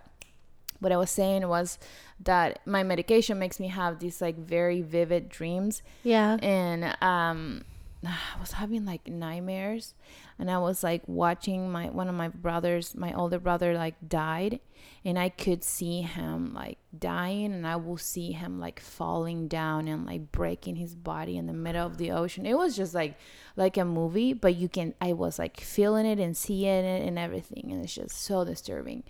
what 0.80 0.92
I 0.92 0.98
was 0.98 1.10
saying 1.10 1.48
was 1.48 1.78
that 2.22 2.60
my 2.66 2.84
medication 2.84 3.40
makes 3.40 3.60
me 3.60 3.68
have 3.68 4.00
these 4.00 4.22
like 4.22 4.38
very 4.38 4.82
vivid 4.82 5.30
dreams. 5.30 5.82
Yeah. 6.04 6.38
and 6.42 6.96
um 7.02 7.64
I 8.06 8.40
was 8.40 8.54
having 8.54 8.86
like 8.86 9.08
nightmares. 9.08 9.94
And 10.38 10.52
I 10.52 10.58
was 10.58 10.84
like 10.84 11.02
watching 11.08 11.72
my 11.72 11.90
one 11.90 12.10
of 12.10 12.16
my 12.16 12.28
brothers 12.28 12.96
my 12.96 13.14
older 13.14 13.40
brother 13.40 13.74
like 13.74 13.96
died. 14.08 14.60
And 15.04 15.18
I 15.20 15.30
could 15.30 15.64
see 15.64 16.02
him 16.02 16.54
like 16.54 16.78
dying. 16.98 17.54
And 17.54 17.66
I 17.66 17.78
will 17.78 17.98
see 17.98 18.32
him 18.32 18.60
like 18.60 18.80
falling 18.80 19.48
down 19.48 19.88
and 19.88 20.06
like 20.06 20.32
breaking 20.32 20.76
his 20.76 20.96
body 20.96 21.38
in 21.38 21.48
the 21.48 21.54
middle 21.54 21.86
of 21.86 21.98
the 21.98 22.12
ocean. 22.12 22.46
It 22.46 22.58
was 22.58 22.76
just 22.76 22.94
like 22.94 23.18
like 23.56 23.78
a 23.78 23.86
movie 23.86 24.34
but 24.34 24.56
you 24.56 24.68
can 24.68 24.94
I 25.00 25.14
was 25.14 25.40
like 25.40 25.60
feeling 25.60 26.06
it 26.06 26.20
and 26.20 26.36
seeing 26.36 26.86
it 26.86 27.08
and 27.08 27.18
everything. 27.18 27.72
And 27.72 27.84
it's 27.84 27.96
just 27.96 28.22
so 28.22 28.44
disturbing 28.44 29.04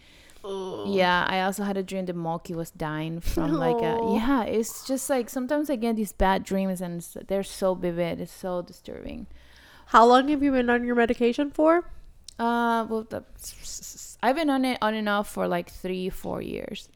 yeah, 0.88 1.26
I 1.28 1.42
also 1.42 1.64
had 1.64 1.78
a 1.78 1.84
dream 1.84 2.06
that 2.06 2.16
Moki 2.16 2.54
was 2.54 2.72
dying 2.72 3.20
from 3.20 3.54
like 3.54 3.82
a 3.82 4.00
yeah. 4.14 4.44
It's 4.44 4.86
just 4.86 5.10
like 5.10 5.30
sometimes 5.30 5.70
I 5.70 5.76
get 5.76 5.96
these 5.96 6.14
bad 6.14 6.44
dreams 6.44 6.82
and 6.82 7.02
they're 7.28 7.44
so 7.44 7.76
vivid. 7.76 8.20
It's 8.20 8.32
so 8.32 8.62
disturbing. 8.62 9.28
How 9.88 10.06
long 10.06 10.30
have 10.30 10.42
you 10.42 10.52
been 10.52 10.70
on 10.70 10.84
your 10.84 10.96
medication 10.96 11.52
for? 11.52 11.86
Uh, 12.38 12.86
well, 12.90 13.06
the, 13.10 13.24
I've 14.22 14.36
been 14.36 14.50
on 14.50 14.66
it 14.66 14.78
on 14.82 14.94
and 14.94 15.08
off 15.08 15.30
for 15.30 15.48
like 15.48 15.70
three, 15.70 16.10
four 16.10 16.42
years. 16.42 16.90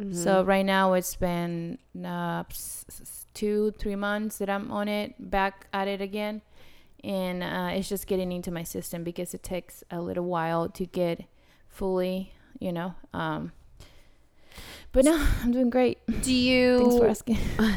Mm-hmm. 0.00 0.14
So 0.14 0.42
right 0.42 0.64
now 0.64 0.94
it's 0.94 1.14
been 1.14 1.78
uh, 2.04 2.44
two, 3.34 3.72
three 3.78 3.96
months 3.96 4.38
that 4.38 4.50
I'm 4.50 4.70
on 4.72 4.88
it, 4.88 5.30
back 5.30 5.66
at 5.72 5.86
it 5.86 6.00
again, 6.00 6.42
and 7.04 7.42
uh, 7.42 7.70
it's 7.72 7.88
just 7.88 8.06
getting 8.06 8.32
into 8.32 8.50
my 8.50 8.62
system 8.62 9.04
because 9.04 9.34
it 9.34 9.42
takes 9.42 9.84
a 9.90 10.00
little 10.00 10.24
while 10.24 10.68
to 10.70 10.86
get 10.86 11.24
fully, 11.68 12.32
you 12.58 12.72
know. 12.72 12.94
Um, 13.12 13.52
but 14.92 15.04
no, 15.04 15.26
I'm 15.42 15.52
doing 15.52 15.70
great. 15.70 15.98
Do 16.22 16.32
you? 16.32 16.78
Thanks 16.78 16.96
for 16.96 17.08
asking. 17.08 17.38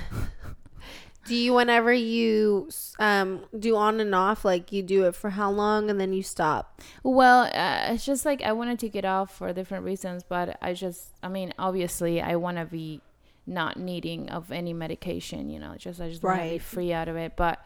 do 1.25 1.35
you 1.35 1.53
whenever 1.53 1.91
you 1.91 2.69
um 2.99 3.43
do 3.57 3.75
on 3.75 3.99
and 3.99 4.13
off 4.13 4.45
like 4.45 4.71
you 4.71 4.83
do 4.83 5.05
it 5.05 5.15
for 5.15 5.31
how 5.31 5.49
long 5.49 5.89
and 5.89 5.99
then 5.99 6.13
you 6.13 6.23
stop? 6.23 6.81
Well, 7.03 7.43
uh, 7.53 7.93
it's 7.93 8.05
just 8.05 8.25
like 8.25 8.41
I 8.43 8.51
wanted 8.51 8.79
to 8.79 8.89
get 8.89 9.05
off 9.05 9.35
for 9.35 9.51
different 9.53 9.85
reasons, 9.85 10.23
but 10.23 10.57
I 10.61 10.73
just, 10.73 11.11
I 11.23 11.27
mean, 11.27 11.53
obviously, 11.57 12.21
I 12.21 12.35
want 12.35 12.57
to 12.57 12.65
be 12.65 13.01
not 13.47 13.77
needing 13.77 14.29
of 14.29 14.51
any 14.51 14.73
medication, 14.73 15.49
you 15.49 15.59
know, 15.59 15.75
just 15.77 16.01
I 16.01 16.09
just 16.09 16.23
want 16.23 16.41
to 16.41 16.49
be 16.49 16.57
free 16.57 16.93
out 16.93 17.07
of 17.07 17.15
it. 17.15 17.35
But 17.35 17.63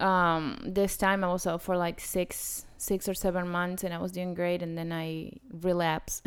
um, 0.00 0.58
this 0.64 0.96
time 0.96 1.22
I 1.24 1.32
was 1.32 1.46
out 1.46 1.62
for 1.62 1.76
like 1.76 2.00
six, 2.00 2.66
six 2.78 3.08
or 3.08 3.14
seven 3.14 3.48
months, 3.48 3.84
and 3.84 3.92
I 3.92 3.98
was 3.98 4.12
doing 4.12 4.34
great, 4.34 4.62
and 4.62 4.76
then 4.76 4.92
I 4.92 5.32
relapsed, 5.62 6.26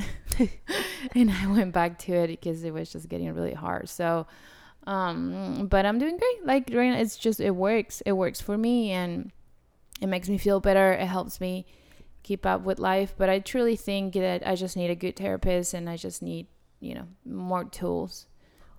and 1.16 1.32
I 1.32 1.48
went 1.48 1.74
back 1.74 2.00
to 2.00 2.14
it 2.14 2.28
because 2.28 2.64
it 2.64 2.74
was 2.74 2.92
just 2.92 3.10
getting 3.10 3.34
really 3.34 3.54
hard. 3.54 3.90
So, 3.90 4.28
um, 4.86 5.68
but 5.68 5.86
I'm 5.86 6.00
doing 6.00 6.18
great. 6.18 6.46
Like 6.46 6.70
right 6.74 6.90
now, 6.90 7.00
it's 7.00 7.18
just 7.18 7.40
it 7.40 7.56
works. 7.56 8.02
It 8.06 8.14
works 8.14 8.42
for 8.42 8.58
me, 8.58 8.92
and 8.92 9.32
it 10.02 10.08
makes 10.08 10.30
me 10.30 10.38
feel 10.38 10.60
better. 10.60 10.94
It 10.94 11.08
helps 11.08 11.42
me 11.42 11.66
keep 12.24 12.46
up 12.46 12.62
with 12.62 12.80
life. 12.80 13.14
But 13.18 13.30
I 13.30 13.40
truly 13.40 13.76
think 13.76 14.14
that 14.14 14.46
I 14.48 14.56
just 14.56 14.76
need 14.76 14.90
a 14.90 14.96
good 14.96 15.16
therapist 15.16 15.74
and 15.74 15.90
I 15.90 15.98
just 15.98 16.22
need, 16.22 16.48
you 16.80 16.96
know, 16.96 17.08
more 17.26 17.66
tools 17.66 18.28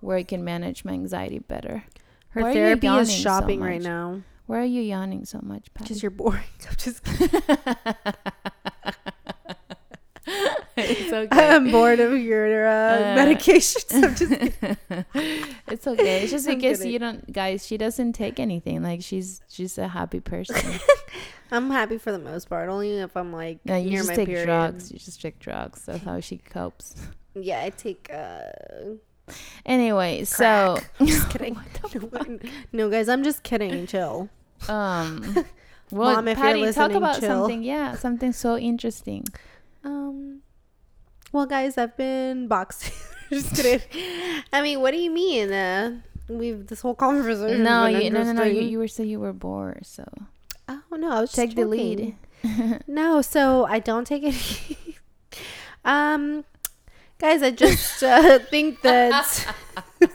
where 0.01 0.17
I 0.17 0.23
can 0.23 0.43
manage 0.43 0.83
my 0.83 0.91
anxiety 0.91 1.39
better. 1.39 1.83
Her 2.29 2.41
Why 2.41 2.53
therapy 2.53 2.87
yawning 2.87 3.03
is 3.03 3.15
so 3.15 3.21
shopping 3.21 3.61
right 3.61 3.81
now. 3.81 4.21
Why 4.47 4.59
are 4.59 4.63
you 4.65 4.81
yawning 4.81 5.25
so 5.25 5.39
much, 5.41 5.73
Patty? 5.73 5.85
Because 5.85 6.03
you're 6.03 6.11
boring. 6.11 6.43
I'm 6.69 6.75
just 6.77 7.03
kidding. 7.03 7.41
it's 10.77 11.13
okay. 11.13 11.49
I'm 11.49 11.71
bored 11.71 11.99
of 11.99 12.17
your 12.19 12.67
uh, 12.67 12.71
Uh, 12.71 13.15
medications. 13.17 14.03
I'm 14.03 14.15
just 14.15 14.31
kidding. 14.59 15.05
it's 15.67 15.87
okay. 15.87 16.21
It's 16.23 16.31
just 16.31 16.47
in 16.47 16.53
I'm 16.55 16.61
case 16.61 16.77
kidding. 16.77 16.93
you 16.93 16.99
don't, 16.99 17.31
guys. 17.31 17.65
She 17.65 17.77
doesn't 17.77 18.13
take 18.13 18.39
anything. 18.39 18.83
Like 18.83 19.01
she's 19.01 19.41
she's 19.49 19.77
a 19.77 19.87
happy 19.87 20.19
person. 20.19 20.55
I'm 21.51 21.69
happy 21.69 21.97
for 21.97 22.11
the 22.11 22.19
most 22.19 22.49
part. 22.49 22.69
Only 22.69 22.99
if 22.99 23.15
I'm 23.15 23.31
like 23.33 23.59
no, 23.65 23.75
you 23.75 23.89
near 23.91 23.99
just 23.99 24.09
my 24.09 24.15
take 24.15 24.27
period. 24.27 24.45
drugs. 24.45 24.91
You 24.91 24.99
just 24.99 25.21
take 25.21 25.39
drugs. 25.39 25.85
That's 25.85 26.03
how 26.03 26.19
she 26.19 26.37
copes. 26.37 26.95
Yeah, 27.33 27.61
I 27.63 27.69
take. 27.69 28.09
uh 28.13 28.97
Anyway, 29.65 30.23
so 30.23 30.77
I'm 30.99 31.05
just 31.07 31.29
kidding. 31.29 31.57
no, 32.11 32.39
no, 32.71 32.89
guys, 32.89 33.09
I'm 33.09 33.23
just 33.23 33.43
kidding. 33.43 33.87
Chill. 33.87 34.29
Um, 34.67 35.45
well, 35.91 36.15
Mom, 36.15 36.27
if 36.27 36.37
you're 36.37 36.45
Patty, 36.45 36.59
talk 36.61 36.67
listening, 36.67 36.97
about 36.97 37.19
chill. 37.19 37.29
something. 37.41 37.63
Yeah, 37.63 37.95
something 37.95 38.31
so 38.33 38.57
interesting. 38.57 39.25
Um. 39.83 40.41
Well, 41.31 41.45
guys, 41.45 41.77
I've 41.77 41.97
been 41.97 42.47
boxing. 42.47 42.93
just 43.29 43.55
kidding. 43.55 43.81
I 44.53 44.61
mean, 44.61 44.81
what 44.81 44.91
do 44.91 44.97
you 44.97 45.11
mean? 45.11 45.51
Uh, 45.51 45.99
we've 46.29 46.65
this 46.67 46.81
whole 46.81 46.95
conversation. 46.95 47.63
No, 47.63 47.87
you, 47.87 48.09
no, 48.09 48.23
no, 48.23 48.31
no. 48.31 48.43
You, 48.43 48.61
you 48.61 48.77
were 48.77 48.87
saying 48.87 49.09
you 49.09 49.19
were 49.19 49.33
bored, 49.33 49.85
so 49.85 50.05
Oh 50.69 50.81
no, 50.97 51.11
I 51.11 51.21
was 51.21 51.31
just 51.31 51.35
take 51.35 51.55
the 51.55 51.65
lead. 51.65 52.15
No, 52.87 53.21
so 53.21 53.65
I 53.65 53.79
don't 53.79 54.05
take 54.05 54.23
it. 54.23 54.95
um, 55.83 56.45
guys, 57.19 57.41
I 57.41 57.51
just 57.51 58.03
uh, 58.03 58.39
think 58.49 58.81
that 58.81 59.53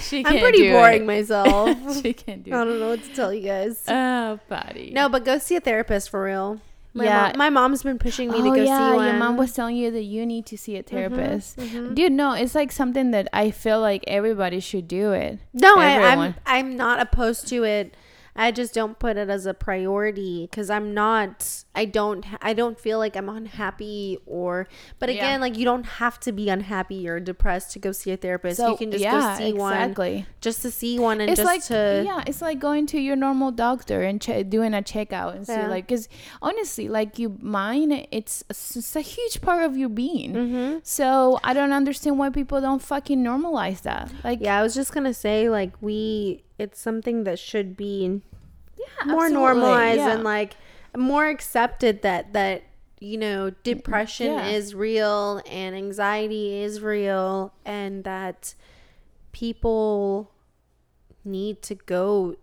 she 0.00 0.24
I'm 0.24 0.38
pretty 0.40 0.70
boring 0.70 1.06
myself. 1.06 1.76
she 2.02 2.12
can't 2.12 2.42
do 2.44 2.52
I 2.52 2.64
don't 2.64 2.78
know 2.80 2.88
what 2.90 3.02
to 3.04 3.14
tell 3.14 3.32
you 3.32 3.42
guys. 3.42 3.82
Oh, 3.88 4.38
Patty. 4.48 4.90
no, 4.92 5.08
but 5.08 5.24
go 5.24 5.38
see 5.38 5.56
a 5.56 5.60
therapist 5.60 6.10
for 6.10 6.24
real. 6.24 6.60
My 6.94 7.04
Yeah. 7.04 7.22
mom, 7.28 7.32
my 7.36 7.50
mom's 7.50 7.82
been 7.82 7.98
pushing 7.98 8.30
me 8.30 8.38
oh 8.38 8.44
to 8.44 8.56
go 8.56 8.62
yeah, 8.64 8.90
see 8.92 8.96
one. 8.96 9.06
your 9.06 9.16
mom 9.18 9.36
was 9.36 9.52
telling 9.52 9.76
you 9.76 9.90
that 9.90 10.02
you 10.04 10.24
need 10.24 10.46
to 10.46 10.56
see 10.56 10.76
a 10.78 10.82
therapist. 10.82 11.58
mhm. 11.58 11.94
Dude, 11.94 12.12
no, 12.12 12.32
it's 12.32 12.54
like 12.54 12.72
something 12.72 13.10
that 13.10 13.28
I 13.34 13.50
feel 13.50 13.80
like 13.80 14.02
everybody 14.06 14.60
should 14.60 14.88
do 14.88 15.12
it. 15.12 15.38
No, 15.52 15.76
I, 15.76 15.98
I'm 16.12 16.34
I'm 16.46 16.76
not 16.76 16.98
opposed 17.00 17.48
to 17.48 17.64
it. 17.64 17.94
I 18.38 18.50
just 18.50 18.74
don't 18.74 18.98
put 18.98 19.16
it 19.16 19.28
as 19.30 19.46
a 19.46 19.54
priority 19.54 20.46
because 20.50 20.70
I'm 20.70 20.92
not. 20.94 21.64
I 21.74 21.84
don't. 21.84 22.24
I 22.42 22.52
don't 22.52 22.78
feel 22.78 22.98
like 22.98 23.16
I'm 23.16 23.28
unhappy 23.28 24.18
or. 24.26 24.66
But 24.98 25.08
Yeah. 25.08 25.16
again, 25.16 25.40
like 25.40 25.56
you 25.56 25.64
don't 25.64 25.84
have 25.84 26.18
to 26.20 26.32
be 26.32 26.48
unhappy 26.48 27.08
or 27.08 27.20
depressed 27.20 27.72
to 27.72 27.78
go 27.78 27.92
see 27.92 28.10
a 28.12 28.16
therapist. 28.16 28.58
you 28.60 28.76
can 28.76 28.90
just 28.90 29.02
yeah, 29.02 29.36
go 29.38 29.44
see 29.44 29.52
one 29.52 29.72
exactly. 29.72 30.26
just 30.40 30.62
to 30.62 30.70
see 30.70 30.98
one 30.98 31.20
and 31.20 31.30
it's 31.30 31.38
just 31.40 31.46
like 31.46 31.64
to. 31.64 32.02
yeah 32.04 32.22
it's 32.26 32.40
like 32.42 32.58
going 32.58 32.86
to 32.86 32.98
your 32.98 33.16
normal 33.16 33.50
doctor 33.50 34.02
and 34.02 34.20
che- 34.20 34.42
doing 34.42 34.74
a 34.74 34.82
checkout 34.82 35.34
and 35.34 35.46
see 35.46 35.52
Yeah. 35.52 35.68
like 35.68 35.86
because 35.86 36.08
honestly 36.42 36.88
like 36.88 37.18
you 37.18 37.36
mind 37.40 38.06
it's, 38.10 38.42
it's 38.50 38.94
a 38.96 39.00
huge 39.00 39.40
part 39.40 39.62
of 39.64 39.76
your 39.76 39.88
being 39.88 40.32
Mm-hmm. 40.34 40.78
so 40.82 41.38
i 41.44 41.52
don't 41.52 41.72
understand 41.72 42.18
why 42.18 42.30
people 42.30 42.60
don't 42.60 42.82
fucking 42.82 43.22
normalize 43.22 43.82
that 43.82 44.10
like 44.24 44.40
Yeah, 44.40 44.58
I 44.58 44.62
was 44.62 44.74
just 44.74 44.92
gonna 44.92 45.14
say 45.14 45.48
like 45.48 45.72
we. 45.80 46.42
It's 46.58 46.80
something 46.80 47.24
that 47.24 47.38
should 47.38 47.76
be 47.76 48.22
yeah, 48.76 49.04
more 49.06 49.26
absolutely, 49.26 49.34
normalized 49.34 49.98
yeah. 49.98 50.12
and 50.14 50.24
like 50.24 50.56
more 50.96 51.26
accepted 51.28 52.02
that 52.02 52.32
that 52.32 52.62
you 53.00 53.18
know 53.18 53.50
depression 53.62 54.32
Yeah. 54.32 54.46
is 54.48 54.74
real 54.74 55.42
and 55.50 55.76
anxiety 55.76 56.62
is 56.62 56.80
real 56.80 57.52
and 57.64 58.04
that 58.04 58.54
people 59.32 60.30
need 61.24 61.60
to 61.62 61.74
go 61.74 62.36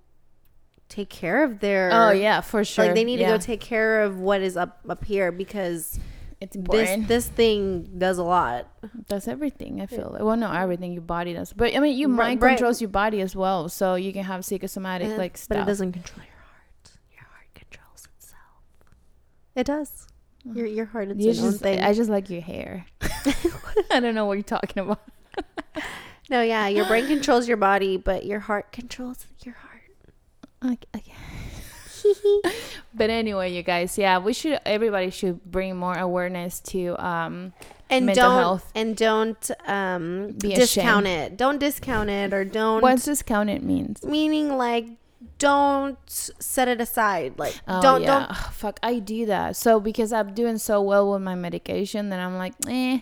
take 0.90 1.10
care 1.10 1.44
of 1.44 1.60
their 1.60 1.90
oh 1.92 2.12
yeah 2.12 2.42
for 2.42 2.64
sure 2.64 2.86
like 2.86 2.94
they 2.94 3.04
need 3.04 3.18
to 3.18 3.24
go 3.24 3.38
take 3.40 3.62
care 3.62 4.02
of 4.02 4.20
what 4.20 4.42
is 4.42 4.56
up 4.56 4.80
up 4.88 5.04
here 5.06 5.32
because 5.32 6.00
it's 6.44 6.58
this 6.70 7.08
this 7.08 7.28
thing 7.28 7.88
does 7.98 8.18
a 8.18 8.24
lot 8.24 8.68
Does 9.08 9.28
everything 9.28 9.82
i 9.82 9.86
feel 9.86 10.10
like 10.14 10.22
well 10.22 10.36
no 10.36 10.52
everything 10.52 10.94
your 10.94 11.02
body 11.02 11.34
does 11.34 11.54
but 11.54 11.76
i 11.76 11.80
mean 11.80 11.98
your 11.98 12.10
mind 12.10 12.42
right. 12.42 12.52
controls 12.58 12.82
your 12.82 12.90
body 12.90 13.22
as 13.22 13.36
well 13.36 13.70
so 13.70 13.96
you 13.96 14.12
can 14.12 14.24
have 14.24 14.44
psychosomatic 14.44 15.08
Eh, 15.08 15.18
like 15.18 15.40
but 15.48 15.60
it 15.60 15.66
doesn't 15.66 15.94
control 15.94 16.26
your 16.26 16.42
heart 16.50 16.92
your 17.16 17.26
heart 17.34 17.48
controls 17.56 18.08
itself. 18.18 18.64
It 19.56 19.66
does. 19.66 20.08
Your 20.44 20.66
your 20.66 20.86
heart 20.86 21.10
is 21.10 21.18
You 21.24 21.30
its 21.32 21.42
own 21.42 21.54
thing. 21.54 21.82
I 21.82 21.94
just 21.94 22.10
like 22.10 22.30
your 22.30 22.42
hair. 22.42 22.86
I 23.92 24.00
don't 24.02 24.14
know 24.14 24.26
what 24.26 24.34
you're 24.34 24.44
talking 24.44 24.84
about. 24.84 25.02
no, 26.30 26.42
yeah, 26.42 26.68
your 26.68 26.86
brain 26.86 27.08
controls 27.08 27.48
your 27.48 27.58
body, 27.58 27.96
but 27.96 28.26
your 28.26 28.42
heart 28.42 28.72
controls 28.74 29.26
your 29.46 29.56
heart. 29.56 29.82
Like, 30.62 30.86
okay. 30.96 31.14
but 32.94 33.10
anyway, 33.10 33.52
you 33.54 33.64
guys, 33.64 33.98
yeah, 33.98 34.18
we 34.20 34.34
should. 34.34 34.60
Everybody 34.66 35.10
should 35.10 35.44
bring 35.46 35.76
more 35.76 35.98
awareness 35.98 36.60
to 36.72 36.96
um 37.04 37.54
and 37.90 38.06
Mental 38.08 38.30
don't 38.30 38.40
health. 38.40 38.72
and 38.76 38.96
don't 38.98 39.52
um 39.68 40.32
Be 40.42 40.56
discount 40.56 41.06
it. 41.08 41.38
Don't 41.38 41.60
discount 41.60 42.10
it 42.10 42.34
or 42.34 42.44
don't 42.46 42.82
what's 42.82 43.06
discount 43.06 43.50
it 43.50 43.64
means. 43.64 44.04
meaning 44.04 44.58
like 44.58 44.88
don't 45.40 45.98
set 46.08 46.68
it 46.68 46.80
aside. 46.82 47.34
Like 47.38 47.56
Oh, 47.68 47.82
don't 47.82 48.02
yeah. 48.02 48.08
don't 48.20 48.32
Ugh, 48.32 48.54
fuck, 48.54 48.80
I 48.84 49.00
do 49.00 49.26
that. 49.28 49.56
So 49.56 49.80
because 49.80 50.12
I'm 50.14 50.34
doing 50.34 50.58
so 50.58 50.82
well 50.82 51.12
with 51.12 51.22
my 51.22 51.36
medication, 51.36 52.10
then 52.10 52.20
I'm 52.20 52.38
like, 52.38 52.54
eh, 52.68 53.00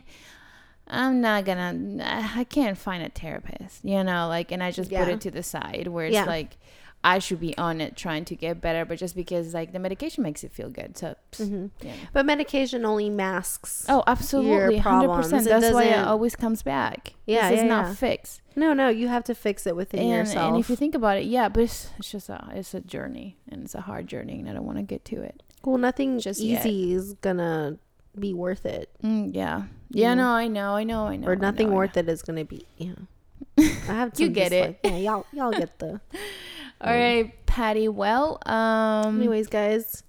I'm 0.88 1.22
not 1.22 1.45
gonna. 1.45 2.04
I 2.36 2.43
can't 2.43 2.78
find 2.78 3.02
a 3.04 3.10
therapist, 3.10 3.84
you 3.86 4.04
know, 4.04 4.28
like, 4.28 4.52
and 4.52 4.62
I 4.64 4.72
just 4.72 4.89
put 4.91 5.08
it 5.08 5.22
to 5.22 5.32
the 5.32 5.43
side 5.43 5.88
where 5.88 6.06
it's 6.06 6.14
Yeah. 6.16 6.26
like. 6.26 6.58
I 7.04 7.18
should 7.18 7.39
be 7.39 7.58
on 7.58 7.82
it 7.82 7.95
trying 7.95 8.26
to 8.26 8.36
get 8.36 8.62
better, 8.62 8.86
but 8.86 8.99
just 8.99 9.16
because 9.16 9.54
like 9.56 9.74
the 9.74 9.80
medication 9.80 10.22
makes 10.24 10.43
it 10.43 10.52
feel 10.52 10.70
good. 10.70 10.97
So, 10.97 11.16
Mhm. 11.34 11.72
yeah. 11.82 11.93
but 12.14 12.26
medication 12.28 12.86
only 12.86 13.10
masks. 13.10 13.86
Oh, 13.89 14.04
absolutely, 14.06 14.78
hundred 14.78 15.08
percent. 15.16 15.45
That's 15.45 15.74
why 15.74 15.86
it 15.86 15.97
always 15.97 16.36
comes 16.36 16.62
back. 16.62 17.14
Yeah, 17.26 17.49
this 17.49 17.60
is 17.60 17.64
yeah, 17.64 17.70
not 17.70 17.88
yeah. 17.88 17.93
fixed. 17.95 18.41
No, 18.56 18.74
no, 18.74 18.89
you 18.89 19.08
have 19.08 19.24
to 19.26 19.34
fix 19.34 19.66
it 19.66 19.76
within 19.76 20.02
And, 20.02 20.10
yourself. 20.10 20.49
and 20.54 20.60
if 20.60 20.70
you 20.70 20.76
think 20.76 20.93
about 20.93 21.18
it, 21.18 21.24
yeah, 21.26 21.49
but 21.49 21.64
it's, 21.64 21.89
it's 21.97 22.12
just 22.12 22.30
a 22.30 22.49
it's 22.54 22.74
a 22.76 22.82
journey, 22.82 23.38
and 23.49 23.64
it's 23.64 23.74
a 23.74 23.82
hard 23.82 24.06
journey, 24.08 24.39
and 24.39 24.47
I 24.47 24.54
don't 24.54 24.66
want 24.66 24.78
to 24.78 24.84
get 24.84 25.04
to 25.06 25.22
it. 25.24 25.41
well, 25.64 25.78
nothing 25.80 26.20
Just 26.20 26.39
easy 26.41 26.70
yet. 26.70 26.97
is 26.97 27.14
gonna 27.22 27.78
be 28.20 28.34
worth 28.34 28.66
it, 28.66 28.89
Mm, 29.04 29.34
yeah, 29.34 29.64
yeah, 29.89 30.14
Mm. 30.14 30.18
no, 30.18 30.28
I 30.28 30.47
know, 30.47 30.76
I 30.76 30.84
know, 30.84 31.08
I 31.08 31.16
know. 31.16 31.28
or 31.28 31.36
nothing 31.36 31.70
know, 31.70 31.76
worth 31.78 31.97
it 31.97 32.08
is 32.10 32.22
gonna 32.22 32.45
be. 32.45 32.66
Yeah, 32.78 32.93
I 33.58 33.64
have. 33.93 34.14
To. 34.14 34.24
You 34.24 34.30
get 34.30 34.52
it. 34.52 34.62
like- 34.62 34.80
yeah, 34.84 34.97
y'all, 34.97 35.26
y'all 35.34 35.52
get 35.52 35.80
the. 35.80 35.99
All 36.84 36.93
right, 36.93 37.34
Patty. 37.45 37.88
Well, 37.88 38.39
um, 38.45 39.19
Anyways, 39.19 39.47
guys, 39.47 40.03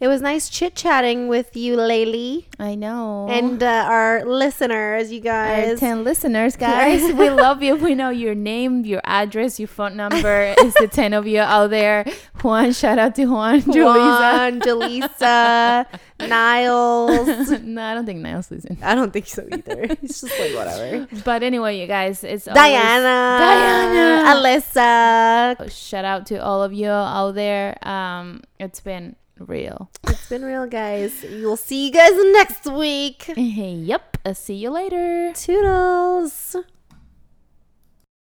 it 0.00 0.06
was 0.06 0.22
nice 0.22 0.48
chit 0.48 0.76
chatting 0.76 1.26
with 1.26 1.56
you, 1.56 1.76
Laylee, 1.76 2.44
I 2.60 2.76
know. 2.76 3.26
and 3.28 3.60
uh, 3.60 3.66
our 3.88 4.24
listeners. 4.24 5.10
You 5.10 5.18
our 5.18 5.24
guys, 5.24 5.80
ten 5.80 6.04
listeners, 6.04 6.54
guys, 6.68 7.02
we 7.14 7.30
love 7.30 7.64
you. 7.64 7.74
We 7.74 7.96
know 7.96 8.10
your 8.10 8.36
name, 8.36 8.84
your 8.84 9.00
address, 9.02 9.58
your 9.58 9.66
phone 9.66 9.96
number. 9.96 10.54
it's 10.58 10.78
the 10.78 10.86
ten 10.86 11.14
of 11.14 11.26
you 11.26 11.40
out 11.40 11.70
there. 11.70 12.04
Juan, 12.42 12.72
shout 12.72 13.00
out 13.00 13.16
to 13.16 13.26
Juan. 13.26 13.60
Juan, 13.66 14.60
Jaleesa, 14.60 15.86
Niles. 16.20 17.50
no, 17.62 17.82
I 17.82 17.94
don't 17.94 18.06
think 18.06 18.20
Niles 18.20 18.46
is 18.52 18.64
listens. 18.64 18.80
I 18.80 18.94
don't 18.94 19.12
think 19.12 19.26
so 19.26 19.48
either. 19.52 19.82
It's 20.00 20.20
just 20.20 20.38
like 20.38 20.54
whatever. 20.54 21.08
But 21.24 21.42
anyway, 21.42 21.80
you 21.80 21.88
guys, 21.88 22.22
it's 22.22 22.44
Diana, 22.44 23.02
Diana. 23.40 24.38
Alyssa. 24.40 25.72
Shout 25.72 26.04
out 26.04 26.26
to 26.26 26.36
all 26.36 26.62
of 26.62 26.72
you 26.72 26.88
out 26.88 27.34
there. 27.34 27.76
Um, 27.86 28.42
it's 28.60 28.78
been 28.78 29.16
real. 29.40 29.90
It's 30.06 30.28
been 30.28 30.44
real, 30.44 30.66
guys. 30.66 31.12
We'll 31.22 31.56
see 31.56 31.86
you 31.86 31.92
guys 31.92 32.12
next 32.32 32.66
week. 32.66 33.32
yep. 33.36 34.16
I'll 34.24 34.34
see 34.34 34.54
you 34.54 34.70
later. 34.70 35.32
Toodles. 35.34 36.56